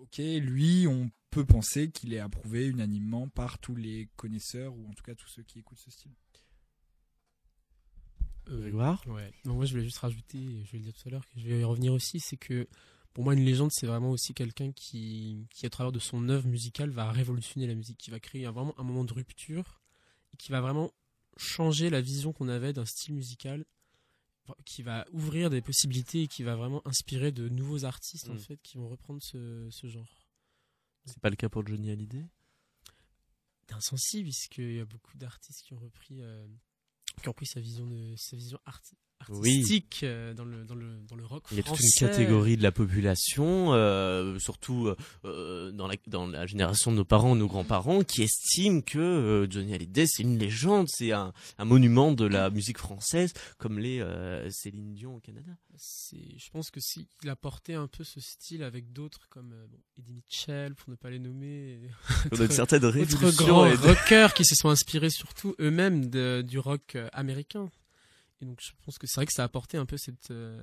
ok, 0.00 0.18
lui, 0.18 0.86
on 0.86 1.10
peut 1.30 1.44
penser 1.44 1.90
qu'il 1.90 2.12
est 2.12 2.18
approuvé 2.18 2.66
unanimement 2.66 3.28
par 3.28 3.58
tous 3.58 3.76
les 3.76 4.08
connaisseurs 4.16 4.74
ou 4.76 4.88
en 4.88 4.92
tout 4.92 5.02
cas 5.04 5.14
tous 5.14 5.28
ceux 5.28 5.42
qui 5.42 5.58
écoutent 5.60 5.78
ce 5.78 5.90
style. 5.90 6.12
Grégoire 8.46 9.02
Ouais. 9.06 9.32
Moi 9.44 9.64
je 9.64 9.72
voulais 9.72 9.84
juste 9.84 9.98
rajouter, 9.98 10.64
je 10.64 10.72
vais 10.72 10.78
le 10.78 10.84
dire 10.84 10.92
tout 10.94 11.08
à 11.08 11.10
l'heure, 11.12 11.24
que 11.28 11.38
je 11.38 11.46
vais 11.46 11.60
y 11.60 11.64
revenir 11.64 11.92
aussi, 11.92 12.18
c'est 12.18 12.36
que 12.36 12.66
pour 13.12 13.22
moi 13.22 13.34
une 13.34 13.44
légende 13.44 13.70
c'est 13.72 13.86
vraiment 13.86 14.10
aussi 14.10 14.34
quelqu'un 14.34 14.72
qui, 14.72 15.46
qui 15.50 15.66
à 15.66 15.70
travers 15.70 15.92
de 15.92 16.00
son 16.00 16.28
œuvre 16.28 16.48
musicale 16.48 16.90
va 16.90 17.12
révolutionner 17.12 17.68
la 17.68 17.76
musique, 17.76 17.98
qui 17.98 18.10
va 18.10 18.18
créer 18.18 18.46
un- 18.46 18.50
vraiment 18.50 18.74
un 18.80 18.82
moment 18.82 19.04
de 19.04 19.12
rupture, 19.12 19.80
et 20.32 20.36
qui 20.36 20.50
va 20.50 20.60
vraiment 20.60 20.90
changer 21.36 21.90
la 21.90 22.00
vision 22.00 22.32
qu'on 22.32 22.48
avait 22.48 22.72
d'un 22.72 22.84
style 22.86 23.14
musical, 23.14 23.64
qui 24.64 24.82
va 24.82 25.06
ouvrir 25.12 25.48
des 25.50 25.62
possibilités 25.62 26.22
et 26.22 26.28
qui 26.28 26.42
va 26.42 26.56
vraiment 26.56 26.86
inspirer 26.86 27.30
de 27.32 27.48
nouveaux 27.48 27.84
artistes 27.84 28.28
en 28.30 28.34
Mm. 28.34 28.38
fait 28.38 28.56
qui 28.62 28.76
vont 28.78 28.88
reprendre 28.88 29.22
ce, 29.22 29.68
ce 29.70 29.86
genre. 29.86 30.08
C'est 31.04 31.20
pas 31.20 31.30
le 31.30 31.36
cas 31.36 31.48
pour 31.48 31.66
Johnny 31.66 31.90
Hallyday? 31.90 32.26
D'un 33.68 33.80
sens 33.80 34.00
si, 34.02 34.22
puisqu'il 34.22 34.74
y 34.74 34.80
a 34.80 34.84
beaucoup 34.84 35.16
d'artistes 35.16 35.62
qui 35.62 35.72
ont 35.74 35.78
repris, 35.78 36.20
euh, 36.20 36.46
qui 37.22 37.28
ont 37.28 37.30
repris 37.32 37.46
sa 37.46 37.60
vision 37.60 37.86
de 37.86 38.14
sa 38.16 38.36
vision 38.36 38.58
arti-. 38.66 38.96
Artistique 39.20 40.00
euh, 40.02 40.34
dans 40.34 40.44
le 40.44 40.64
dans 40.64 40.74
le 40.74 40.86
dans 41.08 41.16
le 41.16 41.24
rock 41.26 41.44
Il 41.50 41.56
y 41.56 41.60
a 41.60 41.62
toute 41.62 41.72
une 41.80 41.88
français. 41.88 42.06
catégorie 42.06 42.56
de 42.56 42.62
la 42.62 42.72
population, 42.72 43.72
euh, 43.74 44.38
surtout 44.38 44.92
euh, 45.24 45.70
dans, 45.72 45.86
la, 45.86 45.94
dans 46.06 46.26
la 46.26 46.46
génération 46.46 46.90
de 46.92 46.96
nos 46.96 47.04
parents, 47.04 47.34
nos 47.36 47.46
grands-parents, 47.46 48.02
qui 48.02 48.22
estiment 48.22 48.80
que 48.80 48.98
euh, 48.98 49.50
Johnny 49.50 49.74
Hallyday 49.74 50.06
c'est 50.06 50.22
une 50.22 50.38
légende, 50.38 50.86
c'est 50.88 51.12
un, 51.12 51.32
un 51.58 51.64
monument 51.64 52.12
de 52.12 52.24
la 52.24 52.50
musique 52.50 52.78
française, 52.78 53.32
comme 53.58 53.78
les 53.78 54.00
euh, 54.00 54.48
Céline 54.50 54.94
Dion 54.94 55.16
au 55.16 55.20
Canada. 55.20 55.50
C'est, 55.76 56.18
je 56.38 56.50
pense 56.50 56.70
que 56.70 56.80
si 56.80 57.06
il 57.22 57.28
a 57.30 57.36
porté 57.36 57.74
un 57.74 57.86
peu 57.86 58.04
ce 58.04 58.20
style 58.20 58.62
avec 58.62 58.92
d'autres 58.92 59.28
comme 59.30 59.52
euh, 59.52 59.66
bon, 59.70 59.78
Eddie 59.98 60.12
Mitchell, 60.12 60.74
pour 60.74 60.90
ne 60.90 60.96
pas 60.96 61.10
les 61.10 61.18
nommer, 61.18 61.80
D'autres 62.30 63.36
grands 63.36 63.66
et 63.66 63.72
de- 63.76 63.82
rockers 63.82 64.34
qui 64.34 64.44
se 64.44 64.54
sont 64.54 64.68
inspirés 64.68 65.10
surtout 65.10 65.54
eux-mêmes 65.60 66.06
de- 66.10 66.42
du 66.46 66.58
rock 66.58 66.96
américain. 67.12 67.70
Et 68.40 68.46
donc 68.46 68.60
je 68.62 68.70
pense 68.84 68.98
que 68.98 69.06
c'est 69.06 69.16
vrai 69.16 69.26
que 69.26 69.32
ça 69.32 69.42
a 69.42 69.46
apporté 69.46 69.76
un 69.76 69.86
peu 69.86 69.96
cette 69.96 70.30
euh, 70.30 70.62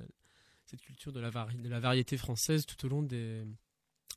cette 0.66 0.80
culture 0.82 1.12
de 1.12 1.20
la, 1.20 1.30
vari- 1.30 1.56
de 1.56 1.68
la 1.68 1.80
variété 1.80 2.16
française 2.18 2.66
tout 2.66 2.84
au 2.84 2.88
long 2.90 3.02
des, 3.02 3.42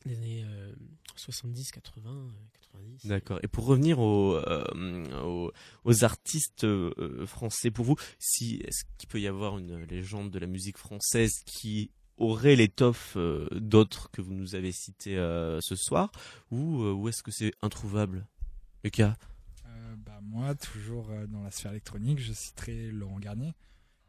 années 0.06 0.44
euh, 0.46 0.74
70, 1.16 1.72
80, 1.72 2.10
euh, 2.12 2.30
90. 2.72 3.06
D'accord. 3.08 3.40
Et 3.44 3.48
pour 3.48 3.66
revenir 3.66 4.00
aux, 4.00 4.36
euh, 4.36 5.52
aux, 5.86 6.04
artistes 6.04 6.66
euh, 6.66 7.26
français, 7.26 7.72
pour 7.72 7.86
vous, 7.86 7.96
si 8.20 8.56
est-ce 8.66 8.84
qu'il 8.98 9.08
peut 9.08 9.22
y 9.22 9.28
avoir 9.28 9.58
une 9.60 9.84
légende 9.86 10.30
de 10.32 10.40
la 10.40 10.48
musique 10.48 10.78
française 10.78 11.40
qui 11.46 11.92
aurait 12.18 12.56
l'étoffe 12.58 13.18
d'autres 13.52 14.12
que 14.12 14.22
vous 14.22 14.34
nous 14.34 14.54
avez 14.56 14.72
cités 14.74 15.16
ce 15.62 15.76
soir, 15.76 16.12
ou, 16.52 16.84
ou 16.84 17.08
est-ce 17.08 17.24
que 17.24 17.32
c'est 17.32 17.54
introuvable, 17.62 18.28
Euh, 18.86 19.14
bah, 19.98 20.20
moi, 20.22 20.56
toujours 20.56 21.10
euh, 21.12 21.28
dans 21.28 21.44
la 21.44 21.52
sphère 21.52 21.72
électronique, 21.72 22.20
je 22.20 22.34
citerai 22.34 22.92
Laurent 22.92 23.20
Garnier, 23.20 23.54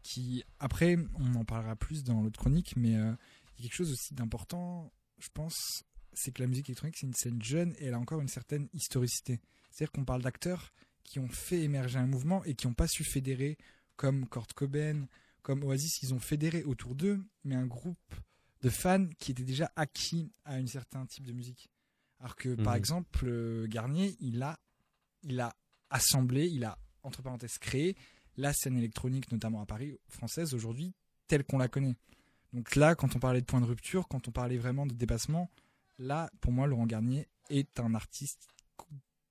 qui, 0.03 0.43
après, 0.59 0.97
on 1.15 1.35
en 1.35 1.45
parlera 1.45 1.77
plus 1.77 2.05
dans 2.05 2.23
l'autre 2.23 2.39
chronique, 2.41 2.75
mais 2.77 2.97
euh, 2.97 3.13
il 3.59 3.65
y 3.65 3.67
a 3.67 3.69
quelque 3.69 3.75
chose 3.77 3.93
aussi 3.93 4.15
d'important, 4.15 4.93
je 5.19 5.29
pense, 5.33 5.85
c'est 6.13 6.33
que 6.33 6.43
la 6.43 6.49
musique 6.49 6.69
électronique, 6.69 6.97
c'est 6.99 7.07
une 7.07 7.15
scène 7.15 7.43
jeune 7.43 7.75
et 7.79 7.87
elle 7.87 7.95
a 7.95 7.99
encore 7.99 8.21
une 8.21 8.29
certaine 8.29 8.69
historicité. 8.73 9.41
C'est-à-dire 9.71 9.93
qu'on 9.93 10.05
parle 10.05 10.23
d'acteurs 10.23 10.73
qui 11.05 11.19
ont 11.19 11.29
fait 11.29 11.61
émerger 11.63 11.99
un 11.99 12.07
mouvement 12.07 12.45
et 12.45 12.55
qui 12.55 12.67
n'ont 12.67 12.75
pas 12.75 12.89
su 12.89 13.05
fédérer, 13.05 13.57
comme 13.97 14.29
Kurt 14.29 14.53
Cobain, 14.53 15.07
comme 15.43 15.63
Oasis, 15.65 16.03
ils 16.03 16.15
ont 16.15 16.21
fédéré 16.21 16.63
autour 16.65 16.95
d'eux, 16.95 17.25
mais 17.45 17.55
un 17.55 17.67
groupe 17.67 18.15
de 18.61 18.69
fans 18.71 19.09
qui 19.19 19.33
était 19.33 19.43
déjà 19.45 19.73
acquis 19.77 20.31
à 20.45 20.55
un 20.55 20.67
certain 20.67 21.05
type 21.07 21.27
de 21.27 21.33
musique. 21.33 21.69
Alors 22.21 22.37
que, 22.37 22.55
par 22.55 22.75
Mhm. 22.75 22.79
exemple, 22.79 23.25
euh, 23.27 23.67
Garnier, 23.69 24.17
il 24.21 24.43
a, 24.43 24.59
il 25.25 25.41
a 25.41 25.53
assemblé, 25.93 26.49
il 26.49 26.65
a, 26.65 26.79
entre 27.03 27.23
parenthèses, 27.23 27.59
créé 27.59 27.97
la 28.37 28.53
scène 28.53 28.77
électronique, 28.77 29.31
notamment 29.31 29.61
à 29.63 29.67
Paris, 29.67 29.99
française, 30.09 30.55
aujourd'hui, 30.55 30.95
telle 31.29 31.45
qu'on 31.45 31.59
la 31.59 31.69
connaît. 31.69 31.95
Donc 32.53 32.77
là, 32.77 32.95
quand 32.95 33.15
on 33.15 33.19
parlait 33.19 33.41
de 33.41 33.47
point 33.47 33.61
de 33.61 33.67
rupture, 33.67 34.09
quand 34.09 34.27
on 34.29 34.31
parlait 34.31 34.59
vraiment 34.59 34.87
de 34.87 34.95
dépassement, 34.95 35.51
là, 35.99 36.31
pour 36.41 36.53
moi, 36.53 36.67
Laurent 36.67 36.87
Garnier 36.87 37.29
est 37.51 37.79
un 37.79 37.95
artiste 37.95 38.49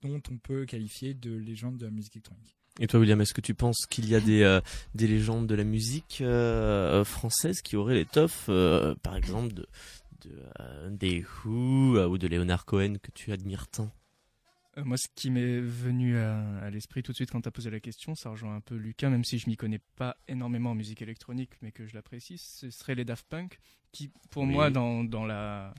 dont 0.01 0.21
on 0.31 0.37
peut 0.37 0.65
qualifier 0.65 1.13
de 1.13 1.31
légende 1.31 1.77
de 1.77 1.85
la 1.85 1.91
musique 1.91 2.15
électronique. 2.15 2.55
Et 2.79 2.87
toi, 2.87 2.99
William, 2.99 3.19
est-ce 3.21 3.33
que 3.33 3.41
tu 3.41 3.53
penses 3.53 3.85
qu'il 3.85 4.07
y 4.07 4.15
a 4.15 4.19
des, 4.19 4.43
euh, 4.43 4.61
des 4.95 5.07
légendes 5.07 5.45
de 5.45 5.55
la 5.55 5.63
musique 5.63 6.19
euh, 6.21 7.03
française 7.03 7.61
qui 7.61 7.75
auraient 7.75 7.95
l'étoffe, 7.95 8.45
euh, 8.49 8.95
par 9.03 9.15
exemple, 9.15 9.53
de, 9.53 9.67
de, 10.21 10.43
euh, 10.59 10.89
des 10.89 11.23
Who 11.23 11.97
euh, 11.97 12.07
ou 12.07 12.17
de 12.17 12.27
Leonard 12.27 12.65
Cohen 12.65 12.95
que 13.01 13.11
tu 13.11 13.31
admires 13.33 13.67
tant? 13.67 13.83
Euh, 13.83 14.00
moi, 14.77 14.97
ce 14.97 15.07
qui 15.15 15.29
m'est 15.29 15.59
venu 15.59 16.17
à, 16.17 16.59
à 16.59 16.69
l'esprit 16.69 17.03
tout 17.03 17.11
de 17.11 17.15
suite 17.17 17.31
quand 17.31 17.41
tu 17.41 17.47
as 17.47 17.51
posé 17.51 17.69
la 17.69 17.79
question, 17.79 18.15
ça 18.15 18.29
rejoint 18.29 18.55
un 18.55 18.61
peu 18.61 18.75
Lucas, 18.75 19.09
même 19.09 19.23
si 19.25 19.37
je 19.37 19.49
m'y 19.49 19.57
connais 19.57 19.79
pas 19.97 20.15
énormément 20.27 20.71
en 20.71 20.75
musique 20.75 21.01
électronique, 21.01 21.51
mais 21.61 21.71
que 21.71 21.85
je 21.85 21.93
l'apprécie, 21.93 22.37
ce 22.37 22.69
serait 22.71 22.95
les 22.95 23.03
Daft 23.05 23.25
Punk, 23.27 23.59
qui, 23.91 24.09
pour 24.29 24.43
Oui. 24.43 24.49
moi, 24.53 24.69
dans, 24.69 25.03
dans 25.03 25.25
la 25.25 25.73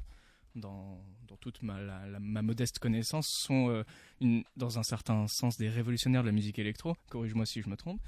dans, 0.55 1.03
dans 1.27 1.37
toute 1.39 1.63
ma, 1.63 1.81
la- 1.81 2.07
la- 2.07 2.21
ma 2.21 2.43
modeste 2.43 2.79
connaissance, 2.79 3.27
sont 3.27 3.71
euh, 3.71 3.85
une, 4.21 4.45
dans 4.59 4.79
un 4.79 4.83
certain 4.83 5.27
sens 5.27 5.57
des 5.57 5.71
révolutionnaires 5.71 6.21
de 6.23 6.29
la 6.29 6.33
musique 6.35 6.59
électro. 6.59 6.95
Corrige-moi 7.09 7.47
si 7.47 7.63
je 7.63 7.71
me 7.71 7.77
trompe. 7.77 8.03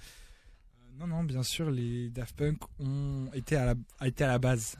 Non, 0.98 1.06
non, 1.06 1.24
bien 1.24 1.42
sûr, 1.42 1.70
les 1.70 2.10
Daft 2.10 2.36
Punk 2.36 2.58
ont 2.78 3.30
été 3.32 3.56
à 3.56 3.64
la, 3.64 3.74
a 3.98 4.08
été 4.08 4.24
à 4.24 4.28
la 4.28 4.38
base. 4.38 4.76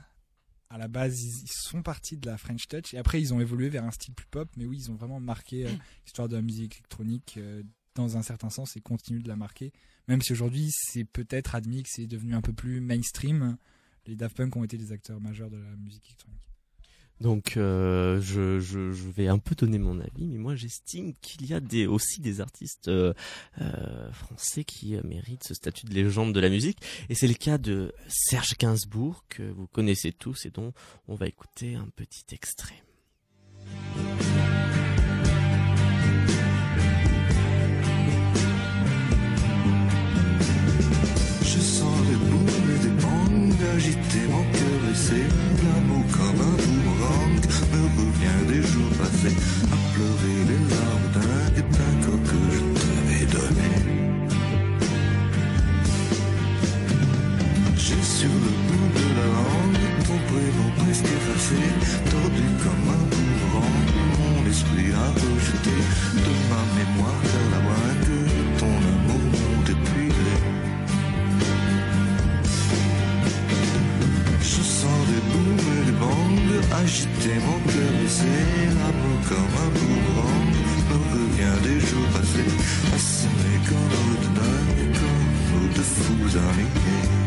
À 0.69 0.77
la 0.77 0.87
base, 0.87 1.23
ils, 1.23 1.47
sont 1.47 1.83
partis 1.83 2.17
de 2.17 2.25
la 2.25 2.37
French 2.37 2.67
Touch 2.67 2.93
et 2.93 2.97
après, 2.97 3.21
ils 3.21 3.33
ont 3.33 3.39
évolué 3.39 3.69
vers 3.69 3.83
un 3.83 3.91
style 3.91 4.13
plus 4.13 4.27
pop. 4.27 4.49
Mais 4.57 4.65
oui, 4.65 4.77
ils 4.77 4.91
ont 4.91 4.95
vraiment 4.95 5.19
marqué 5.19 5.67
euh, 5.67 5.71
l'histoire 6.05 6.27
de 6.27 6.35
la 6.35 6.41
musique 6.41 6.73
électronique 6.73 7.35
euh, 7.37 7.63
dans 7.95 8.17
un 8.17 8.21
certain 8.21 8.49
sens 8.49 8.75
et 8.75 8.81
continuent 8.81 9.23
de 9.23 9.27
la 9.27 9.35
marquer. 9.35 9.71
Même 10.07 10.21
si 10.21 10.33
aujourd'hui, 10.33 10.69
c'est 10.71 11.05
peut-être 11.05 11.55
admis 11.55 11.83
que 11.83 11.89
c'est 11.91 12.07
devenu 12.07 12.35
un 12.35 12.41
peu 12.41 12.53
plus 12.53 12.81
mainstream. 12.81 13.57
Les 14.05 14.15
Daft 14.15 14.35
Punk 14.37 14.55
ont 14.55 14.63
été 14.63 14.77
des 14.77 14.91
acteurs 14.91 15.19
majeurs 15.21 15.49
de 15.49 15.57
la 15.57 15.75
musique 15.77 16.05
électronique. 16.07 16.54
Donc, 17.21 17.55
euh, 17.55 18.19
je, 18.21 18.59
je, 18.59 18.91
je 18.91 19.09
vais 19.09 19.27
un 19.27 19.37
peu 19.37 19.55
donner 19.55 19.77
mon 19.79 19.99
avis, 19.99 20.27
mais 20.27 20.37
moi 20.37 20.55
j'estime 20.55 21.13
qu'il 21.21 21.45
y 21.45 21.53
a 21.53 21.61
des, 21.61 21.87
aussi 21.87 22.19
des 22.19 22.41
artistes 22.41 22.89
euh, 22.89 23.13
euh, 23.61 24.11
français 24.11 24.65
qui 24.65 24.95
euh, 24.95 25.01
méritent 25.05 25.45
ce 25.45 25.53
statut 25.53 25.85
de 25.85 25.93
légende 25.93 26.33
de 26.33 26.39
la 26.39 26.49
musique. 26.49 26.79
Et 27.09 27.15
c'est 27.15 27.27
le 27.27 27.33
cas 27.33 27.57
de 27.57 27.93
Serge 28.07 28.57
Gainsbourg, 28.57 29.23
que 29.29 29.43
vous 29.43 29.67
connaissez 29.67 30.11
tous 30.11 30.45
et 30.45 30.49
dont 30.49 30.73
on 31.07 31.15
va 31.15 31.27
écouter 31.27 31.75
un 31.75 31.87
petit 31.95 32.25
extrait. 32.33 32.83
Tordu 61.03 62.47
comme 62.63 62.87
un 62.87 63.03
boomerang, 63.11 63.87
mon 64.17 64.49
esprit 64.49 64.93
a 64.93 65.07
rejeté 65.11 65.75
de 66.13 66.33
ma 66.49 66.61
mémoire 66.75 67.21
vers 67.21 67.49
la 67.51 67.59
moindre 67.65 68.15
ton 68.57 68.75
amour 68.93 69.25
m'ont 69.33 69.63
épuisé. 69.63 70.33
Je 74.39 74.61
sens 74.63 75.01
des 75.09 75.21
booms 75.31 75.67
et 75.77 75.85
des 75.85 75.97
bangs 75.99 76.35
agiter 76.81 77.35
mon 77.45 77.59
cœur 77.71 77.91
blessé. 77.99 78.35
L'amour 78.79 79.19
comme 79.27 79.55
un 79.63 79.69
boomerang 79.75 80.53
me 80.89 80.97
revient 81.11 81.57
des 81.63 81.79
jours 81.85 82.07
passés. 82.13 82.51
Assommé 82.95 83.53
comme 83.67 83.89
nous 83.91 84.17
de 84.23 84.29
dingue, 84.39 84.97
comme 84.99 85.73
de 85.73 85.81
fous 85.81 86.37
alignés. 86.37 87.24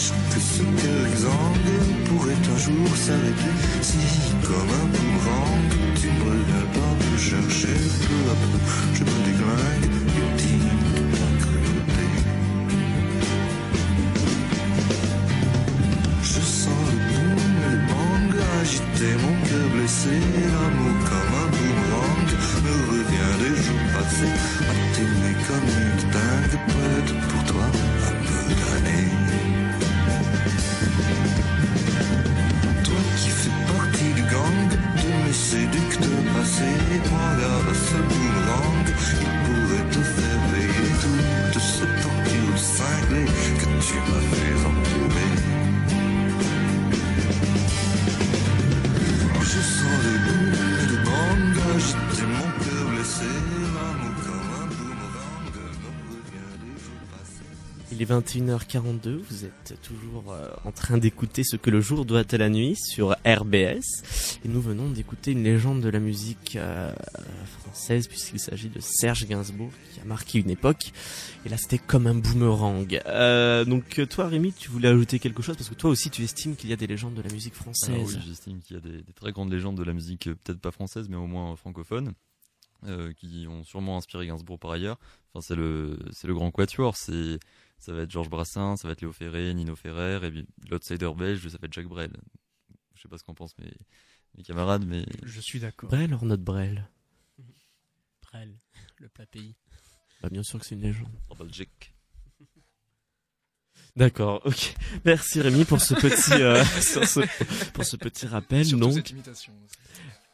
Que 0.00 0.40
ce 0.40 0.62
cœur 0.62 1.06
exsangue 1.12 2.06
pourrait 2.06 2.32
un 2.32 2.58
jour 2.58 2.96
s'arrêter 2.96 3.54
si, 3.82 3.98
comme 4.42 4.70
un 4.80 4.86
boomerang, 4.92 5.68
tu 6.00 6.06
me 6.06 6.22
reviens 6.24 6.66
pas 6.72 6.92
me 7.04 7.18
chercher 7.18 7.76
peu 8.00 8.30
à 8.30 8.36
peu. 8.40 8.58
Je 8.94 9.04
me 9.04 9.16
déglingue, 9.26 9.90
21h42, 58.10 59.18
vous 59.18 59.44
êtes 59.44 59.80
toujours 59.82 60.32
euh, 60.32 60.48
en 60.64 60.72
train 60.72 60.98
d'écouter 60.98 61.44
ce 61.44 61.54
que 61.54 61.70
le 61.70 61.80
jour 61.80 62.04
doit 62.04 62.24
à 62.28 62.36
la 62.38 62.48
nuit 62.48 62.74
sur 62.74 63.10
RBS. 63.24 64.40
Et 64.44 64.48
nous 64.48 64.60
venons 64.60 64.90
d'écouter 64.90 65.30
une 65.30 65.44
légende 65.44 65.80
de 65.80 65.88
la 65.88 66.00
musique 66.00 66.56
euh, 66.56 66.92
française 67.60 68.08
puisqu'il 68.08 68.40
s'agit 68.40 68.68
de 68.68 68.80
Serge 68.80 69.28
Gainsbourg 69.28 69.70
qui 69.94 70.00
a 70.00 70.04
marqué 70.04 70.40
une 70.40 70.50
époque. 70.50 70.90
Et 71.46 71.48
là 71.48 71.56
c'était 71.56 71.78
comme 71.78 72.08
un 72.08 72.16
boomerang. 72.16 73.00
Euh, 73.06 73.64
donc 73.64 74.00
toi 74.10 74.26
Rémi, 74.26 74.52
tu 74.54 74.70
voulais 74.70 74.88
ajouter 74.88 75.20
quelque 75.20 75.40
chose? 75.40 75.56
Parce 75.56 75.68
que 75.68 75.76
toi 75.76 75.90
aussi 75.90 76.10
tu 76.10 76.24
estimes 76.24 76.56
qu'il 76.56 76.68
y 76.68 76.72
a 76.72 76.76
des 76.76 76.88
légendes 76.88 77.14
de 77.14 77.22
la 77.22 77.30
musique 77.30 77.54
française. 77.54 77.90
Alors 77.90 78.08
oui, 78.08 78.18
j'estime 78.26 78.60
qu'il 78.60 78.74
y 78.74 78.78
a 78.80 78.82
des, 78.82 79.04
très 79.14 79.30
grandes 79.30 79.52
légendes 79.52 79.76
de 79.76 79.84
la 79.84 79.92
musique, 79.92 80.24
peut-être 80.24 80.60
pas 80.60 80.72
française, 80.72 81.08
mais 81.08 81.16
au 81.16 81.28
moins 81.28 81.54
francophone, 81.54 82.14
qui 83.18 83.46
ont 83.48 83.62
sûrement 83.62 83.98
inspiré 83.98 84.26
Gainsbourg 84.26 84.58
par 84.58 84.72
ailleurs. 84.72 84.98
Enfin, 85.32 85.46
c'est 85.46 85.54
le, 85.54 85.96
c'est 86.10 86.26
le 86.26 86.34
grand 86.34 86.50
quatuor. 86.50 86.96
C'est, 86.96 87.38
ça 87.80 87.92
va 87.92 88.02
être 88.02 88.10
Georges 88.10 88.28
Brassens, 88.30 88.76
ça 88.76 88.86
va 88.88 88.92
être 88.92 89.00
Léo 89.00 89.12
Ferré, 89.12 89.52
Nino 89.54 89.74
Ferrer, 89.74 90.20
et 90.26 90.30
puis 90.30 90.46
l'outsider 90.70 91.10
belge, 91.16 91.48
ça 91.48 91.58
va 91.60 91.66
être 91.66 91.72
Jacques 91.72 91.88
Brel. 91.88 92.12
Je 92.94 93.02
sais 93.02 93.08
pas 93.08 93.18
ce 93.18 93.24
qu'en 93.24 93.34
pensent 93.34 93.56
mes, 93.58 93.72
mes 94.36 94.42
camarades, 94.44 94.84
mais 94.86 95.06
Je 95.24 95.40
suis 95.40 95.58
d'accord. 95.60 95.88
Brel 95.90 96.12
or 96.14 96.24
notre 96.24 96.42
Brel 96.44 96.88
Brel, 98.22 98.58
le 98.98 99.08
plat 99.08 99.26
pays. 99.26 99.56
Bah 100.22 100.28
bien 100.30 100.42
sûr 100.42 100.60
que 100.60 100.66
c'est 100.66 100.74
une 100.74 100.82
légende. 100.82 101.08
en 101.30 101.34
Belgique. 101.34 101.94
D'accord, 103.96 104.40
ok. 104.44 104.74
Merci 105.04 105.40
Rémi 105.40 105.64
pour 105.64 105.80
ce 105.80 105.94
petit 105.94 106.40
euh, 106.42 106.62
ce- 106.80 107.70
pour 107.72 107.84
ce 107.84 107.96
petit 107.96 108.26
rappel. 108.26 108.64
Surtout 108.64 108.84
donc. 108.84 108.92
cette 108.94 109.10
imitation. 109.10 109.52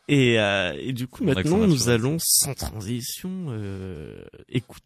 Et, 0.08 0.38
euh, 0.38 0.76
et 0.78 0.92
du 0.92 1.08
coup, 1.08 1.24
maintenant, 1.24 1.66
nous 1.66 1.88
allons, 1.88 2.16
sans 2.20 2.54
transition, 2.54 3.46
euh, 3.48 4.22
écouter 4.48 4.82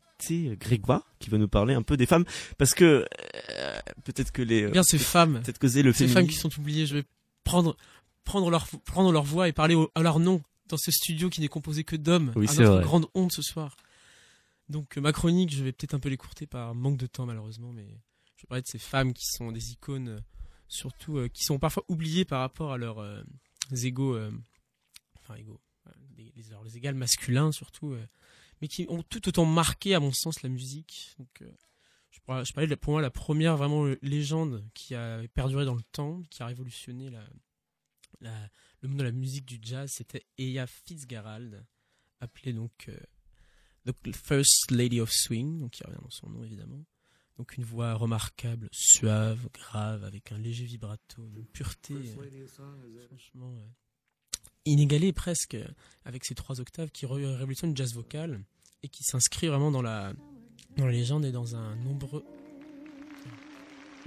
Grégoire, 0.58 1.02
qui 1.18 1.30
va 1.30 1.38
nous 1.38 1.48
parler 1.48 1.72
un 1.74 1.82
peu 1.82 1.96
des 1.96 2.04
femmes, 2.06 2.24
parce 2.58 2.74
que 2.74 3.06
euh, 3.50 3.78
peut-être 4.04 4.32
que 4.32 4.42
les... 4.42 4.64
Eh 4.68 4.70
Bien 4.70 4.82
ces 4.82 4.98
femmes, 4.98 5.40
Peut-être 5.42 5.58
que 5.58 5.68
c'est 5.68 5.82
le 5.82 5.92
ces 5.92 5.98
féminisme. 6.06 6.18
femmes 6.20 6.28
qui 6.28 6.36
sont 6.36 6.58
oubliées, 6.60 6.84
je 6.86 6.94
vais 6.96 7.04
prendre 7.44 7.76
prendre 8.24 8.50
leur 8.50 8.66
prendre 8.84 9.12
leur 9.12 9.24
voix 9.24 9.48
et 9.48 9.52
parler 9.52 9.74
au- 9.74 9.90
à 9.94 10.02
leur 10.02 10.20
nom 10.20 10.42
dans 10.68 10.76
ce 10.76 10.90
studio 10.90 11.30
qui 11.30 11.40
n'est 11.40 11.48
composé 11.48 11.84
que 11.84 11.96
d'hommes. 11.96 12.32
Oui, 12.36 12.46
à 12.48 12.52
c'est 12.52 12.60
notre 12.60 12.74
vrai. 12.76 12.82
grande 12.84 13.06
honte 13.14 13.32
ce 13.32 13.40
soir. 13.42 13.76
Donc 14.68 14.98
euh, 14.98 15.00
ma 15.00 15.12
chronique, 15.12 15.54
je 15.54 15.64
vais 15.64 15.72
peut-être 15.72 15.94
un 15.94 15.98
peu 16.00 16.10
l'écourter 16.10 16.46
par 16.46 16.74
manque 16.74 16.98
de 16.98 17.06
temps 17.06 17.24
malheureusement, 17.26 17.72
mais 17.72 17.86
je 18.36 18.42
vais 18.42 18.46
parler 18.48 18.62
de 18.62 18.68
ces 18.68 18.78
femmes 18.78 19.14
qui 19.14 19.24
sont 19.26 19.52
des 19.52 19.72
icônes, 19.72 20.08
euh, 20.08 20.18
surtout 20.68 21.16
euh, 21.16 21.28
qui 21.28 21.44
sont 21.44 21.58
parfois 21.58 21.82
oubliées 21.88 22.26
par 22.26 22.40
rapport 22.40 22.72
à 22.72 22.78
leurs 22.78 22.98
euh, 22.98 23.22
égaux, 23.82 24.14
euh, 24.14 24.30
enfin 25.30 25.38
égaux, 25.40 25.60
euh, 25.86 25.90
les, 26.16 26.32
les- 26.36 26.76
égales 26.76 26.94
masculins 26.94 27.52
surtout, 27.52 27.92
euh, 27.92 28.06
mais 28.60 28.68
qui 28.68 28.86
ont 28.88 29.02
tout 29.02 29.26
autant 29.28 29.44
marqué 29.44 29.94
à 29.94 30.00
mon 30.00 30.12
sens 30.12 30.42
la 30.42 30.48
musique. 30.48 31.14
Donc 31.18 31.42
euh, 31.42 31.50
je, 32.10 32.18
parlais- 32.20 32.44
je 32.44 32.52
parlais 32.52 32.66
de 32.66 32.70
la- 32.72 32.76
pour 32.76 32.92
moi 32.92 33.02
la 33.02 33.10
première 33.10 33.56
vraiment 33.56 33.84
légende 34.02 34.64
qui 34.74 34.94
a 34.94 35.22
perduré 35.34 35.64
dans 35.64 35.74
le 35.76 35.82
temps, 35.92 36.22
qui 36.30 36.42
a 36.42 36.46
révolutionné 36.46 37.10
la, 37.10 37.24
la- 38.20 38.50
le 38.80 38.88
monde 38.88 38.98
de 38.98 39.04
la 39.04 39.12
musique 39.12 39.44
du 39.46 39.58
jazz, 39.62 39.90
c'était 39.92 40.24
Ella 40.38 40.66
Fitzgerald, 40.66 41.64
appelée 42.20 42.52
donc 42.52 42.88
euh, 42.88 42.98
The 43.86 44.14
First 44.16 44.70
Lady 44.70 45.00
of 45.00 45.10
Swing, 45.12 45.58
donc 45.60 45.70
qui 45.72 45.84
revient 45.84 45.98
dans 46.02 46.10
son 46.10 46.28
nom 46.28 46.42
évidemment. 46.44 46.84
Donc 47.38 47.56
une 47.56 47.64
voix 47.64 47.94
remarquable, 47.94 48.68
suave, 48.72 49.48
grave, 49.54 50.04
avec 50.04 50.30
un 50.32 50.36
léger 50.38 50.66
vibrato, 50.66 51.26
une 51.26 51.46
pureté. 51.46 51.94
euh, 51.94 52.14
franchement. 53.08 53.56
Inégalée 54.66 55.12
presque, 55.12 55.54
euh, 55.54 55.66
avec 56.04 56.24
ses 56.24 56.34
trois 56.34 56.60
octaves 56.60 56.90
qui 56.90 57.06
ré- 57.06 57.26
révolutionne 57.36 57.70
le 57.70 57.76
jazz 57.76 57.94
vocal 57.94 58.40
et 58.82 58.88
qui 58.88 59.02
s'inscrit 59.04 59.48
vraiment 59.48 59.70
dans 59.70 59.82
la, 59.82 60.12
dans 60.76 60.86
la 60.86 60.92
légende 60.92 61.24
et 61.24 61.32
dans 61.32 61.56
un 61.56 61.76
nombreux. 61.76 62.24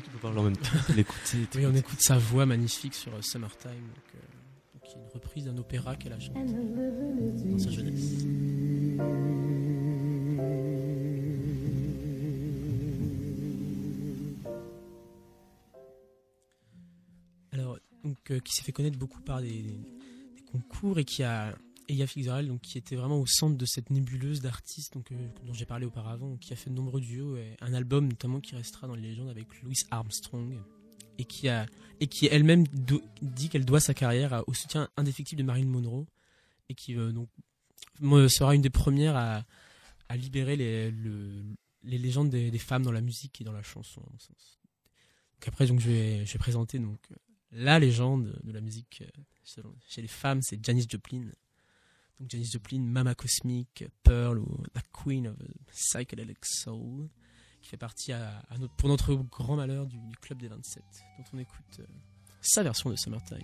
Tu 0.04 0.10
peux 0.10 0.18
parler 0.18 0.40
en 0.40 0.44
même 0.44 0.58
temps, 0.58 0.70
l'écouter. 0.96 1.48
Oui, 1.56 1.66
on 1.66 1.76
écoute 1.76 2.02
sa 2.02 2.18
voix 2.18 2.46
magnifique 2.46 2.96
sur 2.96 3.14
euh, 3.14 3.22
Summertime, 3.22 3.70
donc, 3.72 4.16
euh, 4.16 4.80
qui 4.84 4.92
est 4.96 5.00
une 5.00 5.08
reprise 5.14 5.46
d'un 5.46 5.58
opéra 5.58 5.96
qu'elle 5.96 6.14
a 6.14 6.20
chanté 6.20 6.40
dans 6.44 7.60
sa 7.60 7.70
jeunesse. 7.70 8.26
Alors, 17.52 17.78
donc, 18.04 18.18
euh, 18.32 18.40
qui 18.40 18.54
s'est 18.54 18.64
fait 18.64 18.72
connaître 18.72 18.98
beaucoup 18.98 19.22
par 19.22 19.42
des 19.42 19.64
concours 20.54 21.00
et 21.00 21.06
qui 21.06 21.24
a 21.24 21.56
Eya 21.90 22.08
Fitzgerald, 22.08 22.48
donc 22.48 22.62
qui 22.62 22.78
était 22.78 22.96
vraiment 22.96 23.20
au 23.20 23.26
centre 23.26 23.58
de 23.58 23.66
cette 23.66 23.90
nébuleuse 23.90 24.40
d'artistes 24.42 24.94
donc, 24.94 25.12
euh, 25.12 25.16
dont 25.46 25.54
j'ai 25.54 25.66
parlé 25.66 25.86
auparavant, 25.86 26.38
qui 26.38 26.54
a 26.54 26.56
fait 26.56 26.70
de 26.70 26.76
nombreux 26.76 27.02
duos 27.02 27.36
et 27.36 27.58
un 27.62 27.74
album 27.74 28.08
notamment 28.08 28.40
qui 28.40 28.56
restera 28.56 28.88
dans 28.88 28.96
les 28.96 29.02
légendes 29.02 29.30
avec 29.30 29.62
Louis 29.62 29.76
Armstrong 29.92 30.58
et 31.18 31.26
qui 31.26 31.50
a 31.50 31.66
et 32.00 32.08
qui 32.08 32.28
elle-même 32.28 32.64
dit 33.22 33.50
qu'elle 33.50 33.66
doit 33.66 33.80
sa 33.80 33.94
carrière 33.94 34.44
au 34.48 34.54
soutien 34.54 34.90
indéfectible 34.98 35.42
de 35.42 35.46
Marilyn 35.46 35.68
Monroe 35.70 36.06
et 36.70 36.74
qui 36.76 36.96
euh, 36.96 37.12
donc 37.12 37.28
sera 38.32 38.56
une 38.56 38.62
des 38.62 38.70
premières 38.70 39.16
à, 39.16 39.44
libérer 40.16 40.56
les, 40.56 40.92
le- 40.92 41.44
les 41.84 41.98
légendes 41.98 42.30
des, 42.30 42.58
femmes 42.60 42.84
dans 42.84 42.92
la 42.92 43.02
musique 43.02 43.42
et 43.42 43.44
dans 43.44 43.52
la 43.52 43.64
chanson. 43.64 44.02
Donc 44.02 45.48
après 45.48 45.68
donc 45.68 45.80
je 45.80 45.90
vais 45.90 46.26
je 46.26 46.34
vais 46.34 46.40
présenter 46.40 46.80
donc 46.80 47.00
la 47.52 47.78
légende 47.80 48.40
de 48.44 48.52
la 48.52 48.62
musique 48.62 49.04
euh, 49.04 49.22
chez 49.88 50.02
les 50.02 50.08
femmes 50.08 50.42
c'est 50.42 50.64
Janis 50.64 50.86
Joplin. 50.90 51.30
Donc 52.20 52.30
Janis 52.30 52.50
Joplin, 52.52 52.80
Mama 52.80 53.16
Cosmic, 53.16 53.86
Pearl 54.04 54.40
ou 54.40 54.64
la 54.74 54.82
Queen 54.92 55.28
of 55.28 55.36
Psychedelic 55.68 56.46
Soul 56.46 57.10
qui 57.62 57.70
fait 57.70 57.78
partie 57.78 58.12
pour 58.78 58.90
notre 58.90 59.16
grand 59.16 59.56
malheur 59.56 59.88
du, 59.88 59.98
du 59.98 60.18
club 60.18 60.40
des 60.40 60.50
27 60.50 60.84
dont 61.18 61.24
on 61.34 61.40
écoute 61.40 61.80
euh, 61.80 61.86
sa 62.42 62.62
version 62.62 62.90
de 62.90 62.96
Summertime. 62.98 63.40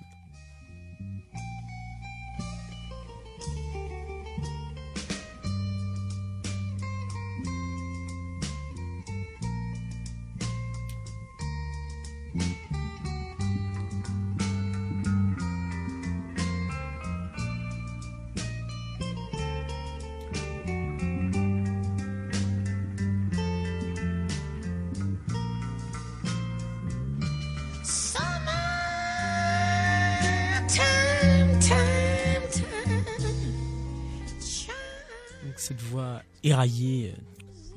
Euh, 36.66 37.12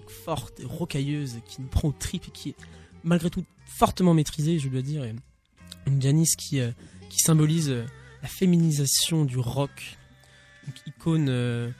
forte 0.08 0.60
et 0.60 0.64
rocailleuse 0.64 1.38
qui 1.46 1.60
nous 1.60 1.68
prend 1.68 1.88
aux 1.88 1.92
tripes 1.92 2.26
et 2.28 2.30
qui 2.30 2.48
est 2.50 2.56
malgré 3.04 3.30
tout 3.30 3.44
fortement 3.66 4.14
maîtrisée, 4.14 4.58
je 4.58 4.68
dois 4.68 4.82
dire. 4.82 5.04
Une 5.86 6.00
Janice 6.00 6.36
qui, 6.36 6.60
euh, 6.60 6.70
qui 7.08 7.18
symbolise 7.18 7.70
euh, 7.70 7.84
la 8.22 8.28
féminisation 8.28 9.24
du 9.24 9.38
rock, 9.38 9.98
donc 10.66 10.76
icône, 10.86 11.74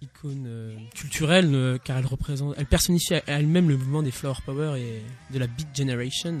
icône 0.00 0.78
culturelle 0.94 1.80
car 1.84 1.98
elle 1.98 2.06
représente, 2.06 2.54
elle 2.56 2.66
personnifie 2.66 3.14
elle-même 3.26 3.68
le 3.68 3.76
mouvement 3.76 4.02
des 4.02 4.12
Flower 4.12 4.36
Power 4.46 4.80
et 4.80 5.02
de 5.32 5.38
la 5.40 5.48
Beat 5.48 5.68
Generation. 5.76 6.40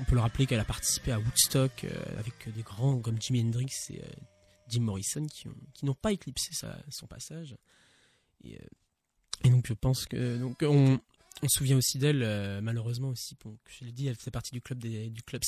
On 0.00 0.04
peut 0.04 0.14
le 0.14 0.20
rappeler 0.22 0.46
qu'elle 0.46 0.58
a 0.60 0.64
participé 0.64 1.12
à 1.12 1.18
Woodstock 1.20 1.84
avec 2.18 2.52
des 2.56 2.62
grands 2.62 2.98
comme 3.00 3.20
Jimi 3.20 3.42
Hendrix 3.42 3.70
et 3.90 4.00
Jim 4.68 4.80
Morrison 4.80 5.26
qui 5.26 5.84
n'ont 5.84 5.94
pas 5.94 6.12
éclipsé 6.12 6.52
sa- 6.52 6.78
son 6.88 7.06
passage. 7.06 7.54
Et, 8.44 8.54
euh, 8.56 8.66
et 9.44 9.50
donc 9.50 9.66
je 9.66 9.72
pense 9.74 10.06
que 10.06 10.38
donc 10.38 10.58
on, 10.62 10.98
on 11.42 11.48
se 11.48 11.58
souvient 11.58 11.76
aussi 11.76 11.98
d'elle 11.98 12.22
euh, 12.22 12.60
malheureusement 12.60 13.08
aussi. 13.10 13.36
Bon, 13.42 13.56
je 13.68 13.84
l'ai 13.84 13.92
dit, 13.92 14.06
elle 14.06 14.16
faisait 14.16 14.30
partie 14.30 14.52
du 14.52 14.60
club 14.60 14.78
des 14.78 15.10
du 15.10 15.22
club 15.22 15.42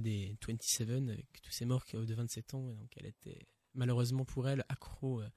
des 0.00 0.36
27 0.46 0.90
avec 1.10 1.26
tous 1.42 1.52
ces 1.52 1.64
morts 1.64 1.84
de 1.92 2.14
27 2.14 2.54
ans. 2.54 2.68
Et 2.70 2.74
donc 2.74 2.90
elle 2.96 3.06
était 3.06 3.38
malheureusement 3.74 4.24
pour 4.24 4.48
elle 4.48 4.64
accro 4.68 5.20
euh, 5.20 5.28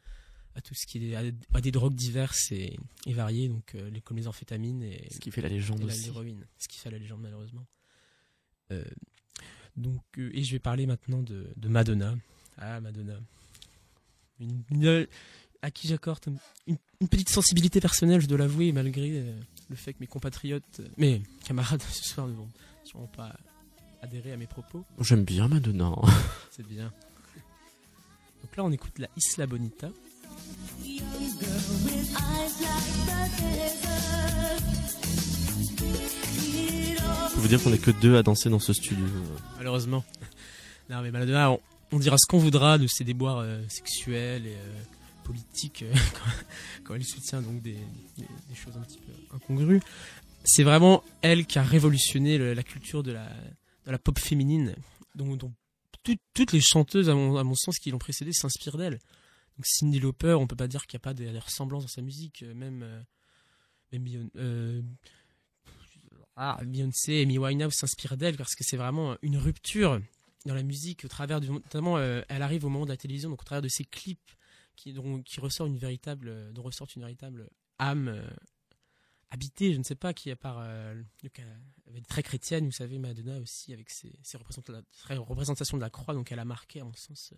à 0.55 0.61
tout 0.61 0.73
ce 0.75 0.85
qui 0.85 1.11
est 1.11 1.15
à, 1.15 1.21
à 1.53 1.61
des 1.61 1.71
drogues 1.71 1.95
diverses 1.95 2.51
et, 2.51 2.77
et 3.05 3.13
variées, 3.13 3.47
donc 3.47 3.73
euh, 3.75 3.89
les, 3.89 4.01
comme 4.01 4.17
les 4.17 4.27
amphétamines 4.27 4.83
et 4.83 5.07
Ce 5.11 5.19
qui 5.19 5.31
fait 5.31 5.41
la 5.41 5.49
légende 5.49 5.83
aussi. 5.83 6.03
l'héroïne, 6.05 6.45
ce 6.57 6.67
qui 6.67 6.77
fait 6.79 6.91
la 6.91 6.97
légende 6.97 7.21
malheureusement. 7.21 7.65
Euh, 8.71 8.83
donc 9.77 10.01
euh, 10.17 10.29
et 10.33 10.43
je 10.43 10.51
vais 10.51 10.59
parler 10.59 10.85
maintenant 10.87 11.21
de, 11.23 11.53
de 11.55 11.67
Madonna. 11.69 12.17
Ah 12.57 12.81
Madonna, 12.81 13.17
une, 14.39 14.63
une- 14.71 15.07
à 15.61 15.71
qui 15.71 15.87
j'accorde 15.87 16.19
une, 16.67 16.77
une 16.99 17.07
petite 17.07 17.29
sensibilité 17.29 17.79
personnelle, 17.79 18.21
je 18.21 18.27
dois 18.27 18.37
l'avouer, 18.37 18.71
malgré 18.71 19.11
euh, 19.11 19.39
le 19.69 19.75
fait 19.75 19.93
que 19.93 19.99
mes 19.99 20.07
compatriotes, 20.07 20.79
euh, 20.79 20.87
mes 20.97 21.21
camarades 21.43 21.81
ce 21.91 22.03
soir 22.03 22.27
ne 22.27 22.33
vont 22.33 22.49
sûrement 22.83 23.09
pas 23.15 23.33
adhérer 24.01 24.33
à 24.33 24.37
mes 24.37 24.47
propos. 24.47 24.83
J'aime 24.99 25.23
bien 25.23 25.47
Madonna. 25.47 25.93
C'est 26.51 26.67
bien. 26.67 26.91
Donc 28.43 28.57
là, 28.57 28.63
on 28.63 28.71
écoute 28.71 28.97
la 28.97 29.07
Isla 29.15 29.45
Bonita. 29.45 29.89
Je 30.83 31.01
peux 37.35 37.41
vous 37.41 37.47
dire 37.47 37.61
qu'on 37.61 37.73
est 37.73 37.77
que 37.77 37.91
deux 37.91 38.17
à 38.17 38.23
danser 38.23 38.49
dans 38.49 38.59
ce 38.59 38.73
studio. 38.73 39.05
Malheureusement. 39.57 40.03
Non, 40.89 41.01
mais 41.01 41.11
Madonna, 41.11 41.51
on, 41.51 41.59
on 41.91 41.99
dira 41.99 42.17
ce 42.17 42.25
qu'on 42.27 42.39
voudra 42.39 42.77
de 42.77 42.87
ses 42.87 43.03
déboires 43.03 43.39
euh, 43.39 43.61
sexuels 43.69 44.47
et 44.47 44.55
euh, 44.55 44.73
politiques 45.31 45.83
euh, 45.83 45.93
quand, 46.83 46.95
elle 46.95 47.05
soutient 47.05 47.41
donc 47.41 47.61
des, 47.61 47.77
choses 48.53 48.75
un 48.77 48.81
petit 48.81 48.99
peu 48.99 49.35
incongrues. 49.35 49.81
C'est 50.43 50.63
vraiment 50.63 51.03
elle 51.21 51.45
qui 51.45 51.59
a 51.59 51.63
révolutionné 51.63 52.37
la 52.55 52.63
culture 52.63 53.03
de 53.03 53.11
la, 53.11 53.27
de 53.85 53.91
la 53.91 53.99
pop 53.99 54.17
féminine, 54.19 54.75
dont, 55.15 55.35
dont 55.35 55.53
tout- 56.03 56.17
toutes 56.33 56.51
les 56.51 56.61
chanteuses, 56.61 57.09
à 57.09 57.13
mon, 57.15 57.55
sens, 57.55 57.79
qui 57.79 57.91
l'ont 57.91 57.99
précédée 57.99 58.33
s'inspirent 58.33 58.77
d'elle. 58.77 58.99
Donc 59.57 59.65
Cyndi 59.65 59.99
Lauper, 59.99 60.33
on 60.33 60.47
peut 60.47 60.55
pas 60.55 60.67
dire 60.67 60.85
qu'il 60.87 60.97
n'y 60.97 61.01
a 61.01 61.05
pas 61.05 61.13
de, 61.13 61.23
des 61.23 61.39
ressemblances 61.39 61.83
dans 61.83 61.89
sa 61.89 62.01
musique, 62.01 62.43
euh, 62.43 62.53
même, 62.53 62.81
euh, 62.83 63.01
même 63.91 64.03
Beyon- 64.03 64.31
euh, 64.37 64.81
ah, 66.35 66.59
Beyoncé, 66.65 67.21
Amy 67.21 67.37
s'inspirent 67.71 68.17
d'elle 68.17 68.37
parce 68.37 68.55
que 68.55 68.63
c'est 68.63 68.77
vraiment 68.77 69.15
une 69.21 69.37
rupture 69.37 70.01
dans 70.45 70.55
la 70.55 70.63
musique 70.63 71.05
au 71.05 71.07
travers 71.07 71.39
notamment 71.39 71.99
elle 71.99 72.41
arrive 72.41 72.65
au 72.65 72.69
moment 72.69 72.85
de 72.85 72.89
la 72.89 72.97
télévision 72.97 73.29
donc 73.29 73.41
au 73.41 73.45
travers 73.45 73.61
de 73.61 73.67
ces 73.67 73.83
clips 73.83 74.31
qui 74.81 74.93
dont, 74.93 75.21
qui 75.21 75.39
ressort 75.39 75.67
une 75.67 75.77
véritable 75.77 76.29
euh, 76.29 76.51
dont 76.51 76.63
ressort 76.63 76.87
une 76.95 77.03
véritable 77.03 77.49
âme 77.77 78.07
euh, 78.07 78.27
habitée 79.29 79.73
je 79.73 79.77
ne 79.77 79.83
sais 79.83 79.95
pas 79.95 80.13
qui 80.13 80.31
à 80.31 80.35
part 80.35 80.57
euh, 80.59 80.95
donc, 81.23 81.39
elle 81.87 81.97
est 81.97 82.07
très 82.07 82.23
chrétienne 82.23 82.65
vous 82.65 82.71
savez 82.71 82.97
Madonna 82.97 83.39
aussi 83.39 83.73
avec 83.73 83.89
ses, 83.91 84.11
ses 84.23 84.37
représenta- 84.37 84.81
ses 84.91 85.13
représentations 85.15 85.77
de 85.77 85.81
la 85.81 85.89
croix 85.91 86.15
donc 86.15 86.31
elle 86.31 86.39
a 86.39 86.45
marqué 86.45 86.81
à 86.81 86.83
mon 86.83 86.93
sens 86.93 87.31
euh, 87.33 87.37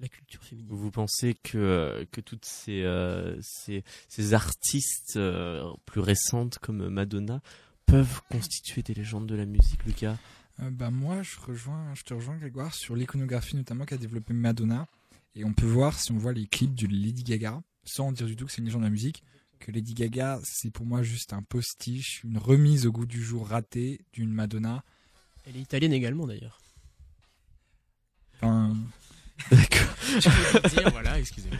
la 0.00 0.08
culture 0.08 0.42
féminine. 0.42 0.74
Vous 0.74 0.90
pensez 0.90 1.34
que, 1.34 2.04
que 2.10 2.20
toutes 2.20 2.46
ces, 2.46 2.82
euh, 2.82 3.38
ces, 3.40 3.84
ces 4.08 4.34
artistes 4.34 5.16
euh, 5.16 5.70
plus 5.86 6.00
récentes 6.00 6.58
comme 6.58 6.88
Madonna 6.88 7.40
peuvent 7.86 8.22
constituer 8.28 8.82
des 8.82 8.94
légendes 8.94 9.26
de 9.28 9.36
la 9.36 9.44
musique, 9.44 9.84
Lucas? 9.84 10.16
Euh, 10.60 10.70
bah 10.70 10.90
moi 10.90 11.22
je 11.22 11.38
rejoins 11.38 11.94
je 11.94 12.02
te 12.02 12.14
rejoins 12.14 12.36
Grégoire 12.36 12.74
sur 12.74 12.96
l'iconographie 12.96 13.54
notamment 13.54 13.84
qu'a 13.84 13.96
développé 13.96 14.32
Madonna 14.34 14.88
et 15.34 15.44
on 15.44 15.52
peut 15.52 15.66
voir 15.66 15.98
si 15.98 16.12
on 16.12 16.18
voit 16.18 16.32
les 16.32 16.46
clips 16.46 16.74
de 16.74 16.86
Lady 16.86 17.22
Gaga 17.24 17.62
sans 17.84 18.12
dire 18.12 18.26
du 18.26 18.36
tout 18.36 18.46
que 18.46 18.52
c'est 18.52 18.58
une 18.58 18.66
légende 18.66 18.82
de 18.82 18.86
la 18.86 18.90
musique 18.90 19.22
que 19.58 19.70
Lady 19.72 19.94
Gaga 19.94 20.40
c'est 20.44 20.70
pour 20.70 20.86
moi 20.86 21.02
juste 21.02 21.32
un 21.32 21.42
postiche 21.42 22.22
une 22.24 22.38
remise 22.38 22.86
au 22.86 22.92
goût 22.92 23.06
du 23.06 23.22
jour 23.22 23.48
ratée 23.48 24.00
d'une 24.12 24.32
Madonna 24.32 24.84
elle 25.46 25.56
est 25.56 25.60
italienne 25.60 25.92
également 25.92 26.26
d'ailleurs 26.26 26.60
enfin 28.36 28.76
D'accord. 29.50 29.88
Dire, 30.70 30.90
voilà, 30.90 31.18
excusez-moi. 31.18 31.58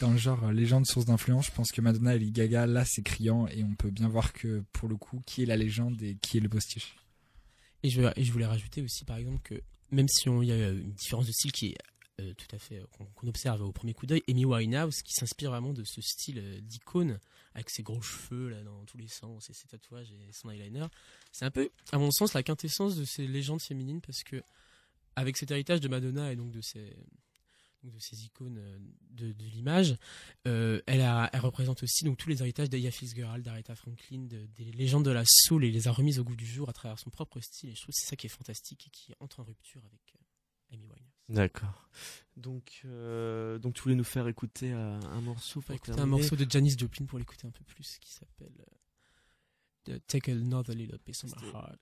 dans 0.00 0.10
le 0.10 0.16
genre 0.18 0.44
euh, 0.44 0.52
légende 0.52 0.86
source 0.86 1.04
d'influence 1.06 1.46
je 1.46 1.52
pense 1.52 1.70
que 1.70 1.80
Madonna 1.80 2.14
et 2.16 2.18
Lady 2.18 2.32
Gaga 2.32 2.66
là 2.66 2.84
c'est 2.84 3.02
criant 3.02 3.46
et 3.48 3.62
on 3.64 3.74
peut 3.74 3.90
bien 3.90 4.08
voir 4.08 4.32
que 4.32 4.64
pour 4.72 4.88
le 4.88 4.96
coup 4.96 5.22
qui 5.26 5.42
est 5.42 5.46
la 5.46 5.56
légende 5.56 6.00
et 6.02 6.16
qui 6.20 6.38
est 6.38 6.40
le 6.40 6.48
postiche 6.48 6.96
Et 7.84 7.90
je, 7.90 8.00
et 8.16 8.24
je 8.24 8.32
voulais 8.32 8.46
rajouter 8.46 8.82
aussi, 8.82 9.04
par 9.04 9.16
exemple, 9.18 9.40
que 9.44 9.60
même 9.92 10.08
si 10.08 10.28
on- 10.28 10.42
il 10.42 10.48
y 10.48 10.52
a 10.52 10.70
une 10.70 10.92
différence 10.94 11.26
de 11.28 11.32
style 11.32 11.52
qui 11.52 11.66
est 11.68 11.78
euh, 12.20 12.34
tout 12.34 12.46
à 12.54 12.58
fait 12.58 12.78
euh, 12.78 12.86
qu'on 12.92 13.28
observe 13.28 13.62
au 13.62 13.72
premier 13.72 13.94
coup 13.94 14.06
d'œil, 14.06 14.22
Amy 14.28 14.44
Winehouse, 14.44 15.02
qui 15.02 15.12
s'inspire 15.12 15.50
vraiment 15.50 15.72
de 15.72 15.84
ce 15.84 16.00
style 16.00 16.38
euh, 16.38 16.60
d'icône, 16.60 17.18
avec 17.54 17.70
ses 17.70 17.82
gros 17.82 18.00
cheveux 18.02 18.48
là 18.48 18.62
dans 18.62 18.84
tous 18.84 18.98
les 18.98 19.08
sens, 19.08 19.48
et 19.50 19.52
ses 19.52 19.68
tatouages 19.68 20.10
et 20.12 20.32
son 20.32 20.50
eyeliner. 20.50 20.86
C'est 21.32 21.44
un 21.44 21.50
peu, 21.50 21.70
à 21.92 21.98
mon 21.98 22.10
sens, 22.10 22.34
la 22.34 22.42
quintessence 22.42 22.96
de 22.96 23.04
ces 23.04 23.26
légendes 23.26 23.62
féminines, 23.62 24.00
parce 24.00 24.22
que 24.22 24.42
avec 25.16 25.36
cet 25.36 25.50
héritage 25.50 25.80
de 25.80 25.88
Madonna 25.88 26.32
et 26.32 26.36
donc 26.36 26.50
de 26.50 26.60
donc 27.84 27.92
de 27.94 28.00
ces 28.00 28.24
icônes 28.24 28.60
de, 29.10 29.32
l'image, 29.54 29.96
elle, 30.44 30.82
elle 30.86 31.40
représente 31.40 31.84
aussi 31.84 32.04
donc 32.04 32.18
tous 32.18 32.28
les 32.28 32.40
héritages 32.40 32.68
d'Aya 32.68 32.90
Fitzgerald, 32.90 33.44
d'Aretha 33.44 33.76
Franklin, 33.76 34.24
de- 34.26 34.46
des 34.56 34.72
légendes 34.72 35.04
de 35.04 35.12
la 35.12 35.22
soul 35.24 35.64
et 35.64 35.70
les 35.70 35.86
a 35.86 35.92
remises 35.92 36.18
au 36.18 36.24
goût 36.24 36.34
du 36.34 36.44
jour 36.46 36.68
à 36.68 36.72
travers 36.72 36.98
son 36.98 37.10
propre 37.10 37.38
style. 37.40 37.70
Et 37.70 37.74
je 37.76 37.82
trouve 37.82 37.94
c'est 37.96 38.08
ça 38.08 38.16
qui 38.16 38.26
est 38.26 38.30
fantastique 38.30 38.88
et 38.88 38.90
qui 38.90 39.14
entre 39.20 39.38
en 39.40 39.44
rupture 39.44 39.80
avec 39.84 40.00
Amy 40.72 40.86
Winehouse. 40.86 41.17
D'accord. 41.28 41.88
Donc, 42.36 42.82
euh, 42.84 43.58
donc 43.58 43.74
tu 43.74 43.82
voulais 43.82 43.96
nous 43.96 44.04
faire 44.04 44.28
écouter 44.28 44.72
euh, 44.72 45.00
un 45.00 45.20
morceau 45.20 45.60
pour 45.60 45.74
écouter 45.74 46.00
un 46.00 46.06
morceau 46.06 46.36
de 46.36 46.48
Janis 46.48 46.76
Joplin 46.78 47.04
pour 47.04 47.18
l'écouter 47.18 47.46
un 47.46 47.50
peu 47.50 47.64
plus, 47.64 47.98
qui 47.98 48.12
s'appelle 48.12 48.64
euh, 49.88 49.98
The 49.98 50.06
Take 50.06 50.30
Another 50.30 50.74
Little 50.74 50.98
Piece 51.00 51.24
of 51.24 51.34
My 51.36 51.48
Heart. 51.52 51.78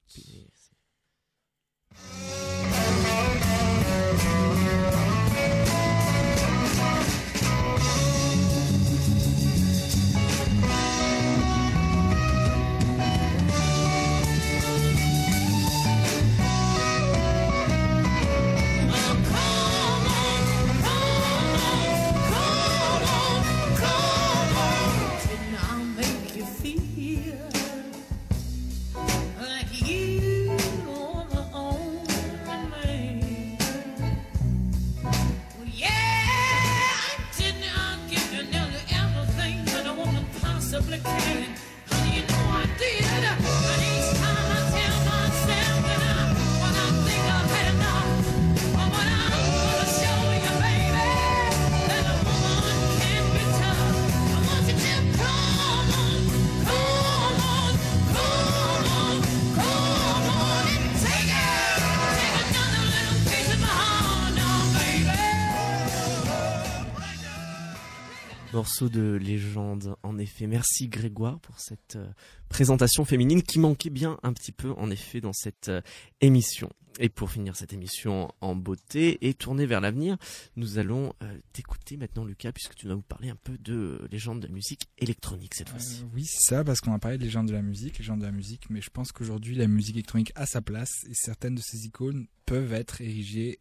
Morceau 68.56 68.88
de 68.88 69.18
légende, 69.20 69.96
en 70.02 70.16
effet. 70.16 70.46
Merci 70.46 70.88
Grégoire 70.88 71.38
pour 71.40 71.60
cette 71.60 71.96
euh, 71.96 72.08
présentation 72.48 73.04
féminine 73.04 73.42
qui 73.42 73.58
manquait 73.58 73.90
bien 73.90 74.18
un 74.22 74.32
petit 74.32 74.50
peu, 74.50 74.72
en 74.78 74.90
effet, 74.90 75.20
dans 75.20 75.34
cette 75.34 75.68
euh, 75.68 75.82
émission. 76.22 76.70
Et 76.98 77.10
pour 77.10 77.30
finir 77.30 77.54
cette 77.54 77.74
émission 77.74 78.32
en 78.40 78.56
beauté 78.56 79.18
et 79.20 79.34
tourner 79.34 79.66
vers 79.66 79.82
l'avenir, 79.82 80.16
nous 80.56 80.78
allons 80.78 81.12
euh, 81.22 81.38
t'écouter 81.52 81.98
maintenant, 81.98 82.24
Lucas, 82.24 82.50
puisque 82.52 82.74
tu 82.74 82.88
vas 82.88 82.94
nous 82.94 83.02
parler 83.02 83.28
un 83.28 83.36
peu 83.36 83.58
de 83.58 84.08
légende 84.10 84.40
de 84.40 84.46
la 84.46 84.54
musique 84.54 84.88
électronique 84.96 85.54
cette 85.54 85.68
fois-ci. 85.68 86.06
Oui, 86.14 86.24
c'est 86.24 86.54
ça, 86.54 86.64
parce 86.64 86.80
qu'on 86.80 86.94
a 86.94 86.98
parlé 86.98 87.18
de 87.18 87.24
légendes 87.24 87.48
de 87.48 87.52
la 87.52 87.60
musique, 87.60 87.98
légendes 87.98 88.20
de 88.20 88.24
la 88.24 88.32
musique, 88.32 88.70
mais 88.70 88.80
je 88.80 88.88
pense 88.88 89.12
qu'aujourd'hui, 89.12 89.54
la 89.54 89.66
musique 89.66 89.96
électronique 89.96 90.32
a 90.34 90.46
sa 90.46 90.62
place 90.62 91.04
et 91.10 91.14
certaines 91.14 91.56
de 91.56 91.62
ces 91.62 91.84
icônes 91.84 92.26
peuvent 92.46 92.72
être 92.72 93.02
érigées 93.02 93.60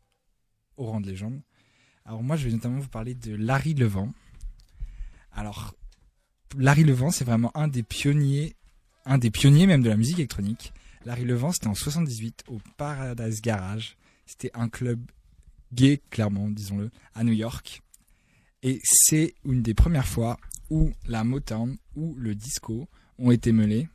au 0.77 0.85
rang 0.85 1.01
de 1.01 1.07
légende. 1.09 1.41
Alors 2.05 2.23
moi, 2.23 2.37
je 2.37 2.45
vais 2.45 2.53
notamment 2.53 2.79
vous 2.79 2.87
parler 2.87 3.13
de 3.13 3.35
Larry 3.35 3.73
Levent. 3.73 4.13
Alors, 5.35 5.75
Larry 6.57 6.83
Levent, 6.83 7.11
c'est 7.11 7.25
vraiment 7.25 7.55
un 7.55 7.67
des 7.67 7.83
pionniers, 7.83 8.55
un 9.05 9.17
des 9.17 9.31
pionniers 9.31 9.67
même 9.67 9.83
de 9.83 9.89
la 9.89 9.97
musique 9.97 10.19
électronique. 10.19 10.73
Larry 11.05 11.25
Levent, 11.25 11.51
c'était 11.51 11.67
en 11.67 11.75
78 11.75 12.45
au 12.47 12.59
Paradise 12.77 13.41
Garage. 13.41 13.97
C'était 14.25 14.51
un 14.53 14.69
club 14.69 14.99
gay, 15.73 16.01
clairement, 16.09 16.49
disons-le, 16.49 16.89
à 17.13 17.23
New 17.23 17.33
York. 17.33 17.81
Et 18.63 18.79
c'est 18.83 19.35
une 19.43 19.61
des 19.61 19.73
premières 19.73 20.07
fois 20.07 20.37
où 20.69 20.91
la 21.05 21.23
Motown 21.23 21.77
ou 21.95 22.15
le 22.15 22.33
disco 22.33 22.87
ont 23.19 23.31
été 23.31 23.51
mêlés, 23.51 23.87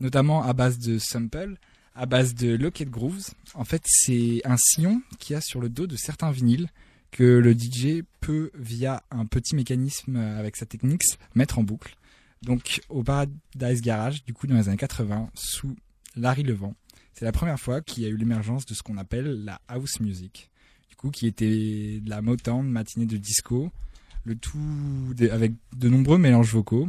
notamment 0.00 0.42
à 0.42 0.52
base 0.52 0.78
de 0.78 0.98
sample, 0.98 1.56
à 1.94 2.06
base 2.06 2.34
de 2.34 2.54
locket 2.54 2.90
grooves. 2.90 3.30
En 3.54 3.64
fait, 3.64 3.82
c'est 3.86 4.42
un 4.44 4.56
sillon 4.56 5.00
qui 5.18 5.34
a 5.34 5.40
sur 5.40 5.60
le 5.60 5.68
dos 5.68 5.86
de 5.86 5.96
certains 5.96 6.30
vinyles 6.32 6.68
que 7.12 7.22
le 7.22 7.52
DJ 7.52 8.02
peut, 8.20 8.50
via 8.54 9.04
un 9.10 9.26
petit 9.26 9.54
mécanisme 9.54 10.16
avec 10.16 10.56
sa 10.56 10.66
technique, 10.66 11.02
mettre 11.34 11.58
en 11.58 11.62
boucle. 11.62 11.96
Donc, 12.42 12.80
au 12.88 13.04
Paradise 13.04 13.82
Garage, 13.82 14.24
du 14.24 14.34
coup, 14.34 14.48
dans 14.48 14.56
les 14.56 14.68
années 14.68 14.76
80, 14.76 15.30
sous 15.34 15.76
Larry 16.16 16.42
Levent, 16.42 16.74
c'est 17.12 17.24
la 17.24 17.32
première 17.32 17.60
fois 17.60 17.82
qu'il 17.82 18.02
y 18.02 18.06
a 18.06 18.08
eu 18.08 18.16
l'émergence 18.16 18.66
de 18.66 18.74
ce 18.74 18.82
qu'on 18.82 18.96
appelle 18.96 19.44
la 19.44 19.60
house 19.68 20.00
music. 20.00 20.50
Du 20.88 20.96
coup, 20.96 21.10
qui 21.10 21.26
était 21.26 22.00
de 22.00 22.08
la 22.08 22.22
Motown 22.22 22.66
matinée 22.66 23.06
de 23.06 23.16
disco, 23.16 23.70
le 24.24 24.34
tout 24.34 25.14
avec 25.30 25.52
de 25.76 25.88
nombreux 25.88 26.18
mélanges 26.18 26.52
vocaux 26.52 26.88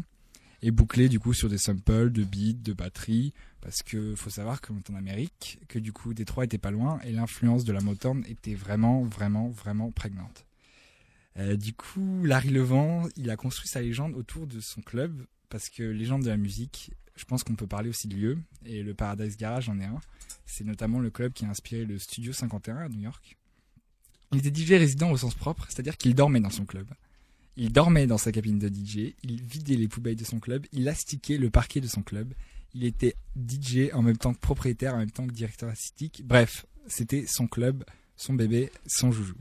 et 0.61 0.71
bouclé 0.71 1.09
du 1.09 1.19
coup 1.19 1.33
sur 1.33 1.49
des 1.49 1.57
samples 1.57 2.11
de 2.11 2.23
beats, 2.23 2.61
de 2.63 2.73
batteries, 2.73 3.33
parce 3.63 3.81
que 3.81 4.13
faut 4.15 4.29
savoir 4.29 4.59
que 4.59 4.73
en 4.73 4.95
Amérique, 4.95 5.57
que 5.69 5.79
du 5.79 5.93
coup 5.93 6.13
Détroit 6.13 6.43
était 6.43 6.57
pas 6.57 6.69
loin 6.69 6.99
et 7.05 7.13
l'influence 7.13 7.63
de 7.63 7.71
la 7.71 7.79
Motown 7.79 8.21
était 8.27 8.55
vraiment, 8.55 9.03
vraiment, 9.03 9.47
vraiment 9.47 9.89
prégnante. 9.89 10.45
Euh, 11.37 11.55
du 11.55 11.73
coup, 11.73 12.23
Larry 12.25 12.49
Levent, 12.49 13.07
il 13.15 13.29
a 13.29 13.37
construit 13.37 13.69
sa 13.69 13.81
légende 13.81 14.15
autour 14.15 14.47
de 14.47 14.59
son 14.59 14.81
club, 14.81 15.25
parce 15.47 15.69
que 15.69 15.81
légende 15.81 16.23
de 16.23 16.29
la 16.29 16.35
musique, 16.35 16.91
je 17.15 17.23
pense 17.23 17.45
qu'on 17.45 17.55
peut 17.55 17.65
parler 17.65 17.89
aussi 17.89 18.09
de 18.09 18.15
lieu, 18.15 18.37
et 18.65 18.83
le 18.83 18.93
Paradise 18.93 19.37
Garage 19.37 19.69
en 19.69 19.79
est 19.79 19.85
un. 19.85 20.01
C'est 20.45 20.65
notamment 20.65 20.99
le 20.99 21.09
club 21.09 21.31
qui 21.31 21.45
a 21.45 21.49
inspiré 21.49 21.85
le 21.85 21.97
Studio 21.97 22.33
51 22.33 22.75
à 22.75 22.89
New 22.89 22.99
York. 22.99 23.37
Il 24.33 24.45
était 24.45 24.53
DJ 24.53 24.71
résident 24.71 25.09
au 25.09 25.17
sens 25.17 25.35
propre, 25.35 25.65
c'est-à-dire 25.69 25.95
qu'il 25.95 26.13
dormait 26.15 26.41
dans 26.41 26.49
son 26.49 26.65
club. 26.65 26.87
Il 27.55 27.71
dormait 27.71 28.07
dans 28.07 28.17
sa 28.17 28.33
cabine 28.33 28.59
de 28.59 28.67
DJ, 28.67 29.13
il 29.23 29.41
vidait 29.41 29.77
les 29.77 29.87
poubelles 29.87 30.17
de 30.17 30.25
son 30.25 30.39
club, 30.39 30.65
il 30.73 30.89
astiquait 30.89 31.37
le 31.37 31.49
parquet 31.49 31.79
de 31.79 31.87
son 31.87 32.01
club, 32.01 32.33
il 32.73 32.85
était 32.85 33.15
DJ 33.35 33.91
en 33.93 34.01
même 34.01 34.17
temps 34.17 34.33
que 34.33 34.39
propriétaire, 34.39 34.95
en 34.95 34.97
même 34.97 35.11
temps 35.11 35.27
que 35.27 35.33
directeur 35.33 35.69
artistique. 35.69 36.23
Bref, 36.25 36.65
c'était 36.87 37.25
son 37.27 37.47
club, 37.47 37.83
son 38.15 38.33
bébé, 38.33 38.71
son 38.87 39.11
joujou. 39.11 39.35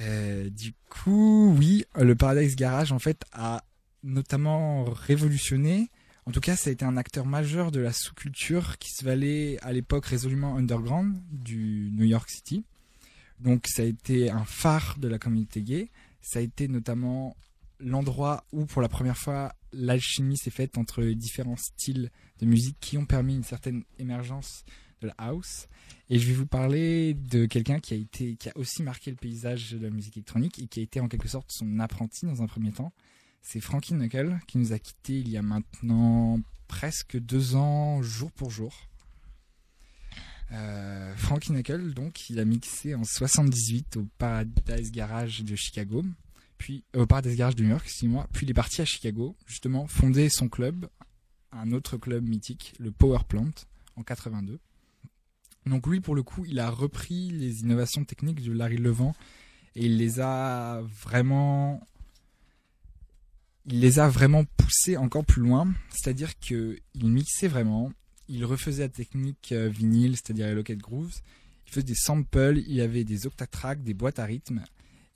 Euh, 0.00 0.48
du 0.48 0.72
coup, 0.88 1.54
oui, 1.58 1.84
le 1.94 2.14
Paradise 2.14 2.56
Garage 2.56 2.92
en 2.92 2.98
fait 2.98 3.24
a 3.32 3.64
notamment 4.02 4.84
révolutionné. 4.84 5.90
En 6.26 6.32
tout 6.32 6.40
cas, 6.40 6.56
ça 6.56 6.70
a 6.70 6.72
été 6.72 6.84
un 6.84 6.96
acteur 6.96 7.26
majeur 7.26 7.70
de 7.70 7.80
la 7.80 7.92
sous-culture 7.92 8.78
qui 8.78 8.90
se 8.90 9.04
valait 9.04 9.58
à 9.62 9.72
l'époque 9.72 10.06
résolument 10.06 10.56
underground 10.56 11.20
du 11.30 11.90
New 11.92 12.04
York 12.04 12.28
City. 12.30 12.64
Donc, 13.40 13.66
ça 13.66 13.82
a 13.82 13.86
été 13.86 14.30
un 14.30 14.44
phare 14.44 14.96
de 14.98 15.08
la 15.08 15.18
communauté 15.18 15.62
gay. 15.62 15.90
Ça 16.20 16.38
a 16.38 16.42
été 16.42 16.68
notamment 16.68 17.36
l'endroit 17.80 18.44
où, 18.52 18.66
pour 18.66 18.82
la 18.82 18.88
première 18.88 19.16
fois, 19.16 19.54
l'alchimie 19.72 20.36
s'est 20.36 20.50
faite 20.50 20.78
entre 20.78 21.02
différents 21.04 21.56
styles 21.56 22.10
de 22.38 22.46
musique 22.46 22.76
qui 22.80 22.98
ont 22.98 23.06
permis 23.06 23.34
une 23.34 23.42
certaine 23.42 23.84
émergence 23.98 24.64
de 25.00 25.08
la 25.08 25.14
house. 25.18 25.68
Et 26.08 26.18
je 26.18 26.26
vais 26.26 26.34
vous 26.34 26.46
parler 26.46 27.14
de 27.14 27.46
quelqu'un 27.46 27.80
qui 27.80 27.94
a 27.94 27.96
été, 27.96 28.36
qui 28.36 28.48
a 28.48 28.56
aussi 28.56 28.82
marqué 28.82 29.10
le 29.10 29.16
paysage 29.16 29.72
de 29.72 29.78
la 29.78 29.90
musique 29.90 30.16
électronique 30.16 30.58
et 30.58 30.66
qui 30.66 30.80
a 30.80 30.82
été 30.82 31.00
en 31.00 31.08
quelque 31.08 31.28
sorte 31.28 31.50
son 31.50 31.78
apprenti 31.78 32.26
dans 32.26 32.42
un 32.42 32.46
premier 32.46 32.72
temps. 32.72 32.92
C'est 33.42 33.60
Frankie 33.60 33.94
Knuckle 33.94 34.38
qui 34.46 34.58
nous 34.58 34.72
a 34.72 34.78
quittés 34.78 35.18
il 35.18 35.28
y 35.28 35.36
a 35.36 35.42
maintenant 35.42 36.40
presque 36.68 37.18
deux 37.18 37.56
ans, 37.56 38.02
jour 38.02 38.30
pour 38.32 38.50
jour. 38.50 38.74
Euh, 40.52 41.14
Frankie 41.16 41.52
Knuckle, 41.52 41.94
donc, 41.94 42.28
il 42.28 42.40
a 42.40 42.44
mixé 42.44 42.94
en 42.94 43.04
78 43.04 43.96
au 43.96 44.06
Paradise 44.18 44.90
Garage 44.90 45.42
de 45.44 45.54
Chicago, 45.54 46.04
puis 46.60 46.84
au 46.94 47.06
Paradise 47.06 47.36
Garage 47.36 47.56
de 47.56 47.62
New 47.62 47.70
York, 47.70 47.82
excusez-moi. 47.86 48.28
Puis 48.34 48.44
il 48.44 48.50
est 48.50 48.54
parti 48.54 48.82
à 48.82 48.84
Chicago, 48.84 49.34
justement, 49.46 49.86
fonder 49.86 50.28
son 50.28 50.50
club, 50.50 50.90
un 51.52 51.72
autre 51.72 51.96
club 51.96 52.22
mythique, 52.28 52.74
le 52.78 52.92
Power 52.92 53.20
Plant, 53.26 53.50
en 53.96 54.02
82. 54.02 54.60
Donc 55.64 55.86
lui, 55.86 56.00
pour 56.00 56.14
le 56.14 56.22
coup, 56.22 56.44
il 56.44 56.60
a 56.60 56.68
repris 56.68 57.30
les 57.30 57.60
innovations 57.60 58.04
techniques 58.04 58.42
de 58.42 58.52
Larry 58.52 58.76
Levent 58.76 59.14
et 59.74 59.86
il 59.86 59.96
les 59.96 60.20
a 60.20 60.82
vraiment, 61.02 61.80
il 63.64 63.80
les 63.80 63.98
a 63.98 64.10
vraiment 64.10 64.44
poussées 64.44 64.98
encore 64.98 65.24
plus 65.24 65.40
loin. 65.40 65.72
C'est-à-dire 65.88 66.38
que 66.38 66.78
il 66.92 67.08
mixait 67.08 67.48
vraiment, 67.48 67.90
il 68.28 68.44
refaisait 68.44 68.82
la 68.82 68.88
technique 68.90 69.52
euh, 69.52 69.70
vinyle, 69.70 70.14
c'est-à-dire 70.14 70.46
les 70.48 70.54
locket 70.54 70.78
grooves. 70.78 71.22
Il 71.66 71.70
faisait 71.70 71.84
des 71.84 71.94
samples, 71.94 72.62
il 72.66 72.82
avait 72.82 73.04
des 73.04 73.26
octatracks, 73.26 73.82
des 73.82 73.94
boîtes 73.94 74.18
à 74.18 74.26
rythme. 74.26 74.62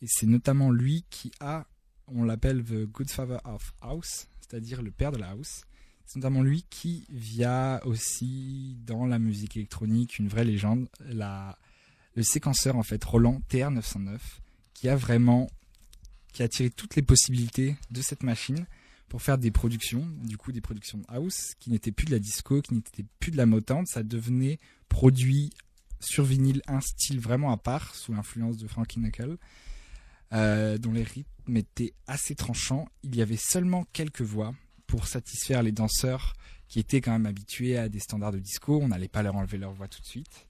Et 0.04 0.06
c'est 0.06 0.26
notamment 0.26 0.70
lui 0.70 1.06
qui 1.08 1.32
a, 1.40 1.66
on 2.08 2.24
l'appelle 2.24 2.62
the 2.62 2.84
good 2.84 3.08
father 3.08 3.38
of 3.46 3.72
house, 3.80 4.28
c'est-à-dire 4.38 4.82
le 4.82 4.90
père 4.90 5.12
de 5.12 5.16
la 5.16 5.30
house. 5.30 5.62
C'est 6.04 6.16
notamment 6.16 6.42
lui 6.42 6.66
qui 6.68 7.06
via 7.08 7.80
aussi 7.86 8.76
dans 8.84 9.06
la 9.06 9.18
musique 9.18 9.56
électronique 9.56 10.18
une 10.18 10.28
vraie 10.28 10.44
légende, 10.44 10.90
la, 11.00 11.58
le 12.16 12.22
séquenceur 12.22 12.76
en 12.76 12.82
fait 12.82 13.02
Roland 13.02 13.40
TR909, 13.48 14.18
qui 14.74 14.90
a 14.90 14.96
vraiment 14.96 15.48
qui 16.34 16.42
a 16.42 16.48
tiré 16.48 16.68
toutes 16.68 16.96
les 16.96 17.02
possibilités 17.02 17.74
de 17.90 18.02
cette 18.02 18.24
machine 18.24 18.66
pour 19.08 19.22
faire 19.22 19.38
des 19.38 19.50
productions, 19.50 20.06
du 20.22 20.36
coup 20.36 20.52
des 20.52 20.60
productions 20.60 20.98
de 20.98 21.04
house, 21.08 21.54
qui 21.60 21.70
n'étaient 21.70 21.92
plus 21.92 22.04
de 22.04 22.10
la 22.10 22.18
disco, 22.18 22.60
qui 22.60 22.74
n'étaient 22.74 23.06
plus 23.20 23.30
de 23.30 23.38
la 23.38 23.46
motante, 23.46 23.86
ça 23.86 24.02
devenait 24.02 24.58
produit 24.90 25.48
sur 25.98 26.24
vinyle, 26.24 26.60
un 26.66 26.82
style 26.82 27.20
vraiment 27.20 27.52
à 27.52 27.56
part, 27.56 27.94
sous 27.94 28.12
l'influence 28.12 28.58
de 28.58 28.68
Frankie 28.68 29.00
Knuckle, 29.00 29.38
euh, 30.34 30.78
dont 30.78 30.92
les 30.92 31.02
rythmes 31.02 31.56
étaient 31.56 31.94
assez 32.06 32.34
tranchants. 32.34 32.88
Il 33.02 33.14
y 33.16 33.22
avait 33.22 33.38
seulement 33.38 33.84
quelques 33.92 34.22
voix 34.22 34.54
pour 34.86 35.06
satisfaire 35.06 35.62
les 35.62 35.72
danseurs 35.72 36.34
qui 36.68 36.80
étaient 36.80 37.00
quand 37.00 37.12
même 37.12 37.26
habitués 37.26 37.76
à 37.76 37.88
des 37.88 38.00
standards 38.00 38.32
de 38.32 38.38
disco, 38.38 38.80
on 38.80 38.88
n'allait 38.88 39.08
pas 39.08 39.22
leur 39.22 39.36
enlever 39.36 39.58
leur 39.58 39.72
voix 39.72 39.88
tout 39.88 40.00
de 40.00 40.06
suite. 40.06 40.46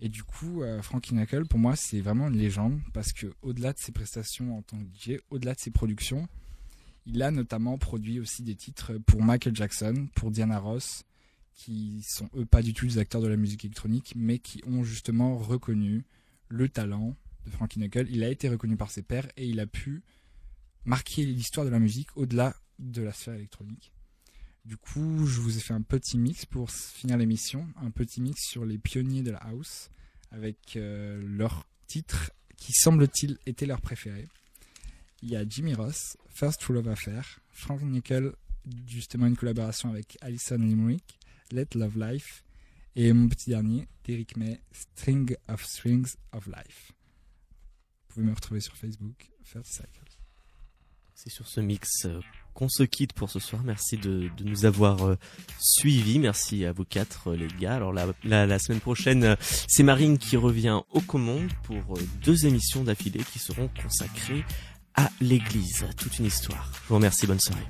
Et 0.00 0.08
du 0.08 0.24
coup, 0.24 0.62
euh, 0.62 0.82
Frankie 0.82 1.14
Knuckle, 1.14 1.46
pour 1.46 1.60
moi, 1.60 1.76
c'est 1.76 2.00
vraiment 2.00 2.26
une 2.28 2.36
légende 2.36 2.80
parce 2.92 3.12
que 3.12 3.32
au-delà 3.42 3.72
de 3.72 3.78
ses 3.78 3.92
prestations 3.92 4.58
en 4.58 4.62
tant 4.62 4.76
que 4.78 4.84
DJ, 4.98 5.20
au-delà 5.30 5.54
de 5.54 5.60
ses 5.60 5.70
productions, 5.70 6.26
il 7.06 7.22
a 7.22 7.30
notamment 7.30 7.78
produit 7.78 8.18
aussi 8.18 8.42
des 8.42 8.56
titres 8.56 8.94
pour 9.06 9.22
Michael 9.22 9.54
Jackson, 9.54 10.08
pour 10.14 10.32
Diana 10.32 10.58
Ross, 10.58 11.04
qui 11.54 12.02
sont 12.08 12.28
eux 12.36 12.46
pas 12.46 12.62
du 12.62 12.74
tout 12.74 12.86
des 12.86 12.98
acteurs 12.98 13.20
de 13.20 13.28
la 13.28 13.36
musique 13.36 13.64
électronique, 13.64 14.14
mais 14.16 14.38
qui 14.38 14.60
ont 14.66 14.82
justement 14.82 15.36
reconnu 15.36 16.04
le 16.48 16.68
talent 16.68 17.14
de 17.46 17.50
Frankie 17.50 17.78
Knuckle. 17.78 18.06
Il 18.10 18.22
a 18.24 18.28
été 18.28 18.48
reconnu 18.48 18.76
par 18.76 18.90
ses 18.90 19.02
pairs 19.02 19.28
et 19.36 19.46
il 19.46 19.60
a 19.60 19.66
pu 19.66 20.02
marquer 20.84 21.24
l'histoire 21.24 21.64
de 21.66 21.70
la 21.70 21.78
musique 21.78 22.16
au-delà 22.16 22.54
de 22.78 23.02
la 23.02 23.12
sphère 23.12 23.34
électronique. 23.34 23.92
Du 24.64 24.76
coup, 24.76 25.26
je 25.26 25.40
vous 25.40 25.56
ai 25.56 25.60
fait 25.60 25.74
un 25.74 25.82
petit 25.82 26.18
mix 26.18 26.46
pour 26.46 26.70
finir 26.70 27.16
l'émission, 27.16 27.66
un 27.80 27.90
petit 27.90 28.20
mix 28.20 28.42
sur 28.46 28.64
les 28.64 28.78
pionniers 28.78 29.22
de 29.22 29.32
la 29.32 29.38
house, 29.38 29.90
avec 30.30 30.76
euh, 30.76 31.20
leurs 31.36 31.66
titres 31.88 32.30
qui 32.56 32.72
semble-t-il 32.72 33.38
étaient 33.46 33.66
leurs 33.66 33.80
préférés. 33.80 34.28
Il 35.22 35.30
y 35.30 35.36
a 35.36 35.44
Jimmy 35.48 35.74
Ross, 35.74 36.16
First 36.28 36.60
True 36.60 36.74
Love 36.74 36.88
Affair, 36.88 37.40
Frank 37.50 37.82
Nickel, 37.82 38.32
justement 38.86 39.26
une 39.26 39.36
collaboration 39.36 39.90
avec 39.90 40.16
Alison 40.20 40.58
Limerick, 40.58 41.18
Let 41.50 41.68
Love 41.74 41.98
Life, 41.98 42.44
et 42.94 43.12
mon 43.12 43.28
petit 43.28 43.50
dernier, 43.50 43.88
Derrick 44.04 44.36
May, 44.36 44.60
String 44.70 45.34
of 45.48 45.64
Strings 45.64 46.14
of 46.32 46.46
Life. 46.46 46.92
Vous 48.12 48.20
pouvez 48.20 48.30
me 48.30 48.34
retrouver 48.34 48.60
sur 48.60 48.76
Facebook. 48.76 49.30
C'est 51.14 51.30
sur 51.30 51.48
ce 51.48 51.60
mix 51.60 52.04
euh, 52.04 52.20
qu'on 52.52 52.68
se 52.68 52.82
quitte 52.82 53.14
pour 53.14 53.30
ce 53.30 53.38
soir. 53.38 53.62
Merci 53.64 53.96
de, 53.96 54.28
nous 54.44 54.66
avoir 54.66 55.02
euh, 55.06 55.16
suivis. 55.58 56.18
Merci 56.18 56.66
à 56.66 56.72
vous 56.72 56.84
quatre, 56.84 57.28
euh, 57.28 57.36
les 57.36 57.46
gars. 57.46 57.74
Alors 57.74 57.94
la, 57.94 58.58
semaine 58.58 58.80
prochaine, 58.80 59.34
c'est 59.40 59.82
Marine 59.82 60.18
qui 60.18 60.36
revient 60.36 60.82
aux 60.90 61.00
commandes 61.00 61.52
pour 61.62 61.98
deux 62.22 62.44
émissions 62.44 62.84
d'affilée 62.84 63.24
qui 63.32 63.38
seront 63.38 63.70
consacrées 63.82 64.44
à 64.94 65.10
l'église. 65.22 65.86
Toute 65.96 66.18
une 66.18 66.26
histoire. 66.26 66.70
Je 66.82 66.88
vous 66.88 66.96
remercie. 66.96 67.26
Bonne 67.26 67.40
soirée. 67.40 67.64